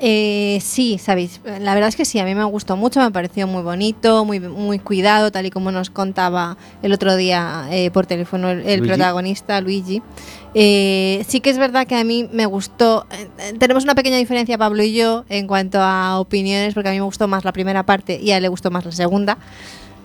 Eh, 0.00 0.60
sí, 0.62 0.98
sabéis, 0.98 1.40
la 1.44 1.74
verdad 1.74 1.88
es 1.88 1.96
que 1.96 2.04
sí, 2.04 2.20
a 2.20 2.24
mí 2.24 2.32
me 2.34 2.44
gustó 2.44 2.76
mucho, 2.76 3.00
me 3.00 3.10
pareció 3.10 3.48
muy 3.48 3.62
bonito, 3.62 4.24
muy, 4.24 4.38
muy 4.38 4.78
cuidado, 4.78 5.32
tal 5.32 5.46
y 5.46 5.50
como 5.50 5.72
nos 5.72 5.90
contaba 5.90 6.56
el 6.82 6.92
otro 6.92 7.16
día 7.16 7.66
eh, 7.72 7.90
por 7.90 8.06
teléfono 8.06 8.50
el, 8.50 8.60
el 8.60 8.78
Luigi. 8.78 8.94
protagonista, 8.94 9.60
Luigi. 9.60 10.00
Eh, 10.54 11.24
sí 11.26 11.40
que 11.40 11.50
es 11.50 11.58
verdad 11.58 11.86
que 11.86 11.96
a 11.96 12.04
mí 12.04 12.28
me 12.32 12.46
gustó, 12.46 13.06
eh, 13.10 13.54
tenemos 13.58 13.82
una 13.82 13.96
pequeña 13.96 14.18
diferencia 14.18 14.56
Pablo 14.56 14.84
y 14.84 14.94
yo 14.94 15.24
en 15.28 15.48
cuanto 15.48 15.80
a 15.80 16.20
opiniones, 16.20 16.74
porque 16.74 16.90
a 16.90 16.92
mí 16.92 16.98
me 16.98 17.04
gustó 17.04 17.26
más 17.26 17.44
la 17.44 17.52
primera 17.52 17.82
parte 17.84 18.20
y 18.22 18.30
a 18.30 18.36
él 18.36 18.42
le 18.42 18.48
gustó 18.48 18.70
más 18.70 18.84
la 18.84 18.92
segunda, 18.92 19.36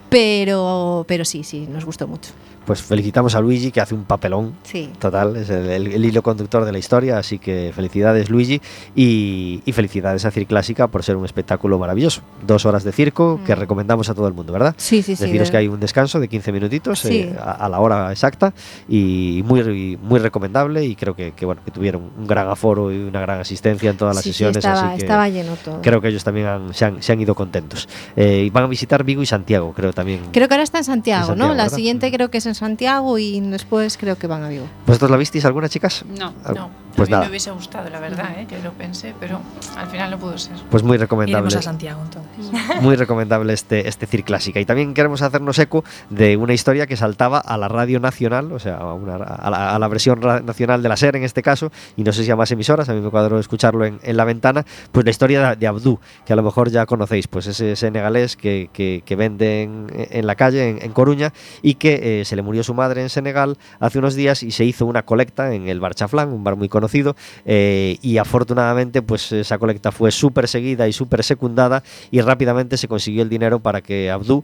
pero, 0.09 1.05
pero 1.07 1.23
sí, 1.23 1.43
sí, 1.43 1.67
nos 1.69 1.85
gustó 1.85 2.07
mucho. 2.07 2.31
Pues 2.65 2.81
felicitamos 2.81 3.35
a 3.35 3.41
Luigi, 3.41 3.71
que 3.71 3.81
hace 3.81 3.93
un 3.93 4.05
papelón 4.05 4.53
Sí. 4.63 4.89
total, 4.99 5.35
es 5.35 5.49
el, 5.49 5.69
el- 5.69 5.87
el 5.87 6.05
hilo 6.05 6.21
conductor 6.23 6.63
de 6.65 6.71
la 6.71 6.77
historia, 6.77 7.17
así 7.17 7.37
que 7.39 7.71
felicidades 7.75 8.29
Luigi 8.29 8.61
y, 8.95 9.61
y 9.65 9.71
felicidades 9.73 10.23
a 10.25 10.31
Circlásica 10.31 10.87
por 10.87 11.03
ser 11.03 11.15
un 11.17 11.25
espectáculo 11.25 11.77
maravilloso. 11.79 12.21
Dos 12.45 12.65
horas 12.65 12.83
de 12.83 12.91
circo 12.91 13.39
que 13.45 13.55
Mm. 13.55 13.59
recomendamos 13.59 14.09
a 14.09 14.13
todo 14.13 14.27
el 14.27 14.33
mundo, 14.33 14.53
¿verdad? 14.53 14.75
Sí, 14.77 15.01
sí, 15.01 15.15
sí. 15.15 15.23
Deciros 15.25 15.47
de- 15.47 15.51
que 15.51 15.57
hay 15.57 15.67
un 15.67 15.79
descanso 15.79 16.19
de 16.19 16.27
15 16.27 16.51
minutitos 16.51 16.99
Sí. 16.99 17.19
eh, 17.21 17.35
a, 17.39 17.51
a 17.65 17.69
la 17.69 17.79
hora 17.79 18.11
exacta 18.11 18.53
y 18.87 19.43
muy, 19.45 19.97
muy 20.01 20.19
recomendable 20.19 20.85
y 20.85 20.95
creo 20.95 21.15
que, 21.15 21.31
que, 21.33 21.45
bueno, 21.45 21.61
que 21.65 21.71
tuvieron 21.71 22.11
un 22.17 22.27
gran 22.27 22.47
aforo 22.49 22.91
y 22.91 22.97
una 22.97 23.19
gran 23.21 23.39
asistencia 23.39 23.89
en 23.89 23.97
todas 23.97 24.15
las 24.15 24.23
sí, 24.23 24.29
sí, 24.29 24.33
sesiones, 24.33 24.57
estaba, 24.57 24.79
así 24.89 24.97
que 24.97 25.03
estaba 25.03 25.29
lleno 25.29 25.55
todo. 25.55 25.81
creo 25.81 25.99
que 26.01 26.07
ellos 26.09 26.23
también 26.23 26.47
han- 26.47 26.73
se, 26.73 26.85
han, 26.85 27.01
se 27.03 27.11
han 27.11 27.19
ido 27.21 27.35
contentos. 27.35 27.87
Eh, 28.15 28.43
y 28.45 28.49
van 28.49 28.63
a 28.63 28.67
visitar 28.67 29.03
Vigo 29.03 29.21
y 29.21 29.25
Santiago, 29.25 29.73
creo 29.75 29.93
también. 29.93 30.21
Creo 30.31 30.47
que 30.47 30.53
ahora 30.53 30.63
está 30.63 30.77
en 30.77 30.83
Santiago, 30.85 31.27
Santiago, 31.27 31.49
¿no? 31.51 31.55
La 31.55 31.69
siguiente 31.69 32.07
Ujú. 32.07 32.15
creo 32.15 32.31
que 32.31 32.37
es 32.37 32.45
en 32.45 32.52
Santiago 32.53 33.17
y 33.17 33.39
después 33.41 33.97
creo 33.97 34.17
que 34.17 34.27
van 34.27 34.43
a 34.43 34.49
Vigo. 34.49 34.65
¿Vosotros 34.87 35.11
la 35.11 35.17
visteis 35.17 35.45
alguna, 35.45 35.69
chicas? 35.69 36.03
No. 36.17 36.33
Ah, 36.43 36.51
No, 36.55 36.69
pues 36.95 37.07
a 37.07 37.09
mí 37.09 37.11
nada. 37.11 37.23
me 37.25 37.29
hubiese 37.29 37.51
gustado, 37.51 37.89
la 37.89 37.99
verdad, 37.99 38.37
¿eh? 38.39 38.45
que 38.47 38.59
lo 38.61 38.71
pensé, 38.73 39.13
pero 39.19 39.39
al 39.77 39.87
final 39.87 40.11
no 40.11 40.19
pudo 40.19 40.37
ser. 40.37 40.53
Pues 40.69 40.83
muy 40.83 40.97
recomendable. 40.97 41.47
Iremos 41.47 41.55
a 41.55 41.61
Santiago 41.61 42.01
entonces. 42.03 42.51
muy 42.81 42.95
recomendable 42.95 43.53
este, 43.53 43.87
este 43.87 44.05
CIR 44.05 44.23
Clásica. 44.23 44.59
Y 44.59 44.65
también 44.65 44.93
queremos 44.93 45.21
hacernos 45.21 45.57
eco 45.59 45.83
de 46.09 46.37
una 46.37 46.53
historia 46.53 46.85
que 46.87 46.95
saltaba 46.97 47.39
a 47.39 47.57
la 47.57 47.67
radio 47.67 47.99
nacional, 47.99 48.51
o 48.51 48.59
sea, 48.59 48.77
a, 48.77 48.93
una- 48.93 49.15
a 49.15 49.49
la, 49.49 49.75
a 49.75 49.79
la 49.79 49.87
versión 49.87 50.19
nacional 50.19 50.83
de 50.83 50.89
la 50.89 50.97
SER 50.97 51.15
en 51.15 51.23
este 51.23 51.41
caso, 51.41 51.71
y 51.97 52.03
no 52.03 52.11
sé 52.13 52.23
si 52.23 52.29
a 52.31 52.35
más 52.35 52.51
emisoras, 52.51 52.87
a 52.89 52.93
mí 52.93 53.01
me 53.01 53.09
cuadró 53.09 53.39
escucharlo 53.39 53.85
en, 53.85 53.99
en 54.03 54.15
la 54.17 54.25
ventana, 54.25 54.63
pues 54.91 55.03
la 55.05 55.09
historia 55.11 55.49
de, 55.49 55.55
de 55.55 55.67
Abdú, 55.67 55.99
que 56.25 56.33
a 56.33 56.35
lo 56.35 56.43
mejor 56.43 56.69
ya 56.69 56.85
conocéis, 56.85 57.27
pues 57.27 57.47
ese 57.47 57.75
senegalés 57.75 58.35
que, 58.37 58.69
que, 58.71 59.01
que 59.05 59.15
vende 59.15 59.63
en, 59.63 59.87
en 59.93 60.27
la 60.27 60.35
calle, 60.35 60.69
en, 60.69 60.81
en 60.83 60.91
Coruña, 60.91 61.33
y 61.63 61.75
que 61.75 62.21
eh, 62.21 62.25
se 62.25 62.35
le 62.35 62.42
murió 62.43 62.63
su 62.63 62.73
madre 62.73 63.01
en 63.01 63.09
Senegal 63.09 63.57
hace 63.79 63.99
unos 63.99 64.15
días 64.15 64.43
y 64.43 64.51
se 64.51 64.65
hizo 64.65 64.85
una 64.85 65.03
colecta 65.03 65.53
en 65.53 65.67
el 65.67 65.79
Bar 65.79 65.95
Chaflán, 65.95 66.31
un 66.31 66.43
bar 66.43 66.55
muy 66.55 66.69
conocido, 66.69 67.15
eh, 67.45 67.97
y 68.01 68.17
afortunadamente 68.17 69.01
pues 69.01 69.31
esa 69.31 69.57
colecta 69.57 69.91
fue 69.91 70.11
súper 70.11 70.47
seguida 70.47 70.87
y 70.87 70.93
súper 70.93 71.23
secundada 71.23 71.83
y 72.11 72.21
rápidamente 72.21 72.77
se 72.77 72.87
consiguió 72.87 73.23
el 73.23 73.29
dinero 73.29 73.59
para 73.59 73.81
que 73.81 74.11
Abdú 74.11 74.43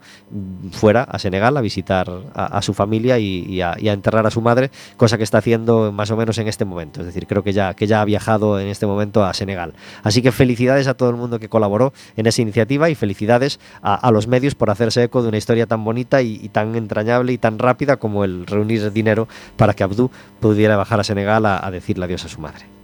fuera 0.71 1.03
a 1.03 1.19
Senegal 1.19 1.55
a 1.57 1.61
visitar 1.61 2.09
a, 2.33 2.61
su 2.61 2.73
familia 2.73 3.19
y, 3.19 3.61
a, 3.61 3.75
enterrar 3.79 4.25
a 4.25 4.31
su 4.31 4.41
madre, 4.41 4.71
cosa 4.97 5.17
que 5.17 5.23
está 5.23 5.39
haciendo 5.39 5.91
más 5.91 6.11
o 6.11 6.17
menos 6.17 6.37
en 6.37 6.47
este 6.47 6.65
momento. 6.65 7.01
Es 7.01 7.07
decir, 7.07 7.27
creo 7.27 7.43
que 7.43 7.53
ya, 7.53 7.73
que 7.73 7.87
ya 7.87 8.01
ha 8.01 8.05
viajado 8.05 8.59
en 8.59 8.67
este 8.67 8.85
momento 8.85 9.23
a 9.23 9.33
Senegal. 9.33 9.73
Así 10.03 10.21
que 10.21 10.31
felicidades 10.31 10.87
a 10.87 10.93
todo 10.93 11.09
el 11.09 11.15
mundo 11.15 11.39
que 11.39 11.49
colaboró 11.49 11.93
en 12.15 12.25
esa 12.25 12.41
iniciativa 12.41 12.89
y 12.89 12.95
felicidades 12.95 13.59
a, 13.81 13.95
a 13.95 14.11
los 14.11 14.27
medios 14.27 14.55
por 14.55 14.69
hacerse 14.69 15.03
eco 15.03 15.21
de 15.21 15.29
una 15.29 15.37
historia 15.37 15.65
tan 15.65 15.83
bonita 15.83 16.21
y, 16.21 16.39
y 16.41 16.49
tan 16.49 16.75
entrañable 16.75 17.33
y 17.33 17.37
tan 17.37 17.59
rápida 17.59 17.88
como 17.97 18.23
el 18.23 18.45
reunir 18.45 18.91
dinero 18.91 19.27
para 19.57 19.73
que 19.73 19.83
Abdú 19.83 20.11
pudiera 20.39 20.77
bajar 20.77 20.99
a 20.99 21.03
Senegal 21.03 21.45
a, 21.45 21.65
a 21.65 21.71
decirle 21.71 22.05
adiós 22.05 22.25
a 22.25 22.29
su 22.29 22.39
madre. 22.39 22.78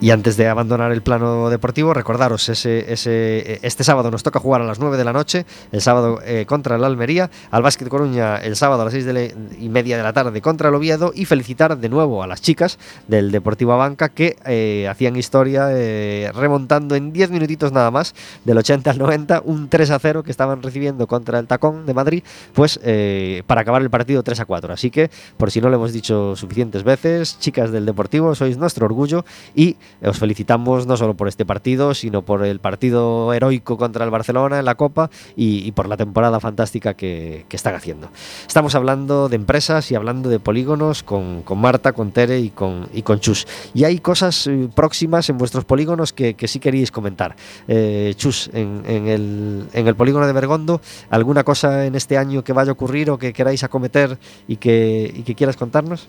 Y 0.00 0.12
antes 0.12 0.36
de 0.36 0.46
abandonar 0.46 0.92
el 0.92 1.02
plano 1.02 1.50
deportivo, 1.50 1.92
recordaros, 1.92 2.48
ese, 2.48 2.92
ese, 2.92 3.58
este 3.66 3.82
sábado 3.82 4.12
nos 4.12 4.22
toca 4.22 4.38
jugar 4.38 4.60
a 4.60 4.64
las 4.64 4.78
9 4.78 4.96
de 4.96 5.02
la 5.02 5.12
noche, 5.12 5.44
el 5.72 5.80
sábado 5.80 6.20
eh, 6.24 6.44
contra 6.46 6.76
el 6.76 6.84
Almería, 6.84 7.30
al 7.50 7.62
Básquet 7.62 7.88
Coruña 7.88 8.36
el 8.36 8.54
sábado 8.54 8.82
a 8.82 8.84
las 8.84 8.92
6 8.94 9.04
de 9.06 9.12
la- 9.12 9.24
y 9.58 9.68
media 9.68 9.96
de 9.96 10.04
la 10.04 10.12
tarde 10.12 10.40
contra 10.40 10.68
el 10.68 10.76
Oviedo 10.76 11.10
y 11.12 11.24
felicitar 11.24 11.76
de 11.76 11.88
nuevo 11.88 12.22
a 12.22 12.28
las 12.28 12.40
chicas 12.40 12.78
del 13.08 13.32
Deportivo 13.32 13.72
Abanca 13.72 14.08
que 14.08 14.36
eh, 14.46 14.86
hacían 14.88 15.16
historia 15.16 15.66
eh, 15.72 16.30
remontando 16.32 16.94
en 16.94 17.12
10 17.12 17.32
minutitos 17.32 17.72
nada 17.72 17.90
más, 17.90 18.14
del 18.44 18.56
80 18.56 18.92
al 18.92 18.98
90, 18.98 19.42
un 19.46 19.68
3 19.68 19.90
a 19.90 19.98
0 19.98 20.22
que 20.22 20.30
estaban 20.30 20.62
recibiendo 20.62 21.08
contra 21.08 21.40
el 21.40 21.48
Tacón 21.48 21.86
de 21.86 21.94
Madrid, 21.94 22.22
pues 22.52 22.78
eh, 22.84 23.42
para 23.48 23.62
acabar 23.62 23.82
el 23.82 23.90
partido 23.90 24.22
3 24.22 24.38
a 24.38 24.44
4. 24.44 24.72
Así 24.72 24.92
que, 24.92 25.10
por 25.36 25.50
si 25.50 25.60
no 25.60 25.68
lo 25.70 25.74
hemos 25.74 25.92
dicho 25.92 26.36
suficientes 26.36 26.84
veces, 26.84 27.40
chicas 27.40 27.72
del 27.72 27.84
Deportivo, 27.84 28.36
sois 28.36 28.56
nuestro 28.58 28.86
orgullo 28.86 29.24
y 29.56 29.76
os 30.02 30.18
felicitamos 30.18 30.86
no 30.86 30.96
solo 30.96 31.14
por 31.14 31.28
este 31.28 31.44
partido, 31.44 31.94
sino 31.94 32.22
por 32.22 32.44
el 32.44 32.60
partido 32.60 33.32
heroico 33.32 33.76
contra 33.76 34.04
el 34.04 34.10
Barcelona 34.10 34.58
en 34.58 34.64
la 34.64 34.76
Copa 34.76 35.10
y, 35.36 35.72
por 35.72 35.88
la 35.88 35.96
temporada 35.96 36.40
fantástica 36.40 36.94
que, 36.94 37.46
están 37.50 37.74
haciendo. 37.74 38.08
Estamos 38.46 38.76
hablando 38.76 39.28
de 39.28 39.34
empresas 39.34 39.90
y 39.90 39.96
hablando 39.96 40.28
de 40.28 40.38
polígonos 40.38 41.02
con, 41.02 41.42
Marta, 41.56 41.92
con 41.92 42.12
Tere 42.12 42.38
y 42.38 42.50
con, 42.50 42.88
y 42.94 43.02
con 43.02 43.18
Chus. 43.18 43.48
Y 43.74 43.82
hay 43.82 43.98
cosas 43.98 44.46
eh, 44.46 44.68
próximas 44.72 45.28
en 45.28 45.38
vuestros 45.38 45.64
polígonos 45.64 46.12
que, 46.12 46.36
sí 46.46 46.60
queréis 46.60 46.92
comentar. 46.92 47.34
Eh, 47.66 48.14
Chus, 48.16 48.48
en, 48.52 48.84
el, 48.86 49.64
en 49.72 49.88
el 49.88 49.94
polígono 49.96 50.26
de 50.26 50.32
Bergondo, 50.32 50.80
¿alguna 51.10 51.42
cosa 51.42 51.84
en 51.84 51.96
este 51.96 52.16
año 52.16 52.44
que 52.44 52.52
vaya 52.52 52.70
a 52.70 52.74
ocurrir 52.74 53.10
o 53.10 53.18
que 53.18 53.32
queráis 53.32 53.64
acometer 53.64 54.18
y 54.46 54.56
que, 54.56 55.12
y 55.14 55.22
que 55.22 55.34
quieras 55.34 55.56
contarnos? 55.56 56.06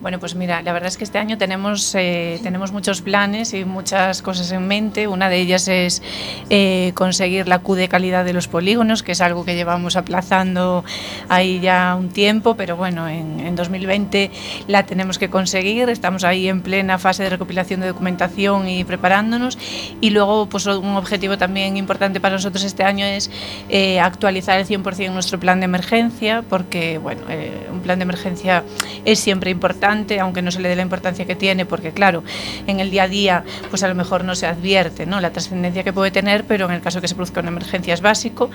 Bueno, 0.00 0.20
pues 0.20 0.36
mira, 0.36 0.62
la 0.62 0.72
verdad 0.72 0.86
es 0.86 0.96
que 0.96 1.02
este 1.02 1.18
año 1.18 1.38
tenemos, 1.38 1.92
eh, 1.96 2.38
tenemos 2.44 2.70
muchos 2.70 3.02
planes 3.02 3.52
y 3.52 3.64
muchas 3.64 4.22
cosas 4.22 4.52
en 4.52 4.68
mente. 4.68 5.08
Una 5.08 5.28
de 5.28 5.40
ellas 5.40 5.66
es 5.66 6.02
eh, 6.50 6.92
conseguir 6.94 7.48
la 7.48 7.58
Q 7.58 7.74
de 7.74 7.88
calidad 7.88 8.24
de 8.24 8.32
los 8.32 8.46
polígonos, 8.46 9.02
que 9.02 9.10
es 9.10 9.20
algo 9.20 9.44
que 9.44 9.56
llevamos 9.56 9.96
aplazando 9.96 10.84
ahí 11.28 11.58
ya 11.58 11.96
un 11.98 12.10
tiempo, 12.10 12.54
pero 12.54 12.76
bueno, 12.76 13.08
en, 13.08 13.40
en 13.40 13.56
2020 13.56 14.30
la 14.68 14.84
tenemos 14.84 15.18
que 15.18 15.30
conseguir. 15.30 15.88
Estamos 15.88 16.22
ahí 16.22 16.48
en 16.48 16.62
plena 16.62 16.98
fase 16.98 17.24
de 17.24 17.30
recopilación 17.30 17.80
de 17.80 17.88
documentación 17.88 18.68
y 18.68 18.84
preparándonos. 18.84 19.58
Y 20.00 20.10
luego, 20.10 20.48
pues 20.48 20.66
un 20.66 20.94
objetivo 20.94 21.38
también 21.38 21.76
importante 21.76 22.20
para 22.20 22.36
nosotros 22.36 22.62
este 22.62 22.84
año 22.84 23.04
es 23.04 23.32
eh, 23.68 23.98
actualizar 23.98 24.60
el 24.60 24.66
100% 24.66 25.10
nuestro 25.10 25.40
plan 25.40 25.58
de 25.58 25.64
emergencia, 25.64 26.44
porque 26.48 26.98
bueno, 26.98 27.22
un 27.72 27.80
plan 27.80 27.98
de 27.98 28.04
emergencia 28.04 28.62
es 29.04 29.18
siempre 29.18 29.50
importante 29.50 29.87
aunque 30.20 30.42
no 30.42 30.50
se 30.50 30.60
le 30.60 30.68
dé 30.68 30.76
la 30.76 30.82
importancia 30.82 31.26
que 31.26 31.34
tiene, 31.34 31.66
porque 31.66 31.92
claro, 31.92 32.22
en 32.66 32.80
el 32.80 32.90
día 32.90 33.04
a 33.04 33.08
día 33.08 33.44
pues 33.70 33.82
a 33.82 33.88
lo 33.88 33.94
mejor 33.94 34.24
no 34.24 34.34
se 34.34 34.46
advierte 34.46 35.06
¿no? 35.06 35.20
la 35.20 35.30
trascendencia 35.30 35.84
que 35.84 35.92
puede 35.92 36.10
tener, 36.10 36.44
pero 36.44 36.66
en 36.66 36.72
el 36.72 36.80
caso 36.80 37.00
que 37.00 37.08
se 37.08 37.14
produzca 37.14 37.40
una 37.40 37.50
emergencia 37.50 37.94
es 37.94 38.00
básico 38.00 38.50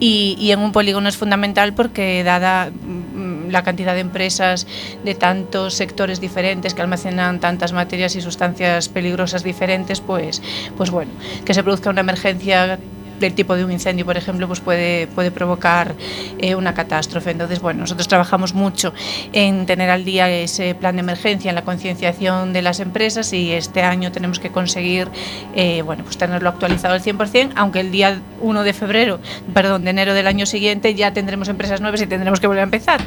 y, 0.00 0.36
y 0.38 0.52
en 0.52 0.60
un 0.60 0.72
polígono 0.72 1.08
es 1.08 1.16
fundamental 1.16 1.74
porque 1.74 2.22
dada 2.24 2.70
mm, 2.70 3.50
la 3.50 3.62
cantidad 3.62 3.94
de 3.94 4.00
empresas 4.00 4.66
de 5.04 5.14
tantos 5.14 5.74
sectores 5.74 6.20
diferentes 6.20 6.74
que 6.74 6.82
almacenan 6.82 7.40
tantas 7.40 7.72
materias 7.72 8.16
y 8.16 8.20
sustancias 8.20 8.88
peligrosas 8.88 9.44
diferentes, 9.44 10.00
pues, 10.00 10.42
pues 10.76 10.90
bueno, 10.90 11.12
que 11.44 11.54
se 11.54 11.62
produzca 11.62 11.90
una 11.90 12.00
emergencia 12.00 12.78
del 13.24 13.34
tipo 13.34 13.56
de 13.56 13.64
un 13.64 13.72
incendio, 13.72 14.04
por 14.04 14.16
ejemplo, 14.16 14.46
pues 14.46 14.60
puede, 14.60 15.06
puede 15.08 15.30
provocar 15.30 15.94
eh, 16.38 16.54
una 16.54 16.74
catástrofe. 16.74 17.30
Entonces, 17.30 17.60
bueno, 17.60 17.80
nosotros 17.80 18.06
trabajamos 18.06 18.54
mucho 18.54 18.92
en 19.32 19.66
tener 19.66 19.90
al 19.90 20.04
día 20.04 20.30
ese 20.30 20.74
plan 20.74 20.96
de 20.96 21.00
emergencia, 21.00 21.48
en 21.48 21.54
la 21.54 21.64
concienciación 21.64 22.52
de 22.52 22.62
las 22.62 22.80
empresas 22.80 23.32
y 23.32 23.52
este 23.52 23.82
año 23.82 24.12
tenemos 24.12 24.38
que 24.38 24.50
conseguir, 24.50 25.08
eh, 25.54 25.82
bueno, 25.82 26.04
pues 26.04 26.18
tenerlo 26.18 26.50
actualizado 26.50 26.94
al 26.94 27.02
100%, 27.02 27.52
aunque 27.56 27.80
el 27.80 27.90
día 27.90 28.20
1 28.40 28.62
de 28.62 28.72
febrero, 28.72 29.20
perdón, 29.52 29.84
de 29.84 29.90
enero 29.90 30.12
del 30.14 30.26
año 30.26 30.44
siguiente 30.44 30.94
ya 30.94 31.12
tendremos 31.12 31.48
empresas 31.48 31.80
nuevas 31.80 32.02
y 32.02 32.06
tendremos 32.06 32.40
que 32.40 32.46
volver 32.46 32.60
a 32.60 32.64
empezar. 32.64 33.00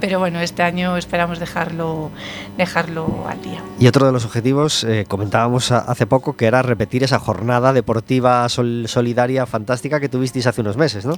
Pero 0.00 0.18
bueno, 0.18 0.40
este 0.40 0.62
año 0.62 0.96
esperamos 0.96 1.38
dejarlo, 1.40 2.10
dejarlo 2.56 3.26
al 3.28 3.42
día. 3.42 3.60
Y 3.80 3.88
otro 3.88 4.06
de 4.06 4.12
los 4.12 4.24
objetivos, 4.24 4.84
eh, 4.84 5.04
comentábamos 5.08 5.72
hace 5.72 6.06
poco, 6.06 6.36
que 6.36 6.46
era 6.46 6.62
repetir 6.62 7.02
esa 7.02 7.18
jornada 7.18 7.72
deportiva 7.72 8.48
solidaria 8.48 9.46
fantástica 9.46 9.63
que 10.00 10.08
tuvisteis 10.08 10.46
hace 10.46 10.60
unos 10.60 10.76
meses, 10.76 11.04
¿no? 11.04 11.16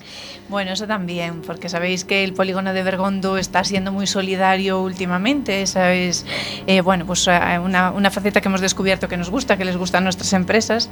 Bueno, 0.49 0.73
eso 0.73 0.87
también, 0.87 1.43
porque 1.43 1.69
sabéis 1.69 2.05
que 2.05 2.25
el 2.25 2.33
polígono 2.33 2.73
de 2.73 2.83
Bergondo 2.83 3.39
está 3.39 3.65
siendo 3.65 3.93
muy 3.93 4.07
solidario 4.07 4.83
últimamente, 4.83 5.63
esa 5.63 5.93
es, 5.93 6.25
eh, 6.67 6.81
bueno, 6.81 7.07
pues 7.07 7.27
eh, 7.29 7.59
una, 7.59 7.91
una, 7.91 8.11
faceta 8.11 8.41
que 8.41 8.49
hemos 8.49 8.61
descubierto 8.61 9.09
que 9.09 9.17
nos 9.17 9.31
gusta, 9.31 9.57
que 9.57 9.65
les 9.65 9.77
gustan 9.77 10.05
nuestras 10.05 10.33
empresas. 10.33 10.91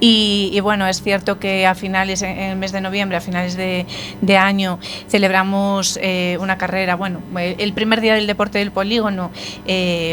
Y, 0.00 0.58
bueno, 0.60 0.86
es 0.86 1.02
cierto 1.02 1.38
que 1.38 1.66
a 1.66 1.74
finales, 1.74 2.22
en 2.22 2.38
el 2.38 2.56
mes 2.56 2.72
de 2.72 2.80
noviembre, 2.80 3.16
a 3.16 3.20
finales 3.20 3.56
de, 3.56 3.86
de 4.20 4.36
año, 4.36 4.78
celebramos 5.08 5.98
eh, 6.00 6.38
una 6.40 6.56
carrera, 6.58 6.96
bueno, 6.96 7.20
el 7.36 7.72
primer 7.72 8.00
día 8.00 8.14
del 8.14 8.26
deporte 8.26 8.58
del 8.58 8.70
polígono, 8.70 9.30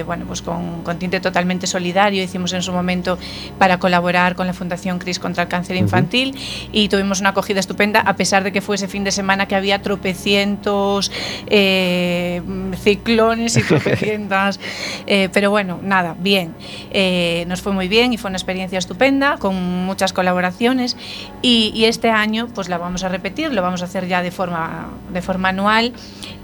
bueno, 0.05 0.25
pues 0.25 0.41
con, 0.41 0.83
con, 0.83 0.99
tinte 0.99 1.19
totalmente 1.19 1.67
solidario, 1.67 2.23
hicimos 2.23 2.53
en 2.53 2.61
su 2.61 2.71
momento 2.71 3.17
para 3.57 3.79
colaborar 3.79 4.35
con 4.35 4.47
la 4.47 4.53
Fundación 4.53 4.99
CRIS 4.99 5.19
contra 5.19 5.43
el 5.43 5.49
cáncer 5.49 5.75
infantil 5.75 6.35
y 6.71 6.89
tuvimos 6.89 7.19
una 7.19 7.29
acogida 7.29 7.59
estupenda, 7.59 8.01
a 8.01 8.15
pesar 8.15 8.43
de 8.43 8.51
que 8.51 8.61
fue 8.61 8.75
ese 8.75 8.87
fin 8.87 9.03
de 9.03 9.11
semana 9.11 9.47
que 9.47 9.55
había 9.55 9.81
tropecientos 9.81 11.11
eh, 11.47 12.41
ciclones 12.81 13.57
y 13.57 13.63
tropecientas. 13.67 14.59
Eh, 15.07 15.29
pero 15.33 15.49
bueno, 15.49 15.79
nada, 15.81 16.15
bien. 16.19 16.53
Eh, 16.91 17.45
nos 17.47 17.61
fue 17.61 17.73
muy 17.73 17.87
bien 17.87 18.13
y 18.13 18.17
fue 18.17 18.29
una 18.29 18.37
experiencia 18.37 18.79
estupenda, 18.79 19.37
con 19.37 19.55
muchas 19.85 20.13
colaboraciones. 20.13 20.97
Y, 21.41 21.71
y, 21.73 21.85
este 21.85 22.09
año, 22.09 22.47
pues 22.53 22.69
la 22.69 22.77
vamos 22.77 23.03
a 23.03 23.09
repetir, 23.09 23.53
lo 23.53 23.61
vamos 23.61 23.81
a 23.81 23.85
hacer 23.85 24.07
ya 24.07 24.21
de 24.21 24.31
forma, 24.31 24.87
de 25.11 25.21
forma 25.21 25.49
anual. 25.49 25.93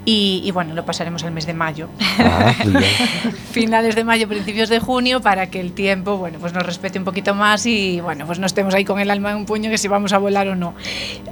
Y, 0.06 0.42
y, 0.46 0.52
bueno, 0.52 0.76
lo 0.76 0.86
pasaremos 0.86 1.24
al 1.24 1.32
mes 1.32 1.48
de 1.48 1.54
mayo. 1.54 1.90
Ah, 2.20 2.54
Finales 3.52 3.96
de 3.96 4.04
mayo, 4.04 4.28
principios 4.28 4.70
de 4.70 4.80
junio, 4.80 5.20
para 5.20 5.50
que 5.50 5.60
el 5.60 5.74
tiempo, 5.74 6.18
bueno, 6.18 6.38
pues 6.40 6.54
nos 6.54 6.64
respete 6.64 7.00
un 7.00 7.06
poquito 7.06 7.34
más 7.34 7.66
y 7.66 8.00
bueno, 8.02 8.28
pues 8.28 8.38
no 8.38 8.46
estemos 8.46 8.76
ahí 8.76 8.86
con 8.86 9.00
el 9.00 9.10
alma 9.10 9.32
en 9.32 9.38
un 9.38 9.46
puño 9.46 9.72
que 9.72 9.80
si 9.80 9.88
vamos 9.88 10.14
a 10.14 10.20
volar 10.20 10.48
o 10.48 10.56
no. 10.56 10.76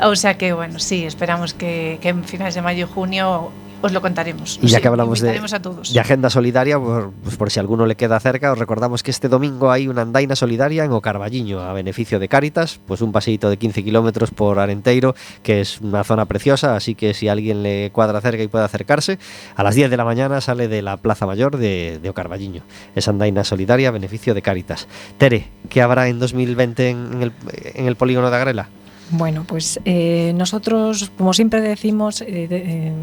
O 0.02 0.16
sea 0.16 0.38
que 0.38 0.54
bueno, 0.54 0.80
sí, 0.80 1.06
esperamos 1.06 1.54
que, 1.54 2.00
que 2.02 2.10
en 2.10 2.24
finales 2.24 2.56
de 2.56 2.64
mayo 2.64 2.86
y 2.86 2.94
junio 2.94 3.52
os 3.84 3.92
lo 3.92 4.02
contaremos. 4.02 4.60
Y 4.62 4.68
ya 4.68 4.80
que 4.80 4.88
hablamos 4.88 5.20
de, 5.20 5.34
de, 5.34 6.00
agenda 6.00 6.30
solidaria, 6.30 6.80
por, 6.80 7.12
pues 7.24 7.36
por 7.36 7.52
si 7.52 7.60
alguno 7.60 7.86
le 7.86 7.96
queda 7.96 8.18
cerca, 8.22 8.54
os 8.54 8.58
recordamos 8.58 9.04
que 9.04 9.12
este 9.12 9.28
domingo 9.28 9.72
hay 9.72 9.90
una 9.90 10.04
andaina 10.04 10.38
solidaria 10.38 10.86
en 10.86 10.92
Ocarballiño 10.94 11.60
a 11.60 11.74
beneficio 11.74 12.18
de 12.18 12.30
Cáritas, 12.30 12.80
pues 12.88 13.02
un 13.02 13.12
paseíto 13.12 13.50
de 13.50 13.58
15 13.58 13.84
kilómetros 13.84 14.32
por 14.32 14.58
Arenteiro, 14.60 15.16
que 15.44 15.60
es 15.60 15.82
una 15.82 16.06
zona 16.06 16.26
preciosa, 16.26 16.78
así 16.78 16.96
que 16.96 17.14
si 17.14 17.28
alguien 17.28 17.62
le 17.62 17.92
cuadra 17.92 18.22
cerca 18.22 18.42
y 18.42 18.48
puede 18.48 18.64
acercarse, 18.64 19.20
a 19.56 19.64
las 19.64 19.76
10 19.76 19.90
de 19.90 19.98
la 19.98 20.06
mañana 20.06 20.40
sale 20.40 20.70
de 20.70 20.82
la 20.82 20.96
Plaza 20.96 21.26
Mayor 21.26 21.58
de, 21.58 22.00
de 22.02 22.10
Ocarballiño. 22.10 22.64
Es 22.96 23.10
andaina 23.10 23.44
solidaria 23.44 23.90
a 23.90 23.92
beneficio 23.92 24.34
de 24.34 24.42
Cáritas. 24.42 24.88
Tere, 25.18 25.50
¿qué 25.70 25.82
habrá 25.82 26.08
en 26.08 26.20
2020 26.20 26.90
en 26.90 27.22
el, 27.22 27.32
en 27.76 27.88
el 27.88 27.98
polígono 27.98 28.32
de 28.32 28.38
Agrela? 28.38 28.70
Bueno, 29.10 29.46
pues 29.48 29.80
eh, 29.86 30.34
nosotros, 30.36 31.12
como 31.18 31.34
siempre 31.34 31.62
decimos, 31.62 32.22
eh, 32.22 32.48
eh, 32.50 32.94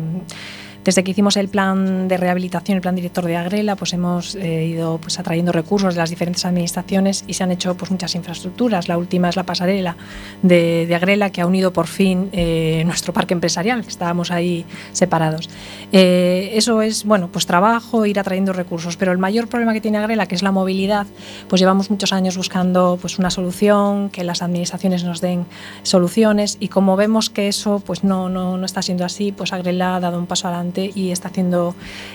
desde 0.84 1.04
que 1.04 1.10
hicimos 1.10 1.36
el 1.36 1.48
plan 1.48 2.08
de 2.08 2.16
rehabilitación, 2.16 2.76
el 2.76 2.82
plan 2.82 2.94
director 2.94 3.24
de 3.24 3.36
Agrela, 3.36 3.76
pues 3.76 3.92
hemos 3.92 4.34
eh, 4.34 4.64
ido 4.64 4.98
pues, 4.98 5.18
atrayendo 5.18 5.52
recursos 5.52 5.94
de 5.94 6.00
las 6.00 6.08
diferentes 6.08 6.44
administraciones 6.46 7.24
y 7.26 7.34
se 7.34 7.44
han 7.44 7.52
hecho 7.52 7.76
pues, 7.76 7.90
muchas 7.90 8.14
infraestructuras. 8.14 8.88
La 8.88 8.96
última 8.96 9.28
es 9.28 9.36
la 9.36 9.44
pasarela 9.44 9.96
de, 10.42 10.90
Agrela, 10.94 11.30
que 11.30 11.42
ha 11.42 11.46
unido 11.46 11.72
por 11.72 11.86
fin 11.86 12.30
eh, 12.32 12.82
nuestro 12.86 13.12
parque 13.12 13.34
empresarial, 13.34 13.82
que 13.82 13.90
estábamos 13.90 14.30
ahí 14.30 14.64
separados. 14.92 15.50
Eh, 15.92 16.52
eso 16.54 16.80
es, 16.80 17.04
bueno, 17.04 17.28
pues 17.30 17.46
trabajo, 17.46 18.06
ir 18.06 18.18
atrayendo 18.18 18.52
recursos, 18.54 18.96
pero 18.96 19.12
el 19.12 19.18
mayor 19.18 19.48
problema 19.48 19.74
que 19.74 19.82
tiene 19.82 19.98
Agrela, 19.98 20.26
que 20.26 20.34
es 20.34 20.42
la 20.42 20.52
movilidad, 20.52 21.06
pues 21.48 21.60
llevamos 21.60 21.90
muchos 21.90 22.12
años 22.12 22.38
buscando 22.38 22.98
pues, 23.00 23.18
una 23.18 23.30
solución, 23.30 24.08
que 24.08 24.24
las 24.24 24.40
administraciones 24.40 25.04
nos 25.04 25.20
den 25.20 25.44
soluciones 25.82 26.56
y 26.58 26.68
como 26.68 26.96
vemos 26.96 27.28
que 27.28 27.48
eso 27.48 27.82
pues, 27.84 28.02
no, 28.02 28.30
no, 28.30 28.56
no 28.56 28.64
está 28.64 28.80
siendo 28.80 29.04
así, 29.04 29.30
pues 29.32 29.52
Agrela 29.52 29.96
ha 29.96 30.00
dado 30.00 30.18
un 30.18 30.26
paso 30.26 30.48
adelante 30.48 30.69
y 30.78 31.10
está 31.10 31.28
haciendo 31.28 31.74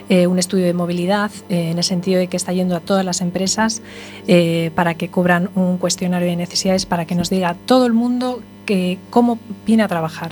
eh, 0.10 0.28
un 0.28 0.40
estudio 0.40 0.66
de 0.66 0.74
movilidad 0.74 1.32
eh, 1.50 1.72
en 1.72 1.78
el 1.78 1.84
sentido 1.84 2.20
de 2.20 2.28
que 2.28 2.38
está 2.38 2.54
yendo 2.54 2.76
a 2.76 2.80
todas 2.80 3.06
las 3.06 3.22
empresas 3.22 3.82
eh, 4.28 4.72
para 4.76 4.94
que 4.94 5.10
cubran 5.10 5.50
un 5.56 5.78
cuestionario 5.78 6.28
de 6.28 6.36
necesidades 6.36 6.86
para 6.86 7.06
que 7.06 7.16
nos 7.16 7.30
diga 7.30 7.56
todo 7.66 7.86
el 7.86 7.94
mundo 7.94 8.42
que 8.66 8.98
cómo 9.10 9.40
viene 9.66 9.84
a 9.84 9.88
trabajar, 9.88 10.32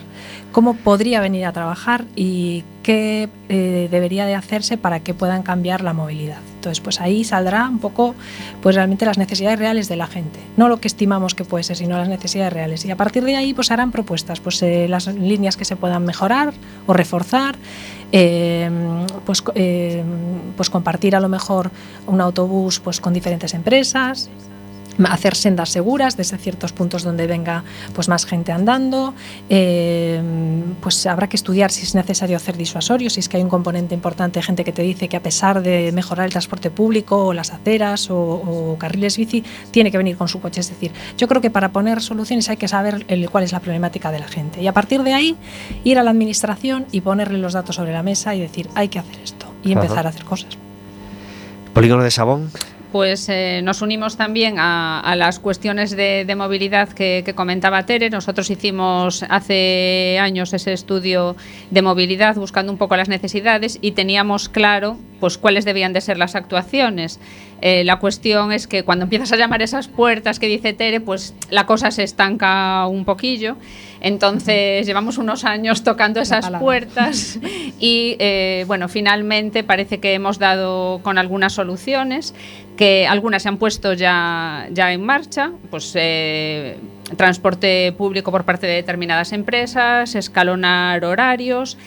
cómo 0.51 0.75
podría 0.75 1.21
venir 1.21 1.45
a 1.45 1.53
trabajar 1.53 2.05
y 2.15 2.63
qué 2.81 3.29
eh, 3.47 3.87
debería 3.89 4.25
de 4.25 4.35
hacerse 4.35 4.77
para 4.77 4.99
que 4.99 5.13
puedan 5.13 5.43
cambiar 5.43 5.81
la 5.81 5.93
movilidad. 5.93 6.39
Entonces, 6.55 6.81
pues 6.81 6.99
ahí 6.99 7.23
saldrá 7.23 7.67
un 7.69 7.79
poco, 7.79 8.15
pues 8.61 8.75
realmente 8.75 9.05
las 9.05 9.17
necesidades 9.17 9.59
reales 9.59 9.87
de 9.87 9.95
la 9.95 10.07
gente, 10.07 10.39
no 10.57 10.67
lo 10.67 10.79
que 10.79 10.87
estimamos 10.87 11.35
que 11.35 11.45
puede 11.45 11.63
ser, 11.63 11.77
sino 11.77 11.97
las 11.97 12.09
necesidades 12.09 12.53
reales. 12.53 12.83
Y 12.85 12.91
a 12.91 12.97
partir 12.97 13.23
de 13.23 13.35
ahí, 13.35 13.53
pues 13.53 13.71
harán 13.71 13.91
propuestas, 13.91 14.39
pues 14.39 14.61
eh, 14.63 14.87
las 14.89 15.07
líneas 15.07 15.55
que 15.55 15.65
se 15.65 15.75
puedan 15.75 16.05
mejorar 16.05 16.53
o 16.87 16.93
reforzar, 16.93 17.55
eh, 18.15 18.69
pues, 19.25 19.43
pues 20.55 20.69
compartir 20.69 21.15
a 21.15 21.19
lo 21.19 21.29
mejor 21.29 21.71
un 22.05 22.21
autobús 22.21 22.79
pues 22.79 23.01
con 23.01 23.11
diferentes 23.11 23.53
empresas, 23.55 24.29
hacer 25.05 25.35
sendas 25.35 25.69
seguras 25.69 26.17
desde 26.17 26.37
ciertos 26.37 26.73
puntos 26.73 27.03
donde 27.03 27.27
venga 27.27 27.63
pues 27.93 28.09
más 28.09 28.25
gente 28.25 28.51
andando. 28.51 29.13
Eh, 29.49 30.21
pues 30.81 31.05
habrá 31.05 31.27
que 31.27 31.35
estudiar 31.35 31.71
si 31.71 31.83
es 31.83 31.95
necesario 31.95 32.37
hacer 32.37 32.57
disuasorios 32.57 33.13
si 33.13 33.19
es 33.19 33.29
que 33.29 33.37
hay 33.37 33.43
un 33.43 33.49
componente 33.49 33.95
importante 33.95 34.39
de 34.39 34.43
gente 34.43 34.63
que 34.63 34.71
te 34.71 34.81
dice 34.81 35.07
que 35.07 35.17
a 35.17 35.21
pesar 35.21 35.61
de 35.61 35.91
mejorar 35.91 36.25
el 36.25 36.31
transporte 36.31 36.69
público 36.69 37.25
o 37.25 37.33
las 37.33 37.51
aceras 37.51 38.09
o, 38.09 38.75
carriles 38.79 39.17
bici 39.17 39.43
tiene 39.71 39.91
que 39.91 39.97
venir 39.97 40.17
con 40.17 40.27
su 40.27 40.39
coche. 40.41 40.61
Es 40.61 40.69
decir 40.69 40.91
yo 41.17 41.27
creo 41.27 41.41
que 41.41 41.49
para 41.49 41.71
poner 41.71 42.01
soluciones 42.01 42.49
hay 42.49 42.57
que 42.57 42.67
saber 42.67 43.05
el, 43.07 43.29
cuál 43.29 43.43
es 43.43 43.51
la 43.51 43.59
problemática 43.59 44.11
de 44.11 44.19
la 44.19 44.27
gente. 44.27 44.61
Y 44.61 44.67
a 44.67 44.73
partir 44.73 45.03
de 45.03 45.13
ahí 45.13 45.35
ir 45.83 45.99
a 45.99 46.03
la 46.03 46.11
administración 46.11 46.85
y 46.91 47.01
ponerle 47.01 47.37
los 47.39 47.53
datos 47.53 47.75
sobre 47.75 47.93
la 47.93 48.03
mesa 48.03 48.35
y 48.35 48.41
decir 48.41 48.69
hay 48.75 48.89
que 48.89 48.99
hacer 48.99 49.19
esto 49.23 49.47
y 49.63 49.71
empezar 49.71 50.05
a 50.05 50.09
hacer 50.09 50.25
cosas 50.25 50.57
polígono 51.73 52.03
de 52.03 52.11
Sabón 52.11 52.51
pues 52.93 53.27
eh, 53.27 53.61
nos 53.63 53.81
unimos 53.81 54.17
también 54.17 54.57
a, 54.59 55.15
las 55.17 55.39
cuestiones 55.39 55.95
de, 55.95 56.31
movilidad 56.37 56.89
que, 56.89 57.33
comentaba 57.35 57.87
Tere. 57.87 58.11
Nosotros 58.11 58.51
hicimos 58.51 59.25
hace 59.29 60.19
años 60.21 60.53
ese 60.53 60.73
estudio 60.73 61.35
de 61.71 61.81
movilidad 61.81 62.35
buscando 62.35 62.71
un 62.71 62.77
poco 62.77 62.95
las 62.95 63.09
necesidades 63.09 63.79
y 63.81 63.93
teníamos 63.93 64.47
claro 64.47 64.99
pues 65.23 65.37
cuáles 65.37 65.63
debían 65.63 65.93
de 65.93 66.01
ser 66.01 66.17
las 66.17 66.35
actuaciones. 66.35 67.17
Eh, 67.61 67.85
la 67.85 67.97
cuestión 67.97 68.51
es 68.51 68.67
que 68.67 68.83
cuando 68.83 69.03
empiezas 69.03 69.31
a 69.31 69.37
llamar 69.37 69.61
esas 69.61 69.87
puertas 69.87 70.37
que 70.37 70.47
dice 70.47 70.73
Tere, 70.73 70.99
pues 70.99 71.33
la 71.49 71.65
cosa 71.65 71.91
se 71.91 72.03
estanca 72.03 72.85
un 72.87 73.05
poquillo. 73.05 73.55
Entonces 74.01 74.85
llevamos 74.85 75.17
unos 75.17 75.45
años 75.45 75.85
tocando 75.85 76.19
esas 76.19 76.49
puertas 76.59 77.39
y 77.79 78.17
eh, 78.19 78.65
bueno, 78.67 78.89
finalmente 78.89 79.63
parece 79.63 80.01
que 80.01 80.13
hemos 80.13 80.39
dado 80.39 80.99
con 81.03 81.17
algunas 81.17 81.53
soluciones, 81.53 82.35
que 82.75 83.07
algunas 83.07 83.43
se 83.43 83.47
han 83.47 83.55
puesto 83.55 83.93
ya, 83.93 84.67
ya 84.71 84.91
en 84.91 85.05
marcha, 85.05 85.53
pues 85.71 85.93
eh, 85.95 86.79
transporte 87.15 87.93
público 87.97 88.29
por 88.29 88.43
parte 88.43 88.67
de 88.67 88.73
determinadas 88.73 89.31
empresas, 89.31 90.15
escalonar 90.15 91.05
horarios. 91.05 91.77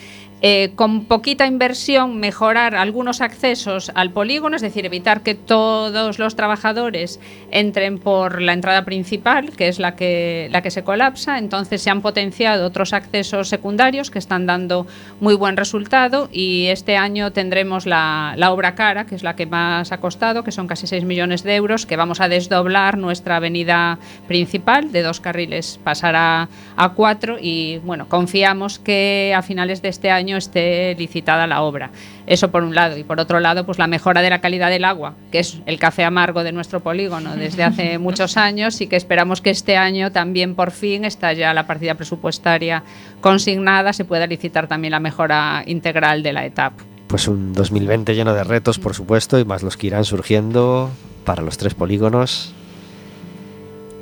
Eh, 0.42 0.72
con 0.74 1.06
poquita 1.06 1.46
inversión 1.46 2.18
mejorar 2.18 2.74
algunos 2.74 3.22
accesos 3.22 3.90
al 3.94 4.10
polígono, 4.10 4.56
es 4.56 4.62
decir, 4.62 4.84
evitar 4.84 5.22
que 5.22 5.34
todos 5.34 6.18
los 6.18 6.36
trabajadores 6.36 7.20
entren 7.50 7.98
por 7.98 8.42
la 8.42 8.52
entrada 8.52 8.84
principal, 8.84 9.52
que 9.56 9.68
es 9.68 9.78
la 9.78 9.96
que, 9.96 10.48
la 10.50 10.60
que 10.60 10.70
se 10.70 10.84
colapsa. 10.84 11.38
Entonces 11.38 11.80
se 11.80 11.88
han 11.88 12.02
potenciado 12.02 12.66
otros 12.66 12.92
accesos 12.92 13.48
secundarios 13.48 14.10
que 14.10 14.18
están 14.18 14.44
dando 14.44 14.86
muy 15.20 15.34
buen 15.34 15.56
resultado 15.56 16.28
y 16.30 16.66
este 16.66 16.98
año 16.98 17.32
tendremos 17.32 17.86
la, 17.86 18.34
la 18.36 18.52
obra 18.52 18.74
cara, 18.74 19.06
que 19.06 19.14
es 19.14 19.22
la 19.22 19.36
que 19.36 19.46
más 19.46 19.90
ha 19.90 20.00
costado, 20.00 20.44
que 20.44 20.52
son 20.52 20.66
casi 20.66 20.86
6 20.86 21.04
millones 21.04 21.44
de 21.44 21.56
euros, 21.56 21.86
que 21.86 21.96
vamos 21.96 22.20
a 22.20 22.28
desdoblar 22.28 22.98
nuestra 22.98 23.36
avenida 23.36 23.98
principal 24.28 24.92
de 24.92 25.00
dos 25.00 25.20
carriles, 25.20 25.80
pasará 25.82 26.50
a 26.76 26.88
cuatro 26.90 27.38
y 27.40 27.78
bueno, 27.78 28.06
confiamos 28.08 28.78
que 28.78 29.32
a 29.34 29.40
finales 29.40 29.80
de 29.80 29.88
este 29.88 30.10
año 30.10 30.25
esté 30.34 30.94
licitada 30.94 31.46
la 31.46 31.60
obra. 31.60 31.90
Eso 32.26 32.50
por 32.50 32.64
un 32.64 32.74
lado. 32.74 32.96
Y 32.96 33.04
por 33.04 33.20
otro 33.20 33.38
lado, 33.38 33.66
pues 33.66 33.78
la 33.78 33.86
mejora 33.86 34.22
de 34.22 34.30
la 34.30 34.40
calidad 34.40 34.70
del 34.70 34.86
agua, 34.86 35.14
que 35.30 35.40
es 35.40 35.60
el 35.66 35.78
café 35.78 36.04
amargo 36.04 36.42
de 36.42 36.52
nuestro 36.52 36.80
polígono 36.80 37.36
desde 37.36 37.64
hace 37.64 37.98
muchos 38.06 38.38
años 38.38 38.80
y 38.80 38.86
que 38.86 38.96
esperamos 38.96 39.42
que 39.42 39.50
este 39.50 39.76
año 39.76 40.10
también 40.10 40.54
por 40.54 40.70
fin 40.70 41.04
está 41.04 41.34
ya 41.34 41.52
la 41.52 41.66
partida 41.66 41.94
presupuestaria 41.94 42.82
consignada, 43.20 43.92
se 43.92 44.06
pueda 44.06 44.26
licitar 44.26 44.66
también 44.66 44.92
la 44.92 45.00
mejora 45.00 45.62
integral 45.66 46.22
de 46.22 46.32
la 46.32 46.46
etapa. 46.46 46.82
Pues 47.08 47.28
un 47.28 47.52
2020 47.52 48.14
lleno 48.14 48.32
de 48.34 48.42
retos, 48.42 48.78
por 48.78 48.94
supuesto, 48.94 49.38
y 49.38 49.44
más 49.44 49.62
los 49.62 49.76
que 49.76 49.88
irán 49.88 50.04
surgiendo 50.04 50.90
para 51.24 51.42
los 51.42 51.58
tres 51.58 51.74
polígonos. 51.74 52.54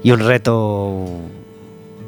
Y 0.05 0.13
un 0.13 0.21
reto 0.21 1.07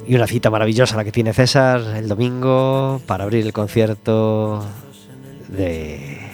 y 0.06 0.14
una 0.14 0.26
cita 0.26 0.50
maravillosa 0.50 0.96
la 0.96 1.04
que 1.04 1.12
tiene 1.12 1.32
César 1.32 1.80
el 1.96 2.08
domingo 2.08 3.00
para 3.06 3.24
abrir 3.24 3.44
el 3.44 3.52
concierto 3.52 4.64
de, 5.48 6.26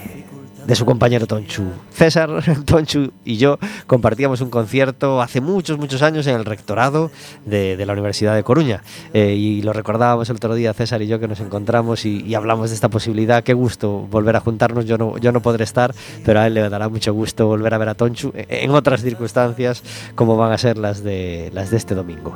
de 0.67 0.77
su 0.77 0.85
compañero 0.85 1.27
Tonchu. 1.27 1.65
César, 1.93 2.31
Tonchu 2.65 3.13
y 3.25 3.37
yo 3.37 3.59
compartíamos 3.87 4.41
un 4.41 4.51
concierto 4.51 5.21
hace 5.21 5.41
muchos, 5.41 5.79
muchos 5.79 6.03
años 6.03 6.27
en 6.27 6.37
el 6.37 6.45
rectorado 6.45 7.11
de, 7.45 7.83
la 7.85 7.93
Universidad 7.93 8.35
de 8.35 8.43
Coruña. 8.43 8.83
Eh, 9.13 9.35
y 9.35 9.63
lo 9.63 9.73
recordábamos 9.73 10.29
el 10.31 10.37
otro 10.37 10.55
día, 10.55 10.73
César 10.73 11.03
y 11.03 11.07
yo, 11.07 11.19
que 11.19 11.29
nos 11.29 11.41
encontramos 11.41 12.05
y, 12.05 12.35
hablamos 12.35 12.71
de 12.71 12.75
esta 12.75 12.89
posibilidad. 12.89 13.43
Qué 13.43 13.55
gusto 13.55 14.07
volver 14.11 14.37
a 14.37 14.41
juntarnos. 14.41 14.85
Yo 14.85 14.99
no, 14.99 15.19
yo 15.19 15.33
no 15.33 15.41
podré 15.41 15.65
estar, 15.65 15.95
pero 16.25 16.41
a 16.41 16.47
él 16.47 16.55
le 16.55 16.69
dará 16.69 16.89
mucho 16.89 17.13
gusto 17.13 17.47
volver 17.47 17.75
a 17.75 17.79
ver 17.79 17.89
a 17.89 17.95
Tonchu 17.95 18.33
en 18.35 18.71
otras 18.71 19.03
circunstancias 19.03 19.83
como 20.15 20.37
van 20.37 20.53
a 20.53 20.59
ser 20.59 20.79
las 20.79 21.03
de, 21.03 21.51
las 21.53 21.71
de 21.71 21.77
este 21.77 21.95
domingo. 21.95 22.35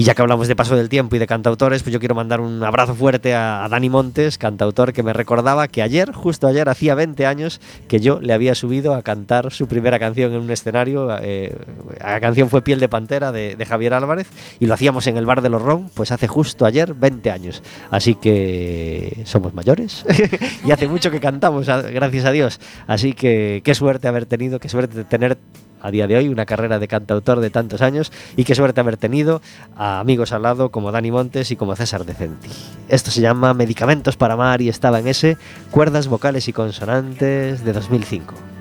Y 0.00 0.02
ya 0.02 0.14
que 0.14 0.22
hablamos 0.22 0.48
de 0.48 0.56
paso 0.56 0.76
del 0.76 0.88
tiempo 0.88 1.16
y 1.16 1.18
de 1.18 1.26
cantautores, 1.26 1.82
pues 1.82 1.92
yo 1.92 1.98
quiero 1.98 2.14
mandar 2.14 2.40
un 2.40 2.64
abrazo 2.64 2.94
fuerte 2.94 3.34
a, 3.34 3.68
Dani 3.68 3.90
Montes, 3.90 4.38
cantautor 4.38 4.94
que 4.94 5.02
me 5.02 5.12
recordaba 5.12 5.68
que 5.68 5.82
ayer, 5.82 6.10
justo 6.12 6.46
ayer, 6.46 6.70
hacía 6.70 6.94
20 6.94 7.26
años 7.26 7.60
que 7.86 8.00
yo 8.00 8.18
le 8.18 8.32
había 8.32 8.54
subido 8.54 8.94
a 8.94 9.02
cantar 9.02 9.52
su 9.52 9.68
primera 9.68 9.98
canción 9.98 10.32
en 10.32 10.40
un 10.40 10.50
escenario. 10.50 11.14
Eh, 11.20 11.54
la 12.02 12.18
canción 12.18 12.48
fue 12.48 12.62
Piel 12.62 12.80
de 12.80 12.88
Pantera 12.88 13.30
de, 13.30 13.62
Javier 13.68 13.92
Álvarez 13.92 14.26
y 14.58 14.64
lo 14.64 14.72
hacíamos 14.72 15.06
en 15.06 15.18
el 15.18 15.26
Bar 15.26 15.42
de 15.42 15.50
los 15.50 15.60
Ron, 15.60 15.90
pues 15.92 16.12
hace 16.12 16.28
justo 16.28 16.64
ayer 16.64 16.94
20 16.94 17.30
años. 17.30 17.62
Así 17.90 18.14
que 18.14 19.20
somos 19.26 19.52
mayores 19.52 20.06
y 20.64 20.70
hace 20.70 20.88
mucho 20.88 21.10
que 21.10 21.20
cantamos, 21.20 21.66
gracias 21.66 22.24
a 22.24 22.32
Dios. 22.32 22.58
Así 22.86 23.12
que 23.12 23.60
qué 23.62 23.74
suerte 23.74 24.08
haber 24.08 24.24
tenido, 24.24 24.60
qué 24.60 24.70
suerte 24.70 25.04
tener 25.04 25.36
a 25.80 25.90
día 25.90 26.06
de 26.06 26.16
hoy, 26.16 26.28
una 26.28 26.46
carrera 26.46 26.78
de 26.78 26.88
cantautor 26.88 27.40
de 27.40 27.50
tantos 27.50 27.82
años 27.82 28.12
y 28.36 28.44
qué 28.44 28.54
suerte 28.54 28.80
haber 28.80 28.96
tenido 28.96 29.42
a 29.76 30.00
amigos 30.00 30.32
al 30.32 30.42
lado 30.42 30.70
como 30.70 30.92
Dani 30.92 31.10
Montes 31.10 31.50
y 31.50 31.56
como 31.56 31.76
César 31.76 32.04
Decenti. 32.04 32.48
Esto 32.88 33.10
se 33.10 33.20
llama 33.20 33.54
Medicamentos 33.54 34.16
para 34.16 34.34
Amar 34.34 34.60
y 34.62 34.68
estaba 34.68 34.98
en 34.98 35.08
ese 35.08 35.36
Cuerdas 35.70 36.08
vocales 36.08 36.48
y 36.48 36.52
consonantes 36.52 37.64
de 37.64 37.72
2005. 37.72 38.59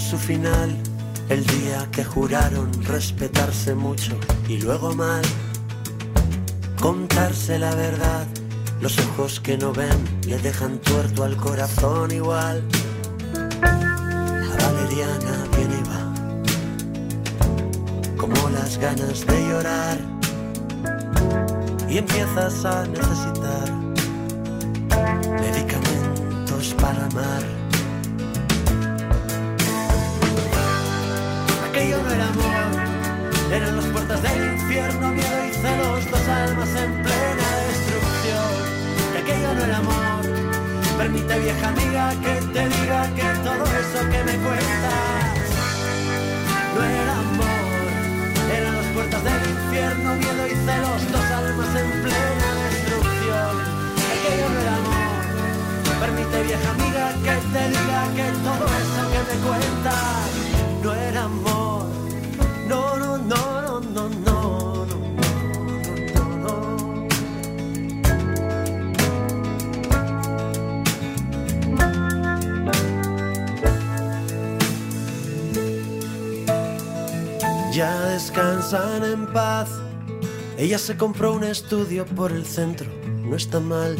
Su 0.00 0.16
final 0.16 0.76
el 1.28 1.44
día 1.44 1.88
que 1.90 2.04
juraron 2.04 2.70
respetarse 2.84 3.74
mucho 3.74 4.12
y 4.48 4.58
luego 4.58 4.94
mal 4.94 5.22
contarse 6.80 7.58
la 7.58 7.74
verdad. 7.74 8.26
Los 8.80 8.96
ojos 8.98 9.40
que 9.40 9.58
no 9.58 9.72
ven 9.72 9.98
le 10.26 10.38
dejan 10.38 10.78
tuerto 10.78 11.24
al 11.24 11.36
corazón 11.36 12.12
igual. 12.12 12.62
La 13.60 14.56
valeriana 14.66 15.34
viene 15.56 15.76
y 15.78 15.84
va, 15.90 16.02
como 18.16 18.48
las 18.50 18.78
ganas 18.78 19.26
de 19.26 19.48
llorar. 19.48 19.98
Y 21.88 21.98
empiezas 21.98 22.64
a 22.64 22.86
necesitar 22.86 23.72
medicamentos 25.40 26.74
para 26.78 27.06
amar. 27.06 27.61
Era 32.14 32.28
amor. 32.28 33.52
Eran 33.52 33.76
las 33.76 33.86
puertas 33.86 34.22
del 34.22 34.54
infierno, 34.54 35.08
miedo 35.08 35.46
y 35.48 35.52
celos, 35.52 36.10
dos 36.10 36.28
almas 36.28 36.68
en 36.74 36.92
plena 37.02 37.46
destrucción. 37.68 38.52
Y 39.12 39.16
aquello 39.20 39.54
no 39.54 39.64
era 39.64 39.76
amor. 39.78 40.22
Permite, 40.98 41.38
vieja 41.40 41.68
amiga, 41.68 42.10
que 42.22 42.34
te 42.54 42.68
diga 42.68 43.00
que 43.16 43.28
todo 43.46 43.64
eso 43.64 43.98
que 44.12 44.20
me 44.28 44.36
cuentas 44.44 45.44
no 46.74 46.82
era 46.84 47.14
amor. 47.28 47.82
Eran 48.56 48.76
las 48.76 48.86
puertas 48.94 49.24
del 49.24 49.42
infierno, 49.50 50.14
miedo 50.16 50.46
y 50.46 50.54
celos, 50.66 51.00
dos 51.12 51.28
almas 51.40 51.72
en 51.80 51.90
plena 52.04 52.48
destrucción. 52.66 53.54
Y 53.96 54.10
aquello 54.16 54.48
no 54.52 54.58
era 54.60 54.74
amor. 54.82 55.22
Permite, 56.00 56.42
vieja 56.42 56.70
amiga, 56.70 57.04
que 57.24 57.34
te 57.52 57.62
diga 57.68 58.00
que 58.16 58.26
todo 58.46 58.64
eso 58.82 59.00
que 59.12 59.20
me 59.28 59.36
cuentas 59.46 60.22
no 60.82 60.94
era 60.94 61.24
amor. 61.24 61.61
Ya 77.72 78.00
descansan 78.06 79.02
en 79.02 79.32
paz. 79.32 79.70
Ella 80.58 80.78
se 80.78 80.98
compró 80.98 81.32
un 81.32 81.42
estudio 81.42 82.04
por 82.04 82.30
el 82.30 82.44
centro, 82.44 82.86
no 83.24 83.34
está 83.34 83.60
mal. 83.60 83.96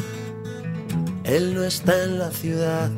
Él 1.24 1.54
no 1.54 1.64
está 1.64 2.04
en 2.04 2.18
la 2.18 2.30
ciudad. 2.30 2.90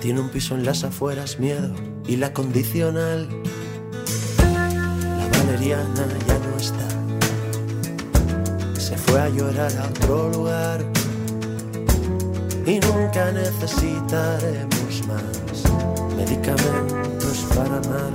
Tiene 0.00 0.20
un 0.20 0.28
piso 0.30 0.56
en 0.56 0.64
las 0.64 0.82
afueras, 0.82 1.38
miedo 1.38 1.72
y 2.08 2.16
la 2.16 2.32
condicional. 2.32 3.28
Valeriana 5.60 6.06
ya 6.26 6.38
no 6.38 6.56
está. 6.56 6.88
Se 8.80 8.96
fue 8.96 9.20
a 9.20 9.28
llorar 9.28 9.70
a 9.76 9.88
otro 9.88 10.30
lugar. 10.30 10.82
Y 12.66 12.80
nunca 12.80 13.30
necesitaremos 13.30 15.06
más 15.06 15.62
medicamentos 16.16 17.46
para 17.54 17.76
amar, 17.76 18.12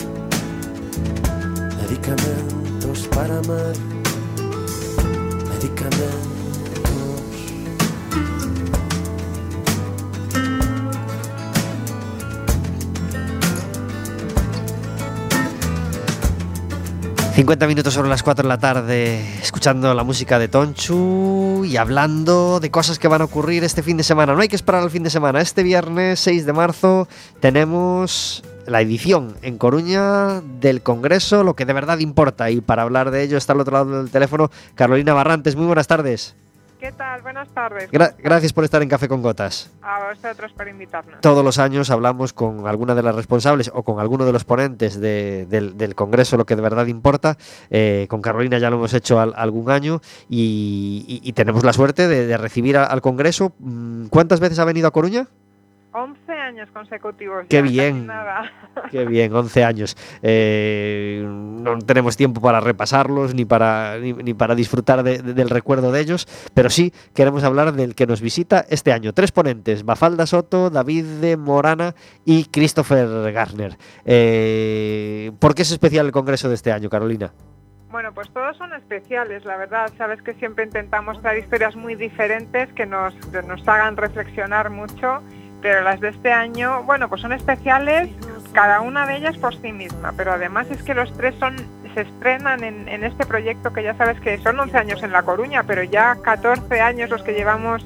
medicamentos 1.82 3.08
para 3.10 3.38
amar, 3.38 3.76
medicamentos. 5.50 6.45
50 17.36 17.68
minutos 17.68 17.94
sobre 17.94 18.08
las 18.08 18.24
4 18.24 18.44
de 18.44 18.48
la 18.48 18.60
tarde, 18.60 19.20
escuchando 19.42 19.94
la 19.94 20.06
música 20.06 20.40
de 20.40 20.48
Tonchu 20.48 21.66
y 21.66 21.76
hablando 21.76 22.62
de 22.62 22.72
cosas 22.72 22.98
que 22.98 23.10
van 23.10 23.20
a 23.20 23.26
ocurrir 23.26 23.66
este 23.66 23.84
fin 23.84 23.98
de 23.98 24.04
semana. 24.04 24.34
No 24.34 24.40
hay 24.40 24.48
que 24.48 24.56
esperar 24.56 24.82
al 24.82 24.90
fin 24.90 25.04
de 25.04 25.10
semana. 25.10 25.42
Este 25.42 25.62
viernes 25.62 26.22
6 26.22 26.46
de 26.46 26.54
marzo 26.54 27.10
tenemos 27.42 28.42
la 28.68 28.80
edición 28.80 29.36
en 29.42 29.58
Coruña 29.58 30.40
del 30.62 30.82
Congreso, 30.82 31.44
lo 31.44 31.58
que 31.58 31.66
de 31.66 31.74
verdad 31.74 32.00
importa. 32.00 32.50
Y 32.52 32.62
para 32.62 32.84
hablar 32.84 33.12
de 33.12 33.24
ello 33.24 33.38
está 33.38 33.52
al 33.52 33.60
otro 33.60 33.74
lado 33.74 34.02
del 34.02 34.12
teléfono 34.12 34.50
Carolina 34.74 35.14
Barrantes. 35.14 35.58
Muy 35.58 35.66
buenas 35.66 35.88
tardes. 35.88 36.36
¿Qué 36.86 36.92
tal? 36.92 37.24
Buenas 37.24 37.50
tardes. 37.50 37.90
gracias 37.90 38.54
por 38.54 38.64
estar 38.64 38.80
en 38.84 38.88
Café 38.88 39.08
con 39.08 39.24
Gotas. 39.24 39.72
A 39.82 40.08
vosotros 40.08 40.54
por 40.54 40.68
invitarnos. 40.68 41.20
Todos 41.20 41.44
los 41.44 41.58
años 41.58 41.90
hablamos 41.90 42.32
con 42.32 42.68
alguna 42.68 42.94
de 42.94 43.02
las 43.02 43.16
responsables 43.16 43.72
o 43.74 43.82
con 43.82 44.00
alguno 44.00 44.24
de 44.24 44.32
los 44.32 44.44
ponentes 44.44 45.02
del, 45.02 45.96
Congreso, 45.96 46.38
lo 46.38 46.46
que 46.46 46.56
de 46.56 46.62
verdad 46.62 46.86
importa. 46.86 47.38
Eh, 47.72 48.06
con 48.08 48.22
Carolina 48.22 48.60
ya 48.60 48.70
lo 48.70 48.76
hemos 48.76 48.94
hecho 48.94 49.20
algún 49.20 49.72
año 49.72 50.00
y, 50.30 51.34
tenemos 51.34 51.64
la 51.64 51.74
suerte 51.74 52.08
de, 52.08 52.38
recibir 52.38 52.78
al 52.78 53.02
Congreso. 53.02 53.54
Mm, 53.58 54.06
¿Cuántas 54.10 54.40
veces 54.40 54.60
ha 54.60 54.66
venido 54.66 54.88
a 54.88 54.92
Coruña? 54.92 55.28
11 55.92 56.25
años 56.46 56.70
consecutivos. 56.72 57.46
Qué 57.50 57.62
bien. 57.62 58.10
Qué 58.92 59.06
bien, 59.06 59.34
11 59.34 59.64
años. 59.64 59.98
Eh, 60.22 61.24
no 61.26 61.80
tenemos 61.80 62.16
tiempo 62.16 62.42
para 62.42 62.60
repasarlos 62.60 63.34
ni 63.34 63.46
para, 63.46 63.98
ni, 63.98 64.34
para 64.34 64.56
disfrutar 64.56 65.04
del 65.04 65.50
recuerdo 65.50 65.92
de 65.92 66.02
ellos, 66.02 66.28
pero 66.54 66.70
sí 66.70 66.94
queremos 67.14 67.44
hablar 67.44 67.74
del 67.74 67.96
que 67.96 68.08
nos 68.08 68.22
visita 68.22 68.66
este 68.70 68.92
año. 68.92 69.14
Tres 69.14 69.32
ponentes, 69.32 69.84
Bafalda 69.84 70.26
Soto, 70.26 70.70
David 70.70 71.06
de 71.22 71.38
Morana 71.38 71.96
y 72.24 72.46
Christopher 72.46 73.32
Garner. 73.34 73.78
Eh, 74.06 75.32
¿Por 75.40 75.56
qué 75.56 75.64
es 75.64 75.72
especial 75.72 76.06
el 76.06 76.12
congreso 76.12 76.48
de 76.48 76.56
este 76.56 76.72
año, 76.72 76.90
Carolina? 76.90 77.32
Bueno, 77.96 78.14
pues 78.14 78.30
todos 78.32 78.58
son 78.58 78.74
especiales, 78.74 79.46
la 79.46 79.56
verdad. 79.56 79.90
Sabes 79.98 80.22
que 80.22 80.34
siempre 80.34 80.66
intentamos 80.66 81.22
traer 81.22 81.40
historias 81.40 81.78
muy 81.78 81.96
diferentes 81.96 82.68
que 82.74 82.86
nos, 82.86 83.16
nos 83.48 83.66
hagan 83.70 83.96
reflexionar 83.96 84.70
mucho 84.70 85.24
pero 85.66 85.82
las 85.82 86.00
de 86.00 86.10
este 86.10 86.32
año, 86.32 86.84
bueno, 86.84 87.10
pues 87.10 87.22
son 87.22 87.34
especiales, 87.34 88.08
cada 88.54 88.82
una 88.82 89.08
de 89.08 89.18
ellas 89.18 89.36
por 89.36 89.60
sí 89.60 89.72
misma, 89.72 90.14
pero 90.16 90.34
además 90.34 90.68
es 90.70 90.84
que 90.84 90.94
los 90.94 91.12
tres 91.14 91.34
se 91.96 92.02
estrenan 92.02 92.64
en, 92.64 93.04
este 93.04 93.26
proyecto 93.26 93.74
que 93.74 93.82
ya 93.82 93.98
sabes 93.98 94.20
que 94.20 94.38
son 94.44 94.60
11 94.60 94.78
años 94.78 95.02
en 95.02 95.12
La 95.12 95.24
Coruña, 95.24 95.64
pero 95.64 95.82
ya 95.82 96.18
14 96.22 96.82
años 96.82 97.10
los 97.10 97.24
que 97.24 97.34
llevamos 97.34 97.84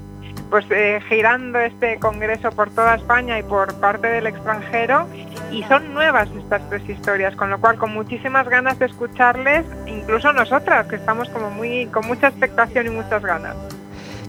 pues 0.50 0.66
eh, 0.72 1.00
girando 1.08 1.58
este 1.58 2.00
congreso 2.00 2.52
por 2.52 2.70
toda 2.70 2.96
España 2.96 3.40
y 3.40 3.44
por 3.44 3.74
parte 3.76 4.08
del 4.08 4.28
extranjero 4.28 5.08
y 5.50 5.64
son 5.64 5.94
nuevas 5.94 6.28
estas 6.38 6.62
tres 6.68 6.82
historias, 6.90 7.34
con 7.38 7.50
lo 7.50 7.62
cual 7.62 7.78
con 7.78 7.94
muchísimas 7.94 8.50
ganas 8.50 8.78
de 8.78 8.88
escucharles, 8.88 9.64
incluso 9.88 10.34
nosotras 10.34 10.86
que 10.88 10.98
estamos 10.98 11.30
como 11.30 11.50
muy 11.50 11.86
con 11.86 12.06
mucha 12.06 12.28
expectación 12.28 12.88
y 12.88 12.90
muchas 12.90 13.24
ganas. 13.24 13.56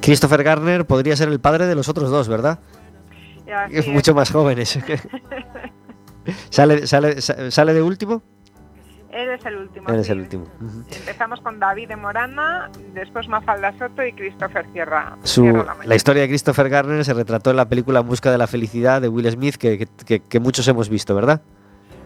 Christopher 0.01 0.45
Garner 0.45 0.87
podría 0.87 1.17
ser 1.17 1.29
el 1.31 1.41
padre 1.41 1.67
de 1.67 1.75
los 1.75 1.89
otros 1.89 2.11
dos, 2.11 2.29
¿verdad? 2.29 2.61
Es 3.71 3.89
mucho 3.89 4.15
más 4.15 4.31
jóvenes. 4.31 4.79
¿Sale, 6.51 6.87
sale, 6.87 7.21
¿Sale 7.21 7.75
de 7.75 7.83
último? 7.83 8.23
Él 9.13 9.29
es 9.31 9.45
el 9.45 9.57
último. 9.57 9.89
Él 9.89 10.01
es 10.01 10.09
el 10.09 10.21
último. 10.21 10.47
Empezamos 10.97 11.41
con 11.41 11.59
David 11.59 11.89
de 11.89 11.97
Morana, 11.97 12.71
después 12.95 13.27
Mafalda 13.27 13.77
Soto 13.77 14.05
y 14.05 14.13
Christopher 14.13 14.67
Sierra. 14.73 15.17
la, 15.85 15.97
historia 15.97 16.23
de 16.23 16.29
Christopher 16.29 16.69
Garner 16.69 17.05
se 17.05 17.13
retrató 17.13 17.51
en 17.51 17.57
la 17.57 17.69
película 17.69 18.01
En 18.01 18.07
Busca 18.07 18.31
de 18.31 18.39
la 18.39 18.47
Felicidad 18.47 19.01
de 19.01 19.09
Will 19.09 19.29
Smith, 19.31 19.57
que, 19.57 19.89
que, 20.07 20.41
muchos 20.41 20.69
hemos 20.69 20.89
visto, 20.89 21.15
¿verdad? 21.15 21.43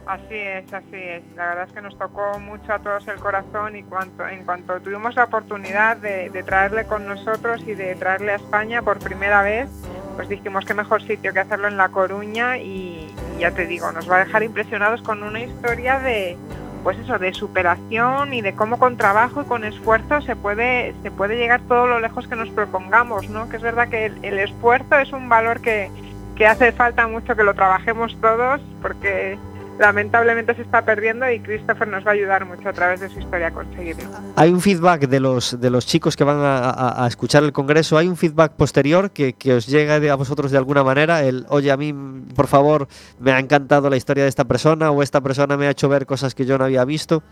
Así 0.07 0.35
es, 0.35 0.73
así 0.73 0.97
es. 0.97 1.23
La 1.35 1.47
verdad 1.47 1.65
es 1.69 1.73
que 1.73 1.81
nos 1.81 1.97
tocó 1.99 2.39
mucho 2.39 2.73
a 2.73 2.79
todos 2.79 3.09
el 3.09 3.17
corazón 3.17 3.75
y 3.77 3.83
cuanto, 3.83 4.27
en 4.29 4.45
cuanto 4.45 4.79
tuvimos 4.81 5.17
la 5.17 5.25
oportunidad 5.25 5.97
de, 5.97 6.31
traerle 6.45 6.85
con 6.85 7.07
nosotros 7.07 7.63
y 7.67 7.75
de 7.75 7.95
traerle 7.95 8.33
a 8.33 8.37
España 8.37 8.83
por 8.83 8.99
primera 8.99 9.43
vez, 9.43 9.69
pues 10.17 10.29
dijimos 10.29 10.67
qué 10.67 10.75
mejor 10.75 11.03
sitio 11.03 11.33
que 11.33 11.41
hacerlo 11.41 11.69
en 11.69 11.79
La 11.79 11.89
Coruña 11.89 12.59
y, 12.59 13.15
ya 13.39 13.51
te 13.53 13.67
digo, 13.67 13.91
nos 13.93 14.11
va 14.11 14.17
a 14.17 14.25
dejar 14.25 14.43
impresionados 14.43 15.01
con 15.03 15.23
una 15.23 15.41
historia 15.41 15.99
de 15.99 16.37
pues 16.83 16.99
eso, 16.99 17.19
de 17.19 17.33
superación 17.33 18.35
y 18.35 18.43
de 18.43 18.55
cómo 18.55 18.79
con 18.79 18.99
trabajo 18.99 19.41
y 19.41 19.47
con 19.47 19.65
esfuerzo 19.65 20.21
se 20.21 20.37
puede, 20.37 20.95
se 21.03 21.11
puede 21.11 21.39
llegar 21.39 21.63
todo 21.63 21.87
lo 21.87 21.99
lejos 21.99 22.29
que 22.29 22.37
nos 22.37 22.51
propongamos, 22.51 23.31
¿no? 23.31 23.49
Que 23.49 23.57
es 23.57 23.63
verdad 23.63 23.89
que 23.89 24.05
el, 24.05 24.39
esfuerzo 24.39 24.99
es 24.99 25.11
un 25.15 25.31
valor 25.31 25.63
que, 25.63 25.91
que 26.37 26.47
hace 26.47 26.73
falta 26.73 27.09
mucho 27.09 27.35
que 27.35 27.43
lo 27.43 27.55
trabajemos 27.55 28.15
todos 28.21 28.61
porque 28.83 29.39
lamentablemente 29.79 30.55
se 30.55 30.63
está 30.63 30.85
perdiendo 30.85 31.31
y 31.31 31.41
Christopher 31.41 31.89
nos 31.89 32.07
va 32.07 32.11
a 32.11 32.15
ayudar 32.15 32.45
mucho 32.45 32.69
a 32.69 32.73
través 32.73 33.01
de 33.01 33.09
su 33.09 33.19
historia 33.19 33.49
a 33.49 33.51
conseguirlo. 33.51 34.05
Hay 34.37 34.51
un 34.51 34.61
feedback 34.61 35.09
de 35.09 35.21
los, 35.21 35.61
de 35.61 35.71
los 35.71 35.87
chicos 35.87 36.17
que 36.17 36.25
van 36.25 36.39
a, 36.41 37.05
escuchar 37.07 37.43
el 37.43 37.53
congreso, 37.53 37.99
hay 37.99 38.09
un 38.09 38.17
feedback 38.17 38.53
posterior 38.53 39.11
que, 39.11 39.35
os 39.55 39.67
llega 39.67 39.97
a 40.13 40.15
vosotros 40.17 40.51
de 40.51 40.59
alguna 40.59 40.85
manera, 40.85 41.23
el 41.23 41.47
oye 41.49 41.71
a 41.71 41.77
mí 41.77 41.93
por 42.35 42.47
favor 42.47 42.89
me 43.19 43.33
ha 43.33 43.39
encantado 43.39 43.91
la 43.91 43.97
historia 43.97 44.25
de 44.25 44.29
esta 44.29 44.45
persona 44.45 44.91
o 44.91 45.03
esta 45.03 45.21
persona 45.21 45.57
me 45.57 45.67
ha 45.67 45.71
hecho 45.71 45.89
ver 45.89 46.07
cosas 46.07 46.35
que 46.35 46.45
yo 46.45 46.59
no 46.59 46.65
había 46.65 46.85
visto. 46.85 47.23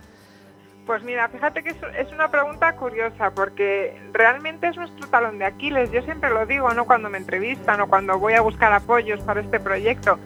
Pues 0.86 1.04
mira, 1.04 1.28
fíjate 1.28 1.62
que 1.62 1.70
es, 1.70 2.12
una 2.12 2.28
pregunta 2.28 2.74
curiosa 2.74 3.30
porque 3.30 3.96
realmente 4.12 4.66
es 4.66 4.76
nuestro 4.76 5.06
talón 5.08 5.38
de 5.38 5.44
Aquiles. 5.44 5.92
Yo 5.92 6.02
siempre 6.02 6.28
lo 6.30 6.44
digo, 6.44 6.68
¿no? 6.74 6.86
Cuando 6.86 7.08
me 7.08 7.18
entrevistan 7.18 7.80
o 7.80 7.88
cuando 7.88 8.18
voy 8.18 8.32
a 8.32 8.40
buscar 8.40 8.72
apoyos 8.72 9.20
para 9.20 9.40
este 9.40 9.60
proyecto 9.60 10.18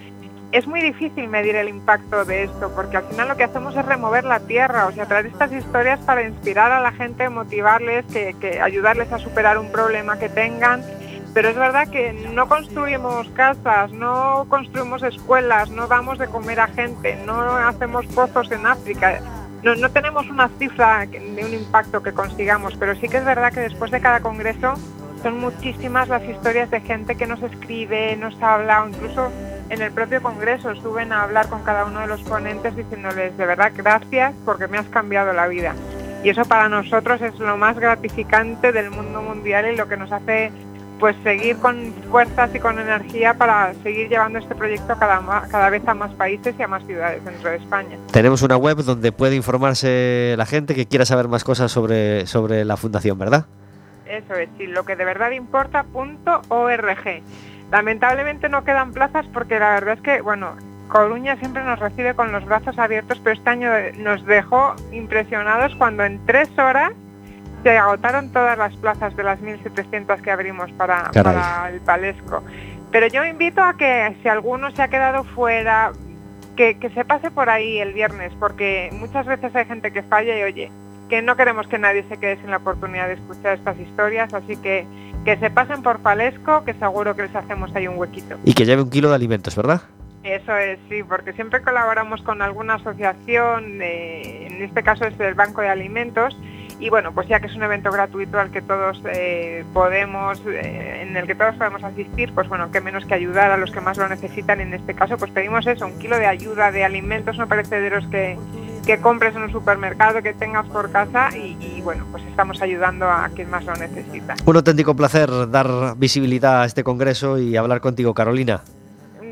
es 0.52 0.66
muy 0.66 0.80
difícil 0.80 1.28
medir 1.28 1.56
el 1.56 1.68
impacto 1.68 2.24
de 2.24 2.44
esto, 2.44 2.72
porque 2.74 2.96
al 2.96 3.04
final 3.04 3.28
lo 3.28 3.36
que 3.36 3.44
hacemos 3.44 3.76
es 3.76 3.84
remover 3.84 4.24
la 4.24 4.40
tierra, 4.40 4.86
o 4.86 4.92
sea, 4.92 5.06
traer 5.06 5.26
estas 5.26 5.52
historias 5.52 6.00
para 6.00 6.22
inspirar 6.22 6.72
a 6.72 6.80
la 6.80 6.92
gente, 6.92 7.28
motivarles, 7.28 8.04
que, 8.06 8.60
ayudarles 8.60 9.12
a 9.12 9.18
superar 9.18 9.58
un 9.58 9.70
problema 9.70 10.18
que 10.18 10.28
tengan. 10.28 10.82
Pero 11.34 11.50
es 11.50 11.56
verdad 11.56 11.88
que 11.88 12.14
no 12.32 12.48
construimos 12.48 13.28
casas, 13.30 13.92
no 13.92 14.46
construimos 14.48 15.02
escuelas, 15.02 15.68
no 15.70 15.86
damos 15.86 16.18
de 16.18 16.28
comer 16.28 16.60
a 16.60 16.68
gente, 16.68 17.18
no 17.26 17.56
hacemos 17.56 18.06
pozos 18.06 18.50
en 18.52 18.64
África. 18.64 19.20
No, 19.62 19.74
no 19.74 19.90
tenemos 19.90 20.26
una 20.30 20.48
cifra 20.58 21.04
de 21.04 21.44
un 21.44 21.52
impacto 21.52 22.02
que 22.02 22.12
consigamos, 22.12 22.74
pero 22.76 22.94
sí 22.94 23.08
que 23.08 23.18
es 23.18 23.24
verdad 23.24 23.52
que 23.52 23.60
después 23.60 23.90
de 23.90 24.00
cada 24.00 24.20
congreso 24.20 24.74
son 25.22 25.40
muchísimas 25.40 26.08
las 26.08 26.22
historias 26.24 26.70
de 26.70 26.80
gente 26.80 27.16
que 27.16 27.26
nos 27.26 27.42
escribe, 27.42 28.16
nos 28.16 28.40
habla, 28.40 28.84
o 28.84 28.88
incluso 28.88 29.30
en 29.68 29.82
el 29.82 29.92
propio 29.92 30.22
Congreso 30.22 30.74
suben 30.76 31.12
a 31.12 31.22
hablar 31.22 31.48
con 31.48 31.62
cada 31.62 31.84
uno 31.84 32.00
de 32.00 32.06
los 32.06 32.20
ponentes 32.22 32.76
diciéndoles 32.76 33.36
de 33.36 33.46
verdad 33.46 33.72
gracias 33.74 34.34
porque 34.44 34.68
me 34.68 34.78
has 34.78 34.86
cambiado 34.86 35.32
la 35.32 35.46
vida. 35.48 35.74
Y 36.22 36.30
eso 36.30 36.44
para 36.44 36.68
nosotros 36.68 37.20
es 37.22 37.38
lo 37.38 37.56
más 37.56 37.78
gratificante 37.78 38.72
del 38.72 38.90
mundo 38.90 39.22
mundial 39.22 39.70
y 39.72 39.76
lo 39.76 39.88
que 39.88 39.96
nos 39.96 40.10
hace 40.12 40.50
pues 40.98 41.14
seguir 41.22 41.56
con 41.58 41.92
fuerzas 42.10 42.54
y 42.54 42.58
con 42.58 42.78
energía 42.78 43.34
para 43.34 43.74
seguir 43.82 44.08
llevando 44.08 44.38
este 44.38 44.54
proyecto 44.54 44.96
cada, 44.98 45.20
cada 45.50 45.68
vez 45.68 45.86
a 45.86 45.94
más 45.94 46.12
países 46.14 46.54
y 46.58 46.62
a 46.62 46.68
más 46.68 46.84
ciudades 46.86 47.22
dentro 47.24 47.50
de 47.50 47.56
España. 47.56 47.98
Tenemos 48.12 48.42
una 48.42 48.56
web 48.56 48.78
donde 48.78 49.12
puede 49.12 49.36
informarse 49.36 50.34
la 50.38 50.46
gente 50.46 50.74
que 50.74 50.86
quiera 50.86 51.04
saber 51.04 51.28
más 51.28 51.44
cosas 51.44 51.70
sobre, 51.70 52.26
sobre 52.26 52.64
la 52.64 52.76
fundación, 52.78 53.18
¿verdad? 53.18 53.44
Eso 54.06 54.34
es, 54.34 54.48
sí, 54.56 54.66
lo 54.66 54.84
que 54.84 54.96
de 54.96 55.04
verdad 55.04 55.32
importa.org. 55.32 57.22
Lamentablemente 57.70 58.48
no 58.48 58.64
quedan 58.64 58.92
plazas 58.92 59.26
porque 59.32 59.58
la 59.58 59.70
verdad 59.70 59.94
es 59.94 60.00
que, 60.00 60.20
bueno, 60.20 60.56
Coruña 60.88 61.36
siempre 61.36 61.64
nos 61.64 61.78
recibe 61.78 62.14
con 62.14 62.30
los 62.30 62.44
brazos 62.44 62.78
abiertos, 62.78 63.20
pero 63.22 63.34
este 63.34 63.50
año 63.50 63.70
nos 63.98 64.24
dejó 64.24 64.74
impresionados 64.92 65.74
cuando 65.76 66.04
en 66.04 66.24
tres 66.26 66.48
horas 66.58 66.92
se 67.62 67.76
agotaron 67.76 68.30
todas 68.30 68.56
las 68.56 68.74
plazas 68.76 69.16
de 69.16 69.24
las 69.24 69.40
1.700 69.40 70.20
que 70.20 70.30
abrimos 70.30 70.70
para, 70.72 71.10
el 71.72 71.80
Palesco. 71.80 72.44
Pero 72.92 73.08
yo 73.08 73.24
invito 73.24 73.60
a 73.62 73.76
que 73.76 74.16
si 74.22 74.28
alguno 74.28 74.70
se 74.70 74.82
ha 74.82 74.88
quedado 74.88 75.24
fuera, 75.24 75.90
que, 76.54 76.78
que 76.78 76.88
se 76.90 77.04
pase 77.04 77.32
por 77.32 77.50
ahí 77.50 77.78
el 77.78 77.92
viernes, 77.92 78.32
porque 78.38 78.90
muchas 78.92 79.26
veces 79.26 79.54
hay 79.56 79.64
gente 79.64 79.92
que 79.92 80.04
falla 80.04 80.38
y 80.38 80.42
oye, 80.44 80.70
que 81.08 81.22
no 81.22 81.36
queremos 81.36 81.66
que 81.68 81.78
nadie 81.78 82.04
se 82.08 82.16
quede 82.18 82.36
sin 82.40 82.50
la 82.50 82.58
oportunidad 82.58 83.08
de 83.08 83.14
escuchar 83.14 83.56
estas 83.58 83.78
historias, 83.78 84.32
así 84.34 84.56
que 84.56 84.86
que 85.24 85.36
se 85.38 85.50
pasen 85.50 85.82
por 85.82 85.98
Palesco, 85.98 86.64
que 86.64 86.72
seguro 86.74 87.16
que 87.16 87.22
les 87.22 87.34
hacemos 87.34 87.74
ahí 87.74 87.88
un 87.88 87.98
huequito. 87.98 88.36
Y 88.44 88.54
que 88.54 88.64
lleve 88.64 88.82
un 88.82 88.90
kilo 88.90 89.08
de 89.08 89.16
alimentos, 89.16 89.56
¿verdad? 89.56 89.82
Eso 90.22 90.56
es, 90.56 90.78
sí, 90.88 91.02
porque 91.02 91.32
siempre 91.32 91.62
colaboramos 91.62 92.22
con 92.22 92.42
alguna 92.42 92.74
asociación, 92.74 93.82
en 93.82 94.62
este 94.62 94.84
caso 94.84 95.04
es 95.04 95.18
el 95.18 95.34
Banco 95.34 95.62
de 95.62 95.68
Alimentos, 95.68 96.36
y 96.78 96.90
bueno, 96.90 97.12
pues 97.12 97.26
ya 97.26 97.40
que 97.40 97.46
es 97.46 97.54
un 97.56 97.62
evento 97.62 97.90
gratuito 97.90 98.38
al 98.38 98.50
que 98.50 98.62
todos 98.62 99.02
eh, 99.06 99.64
podemos, 99.72 100.40
eh, 100.46 101.02
en 101.02 101.16
el 101.16 101.26
que 101.26 101.34
todos 101.34 101.56
podemos 101.56 101.82
asistir, 101.82 102.32
pues 102.32 102.48
bueno, 102.48 102.70
qué 102.70 102.80
menos 102.80 103.04
que 103.06 103.14
ayudar 103.14 103.50
a 103.50 103.56
los 103.56 103.70
que 103.72 103.80
más 103.80 103.96
lo 103.96 104.08
necesitan. 104.08 104.60
En 104.60 104.74
este 104.74 104.94
caso, 104.94 105.16
pues 105.16 105.30
pedimos 105.30 105.66
eso, 105.66 105.86
un 105.86 105.98
kilo 105.98 106.18
de 106.18 106.26
ayuda 106.26 106.70
de 106.70 106.84
alimentos 106.84 107.38
no 107.38 107.48
perecederos 107.48 108.06
que, 108.08 108.36
que 108.86 108.98
compres 108.98 109.34
en 109.34 109.42
un 109.42 109.52
supermercado, 109.52 110.22
que 110.22 110.32
tengas 110.32 110.64
por 110.66 110.90
casa 110.92 111.36
y, 111.36 111.56
y, 111.60 111.82
bueno, 111.82 112.06
pues 112.12 112.22
estamos 112.24 112.62
ayudando 112.62 113.10
a 113.10 113.28
quien 113.34 113.50
más 113.50 113.64
lo 113.64 113.74
necesita. 113.74 114.36
Un 114.44 114.56
auténtico 114.56 114.94
placer 114.94 115.50
dar 115.50 115.96
visibilidad 115.96 116.62
a 116.62 116.64
este 116.64 116.84
congreso 116.84 117.38
y 117.38 117.56
hablar 117.56 117.80
contigo, 117.80 118.14
Carolina. 118.14 118.62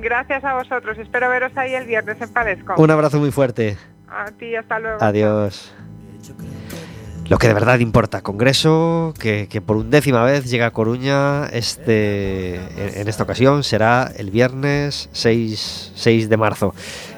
Gracias 0.01 0.45
a 0.45 0.55
vosotros, 0.55 0.99
espero 0.99 1.31
veros 1.31 1.57
ahí 1.57 1.73
el 1.75 1.87
viernes 1.87 2.21
en 2.21 2.29
Padesco. 2.29 2.75
Un 2.77 2.91
abrazo 2.91 3.19
muy 3.19 3.31
fuerte. 3.31 3.79
A 4.09 4.27
ti, 4.33 4.55
hasta 4.55 4.79
luego. 4.79 4.99
Adiós. 5.01 5.73
Lo 7.29 7.39
que 7.39 7.49
de 7.49 7.55
verdad 7.55 7.79
importa, 7.79 8.21
Congreso, 8.21 9.15
que, 9.19 9.49
que, 9.49 9.63
por 9.63 9.79
undécima 9.79 10.23
vez 10.25 10.51
llega 10.51 10.67
a 10.67 10.71
Coruña, 10.73 11.47
este, 11.47 12.57
en, 13.01 13.09
esta 13.09 13.23
ocasión 13.23 13.65
será 13.65 14.13
el 14.15 14.31
viernes 14.31 15.09
6, 15.13 15.93
6 15.95 16.29
de 16.29 16.37
marzo. 16.37 16.75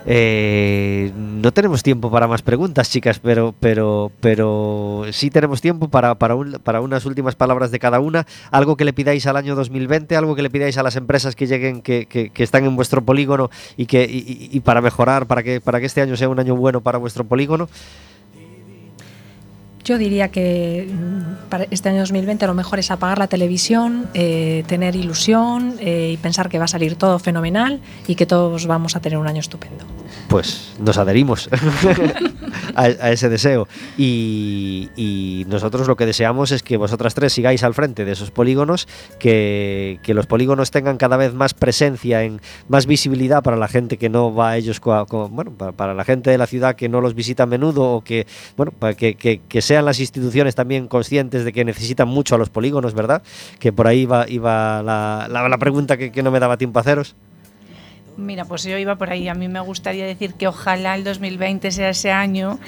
Eh, 0.07 1.11
no 1.16 1.52
tenemos 1.52 1.82
tiempo 1.82 2.09
para 2.09 2.28
más 2.28 2.42
preguntas, 2.42 2.88
chicas, 2.88 3.18
pero, 3.18 3.52
pero, 3.59 4.12
pero 4.20 5.02
sí 5.11 5.28
tenemos 5.28 5.61
tiempo 5.61 5.88
para, 5.88 6.14
para, 6.14 6.36
un, 6.36 6.52
para 6.62 6.80
unas 6.80 7.04
últimas 7.04 7.34
palabras 7.34 7.72
de 7.72 7.80
cada 7.80 7.98
una. 7.98 8.26
Algo 8.52 8.76
que 8.76 8.84
le 8.84 8.92
pidáis 8.92 9.26
al 9.26 9.36
año 9.36 9.57
2020, 9.57 10.14
algo 10.14 10.36
que 10.36 10.42
le 10.42 10.50
pidáis 10.50 10.78
a 10.78 10.84
las 10.84 10.94
empresas 10.94 11.34
que 11.34 11.48
lleguen, 11.48 11.82
que, 11.82 12.07
que, 12.07 12.30
que 12.30 12.44
están 12.44 12.64
en 12.64 12.76
vuestro 12.76 13.04
polígono 13.04 13.50
y, 13.76 13.86
que, 13.86 14.04
y, 14.04 14.50
y 14.52 14.61
para 14.61 14.80
mejorar, 14.80 15.26
para 15.26 15.42
que, 15.42 15.61
para 15.61 15.80
que 15.80 15.86
este 15.86 16.00
año 16.00 16.16
sea 16.16 16.28
un 16.28 16.38
año 16.38 16.54
bueno 16.54 16.80
para 16.80 16.98
vuestro 16.98 17.24
polígono. 17.24 17.68
Yo 19.87 19.99
diría 19.99 20.30
que 20.30 20.89
mm, 20.93 21.49
para 21.49 21.64
este 21.70 21.89
año 21.89 22.01
2020 22.01 22.45
lo 22.49 22.55
mejor 22.55 22.80
es 22.80 22.91
apagar 22.91 23.20
la 23.20 23.28
televisión, 23.28 24.07
eh, 24.14 24.64
tener 24.66 24.97
ilusión 24.97 25.76
eh, 25.78 26.11
y 26.14 26.16
pensar 26.16 26.49
que 26.49 26.59
va 26.59 26.64
a 26.64 26.68
salir 26.68 26.97
todo 26.97 27.20
fenomenal 27.20 27.80
y 28.09 28.16
que 28.16 28.26
todos 28.26 28.66
vamos 28.66 28.97
a 28.97 29.01
tener 29.01 29.16
un 29.16 29.28
año 29.28 29.39
estupendo. 29.39 29.84
Pues 30.28 30.74
nos 30.80 30.99
adherimos 30.99 31.49
a, 32.74 32.82
a, 32.82 33.12
ese 33.12 33.28
deseo 33.28 33.68
y, 33.97 34.89
y, 34.97 35.45
nosotros 35.47 35.87
lo 35.87 35.95
que 35.95 36.05
deseamos 36.05 36.51
es 36.51 36.64
que 36.64 36.76
vosotras 36.76 37.14
tres 37.14 37.32
sigáis 37.32 37.62
al 37.62 37.74
frente 37.74 38.05
de 38.05 38.11
esos 38.11 38.32
polígonos, 38.32 38.89
que, 39.20 40.01
que, 40.03 40.14
los 40.14 40.26
polígonos 40.26 40.72
tengan 40.72 40.97
cada 40.97 41.16
vez 41.16 41.32
más 41.32 41.55
presencia, 41.55 42.24
en 42.24 42.41
más 42.68 42.87
visibilidad 42.87 43.45
para 43.45 43.57
la 43.57 43.68
gente 43.68 43.99
que 43.99 44.09
no 44.09 44.34
va 44.34 44.51
a 44.51 44.57
ellos, 44.57 44.80
bueno, 45.30 45.53
para, 45.53 45.72
para 45.72 45.95
la 45.95 46.05
gente 46.05 46.30
de 46.30 46.39
la 46.39 46.49
ciudad 46.49 46.74
que 46.74 46.89
no 46.89 47.01
los 47.01 47.14
visita 47.14 47.45
a 47.45 47.47
menudo 47.47 47.84
o 47.84 48.01
que, 48.03 48.26
bueno, 48.57 48.72
para 48.72 48.95
que, 48.95 49.14
que, 49.14 49.41
que 49.49 49.62
sea 49.62 49.76
las 49.85 50.01
instituciones 50.01 50.55
también 50.55 50.89
conscientes 50.89 51.45
de 51.45 51.53
que 51.53 51.64
necesitan 51.64 52.09
mucho 52.09 52.35
a 52.35 52.39
los 52.39 52.51
polígonos, 52.51 52.95
¿verdad? 52.95 53.22
Que 53.59 53.72
por 53.72 53.87
ahí 53.87 54.01
iba, 54.01 54.29
iba 54.29 54.83
la, 54.83 55.29
la, 55.31 55.49
la 55.49 55.59
pregunta 55.59 55.97
que, 55.97 56.12
que 56.12 56.22
no 56.22 56.31
me 56.31 56.41
daba 56.41 56.57
tiempo 56.57 56.79
a 56.79 56.83
haceros. 56.83 57.16
Mira, 58.17 58.47
pues 58.47 58.62
yo 58.62 58.79
iba 58.79 58.97
por 58.97 59.11
ahí. 59.11 59.29
A 59.29 59.35
mí 59.35 59.47
me 59.47 59.61
gustaría 59.61 60.07
decir 60.07 60.35
que 60.35 60.49
ojalá 60.49 60.95
el 60.95 61.05
2020 61.05 61.71
sea 61.71 61.91
ese 61.91 62.11
año 62.11 62.59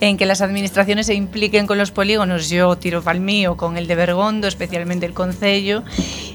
en 0.00 0.18
que 0.18 0.26
las 0.26 0.42
administraciones 0.42 1.06
se 1.06 1.14
impliquen 1.14 1.66
con 1.66 1.78
los 1.78 1.90
polígonos. 1.90 2.50
Yo 2.50 2.76
tiro 2.76 3.00
para 3.02 3.16
el 3.16 3.24
mío 3.24 3.56
con 3.56 3.78
el 3.78 3.86
de 3.86 3.94
Bergondo, 3.94 4.46
especialmente 4.46 5.06
el 5.06 5.14
Concello, 5.14 5.84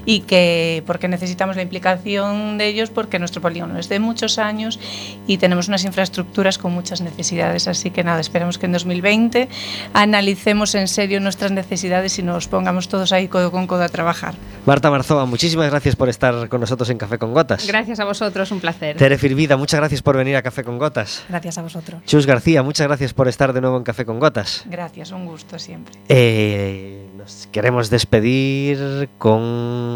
y 0.04 0.20
que 0.20 0.82
porque 0.84 1.06
necesitamos 1.06 1.54
la 1.54 1.62
implicación 1.62 2.58
de 2.58 2.66
ellos 2.66 2.90
porque 2.90 3.20
nuestro 3.20 3.40
polígono 3.40 3.78
es 3.78 3.88
de 3.88 4.00
muchos 4.00 4.38
años 4.38 4.80
y 5.28 5.38
tenemos 5.38 5.68
unas 5.68 5.84
infraestructuras 5.84 6.58
con 6.58 6.72
muchas 6.72 7.00
necesidades. 7.00 7.68
Así 7.68 7.92
que 7.92 8.02
nada, 8.02 8.20
esperemos 8.20 8.58
que 8.58 8.66
en 8.66 8.72
2020 8.72 9.48
analicemos 9.92 10.74
en 10.74 10.88
serio 10.88 11.20
nuestras 11.20 11.52
necesidades 11.52 12.18
y 12.18 12.24
nos 12.24 12.48
pongamos 12.48 12.88
todos 12.88 13.12
ahí 13.12 13.28
codo 13.28 13.52
con 13.52 13.68
codo 13.68 13.84
a 13.84 13.88
trabajar. 13.88 14.34
Marta 14.64 14.90
Marzoa, 14.90 15.24
muchísimas 15.24 15.70
gracias 15.70 15.94
por 15.94 16.08
estar 16.08 16.48
con 16.48 16.60
nosotros 16.60 16.90
en 16.90 16.98
Café 16.98 17.18
con 17.18 17.32
Gotas. 17.32 17.64
Gracias 17.64 18.00
a 18.00 18.04
vosotros 18.04 18.55
un 18.56 18.60
placer. 18.60 18.96
Tere 18.96 19.18
Firvida, 19.18 19.56
muchas 19.56 19.80
gracias 19.80 20.02
por 20.02 20.16
venir 20.16 20.36
a 20.36 20.42
Café 20.42 20.64
con 20.64 20.78
Gotas. 20.78 21.24
Gracias 21.28 21.58
a 21.58 21.62
vosotros. 21.62 22.02
Chus 22.04 22.26
García, 22.26 22.62
muchas 22.62 22.86
gracias 22.86 23.14
por 23.14 23.28
estar 23.28 23.52
de 23.52 23.60
nuevo 23.60 23.76
en 23.76 23.84
Café 23.84 24.04
con 24.04 24.18
Gotas. 24.18 24.64
Gracias, 24.66 25.12
un 25.12 25.26
gusto 25.26 25.58
siempre. 25.58 25.94
Eh, 26.08 27.06
nos 27.16 27.48
queremos 27.52 27.90
despedir 27.90 29.08
con 29.18 29.94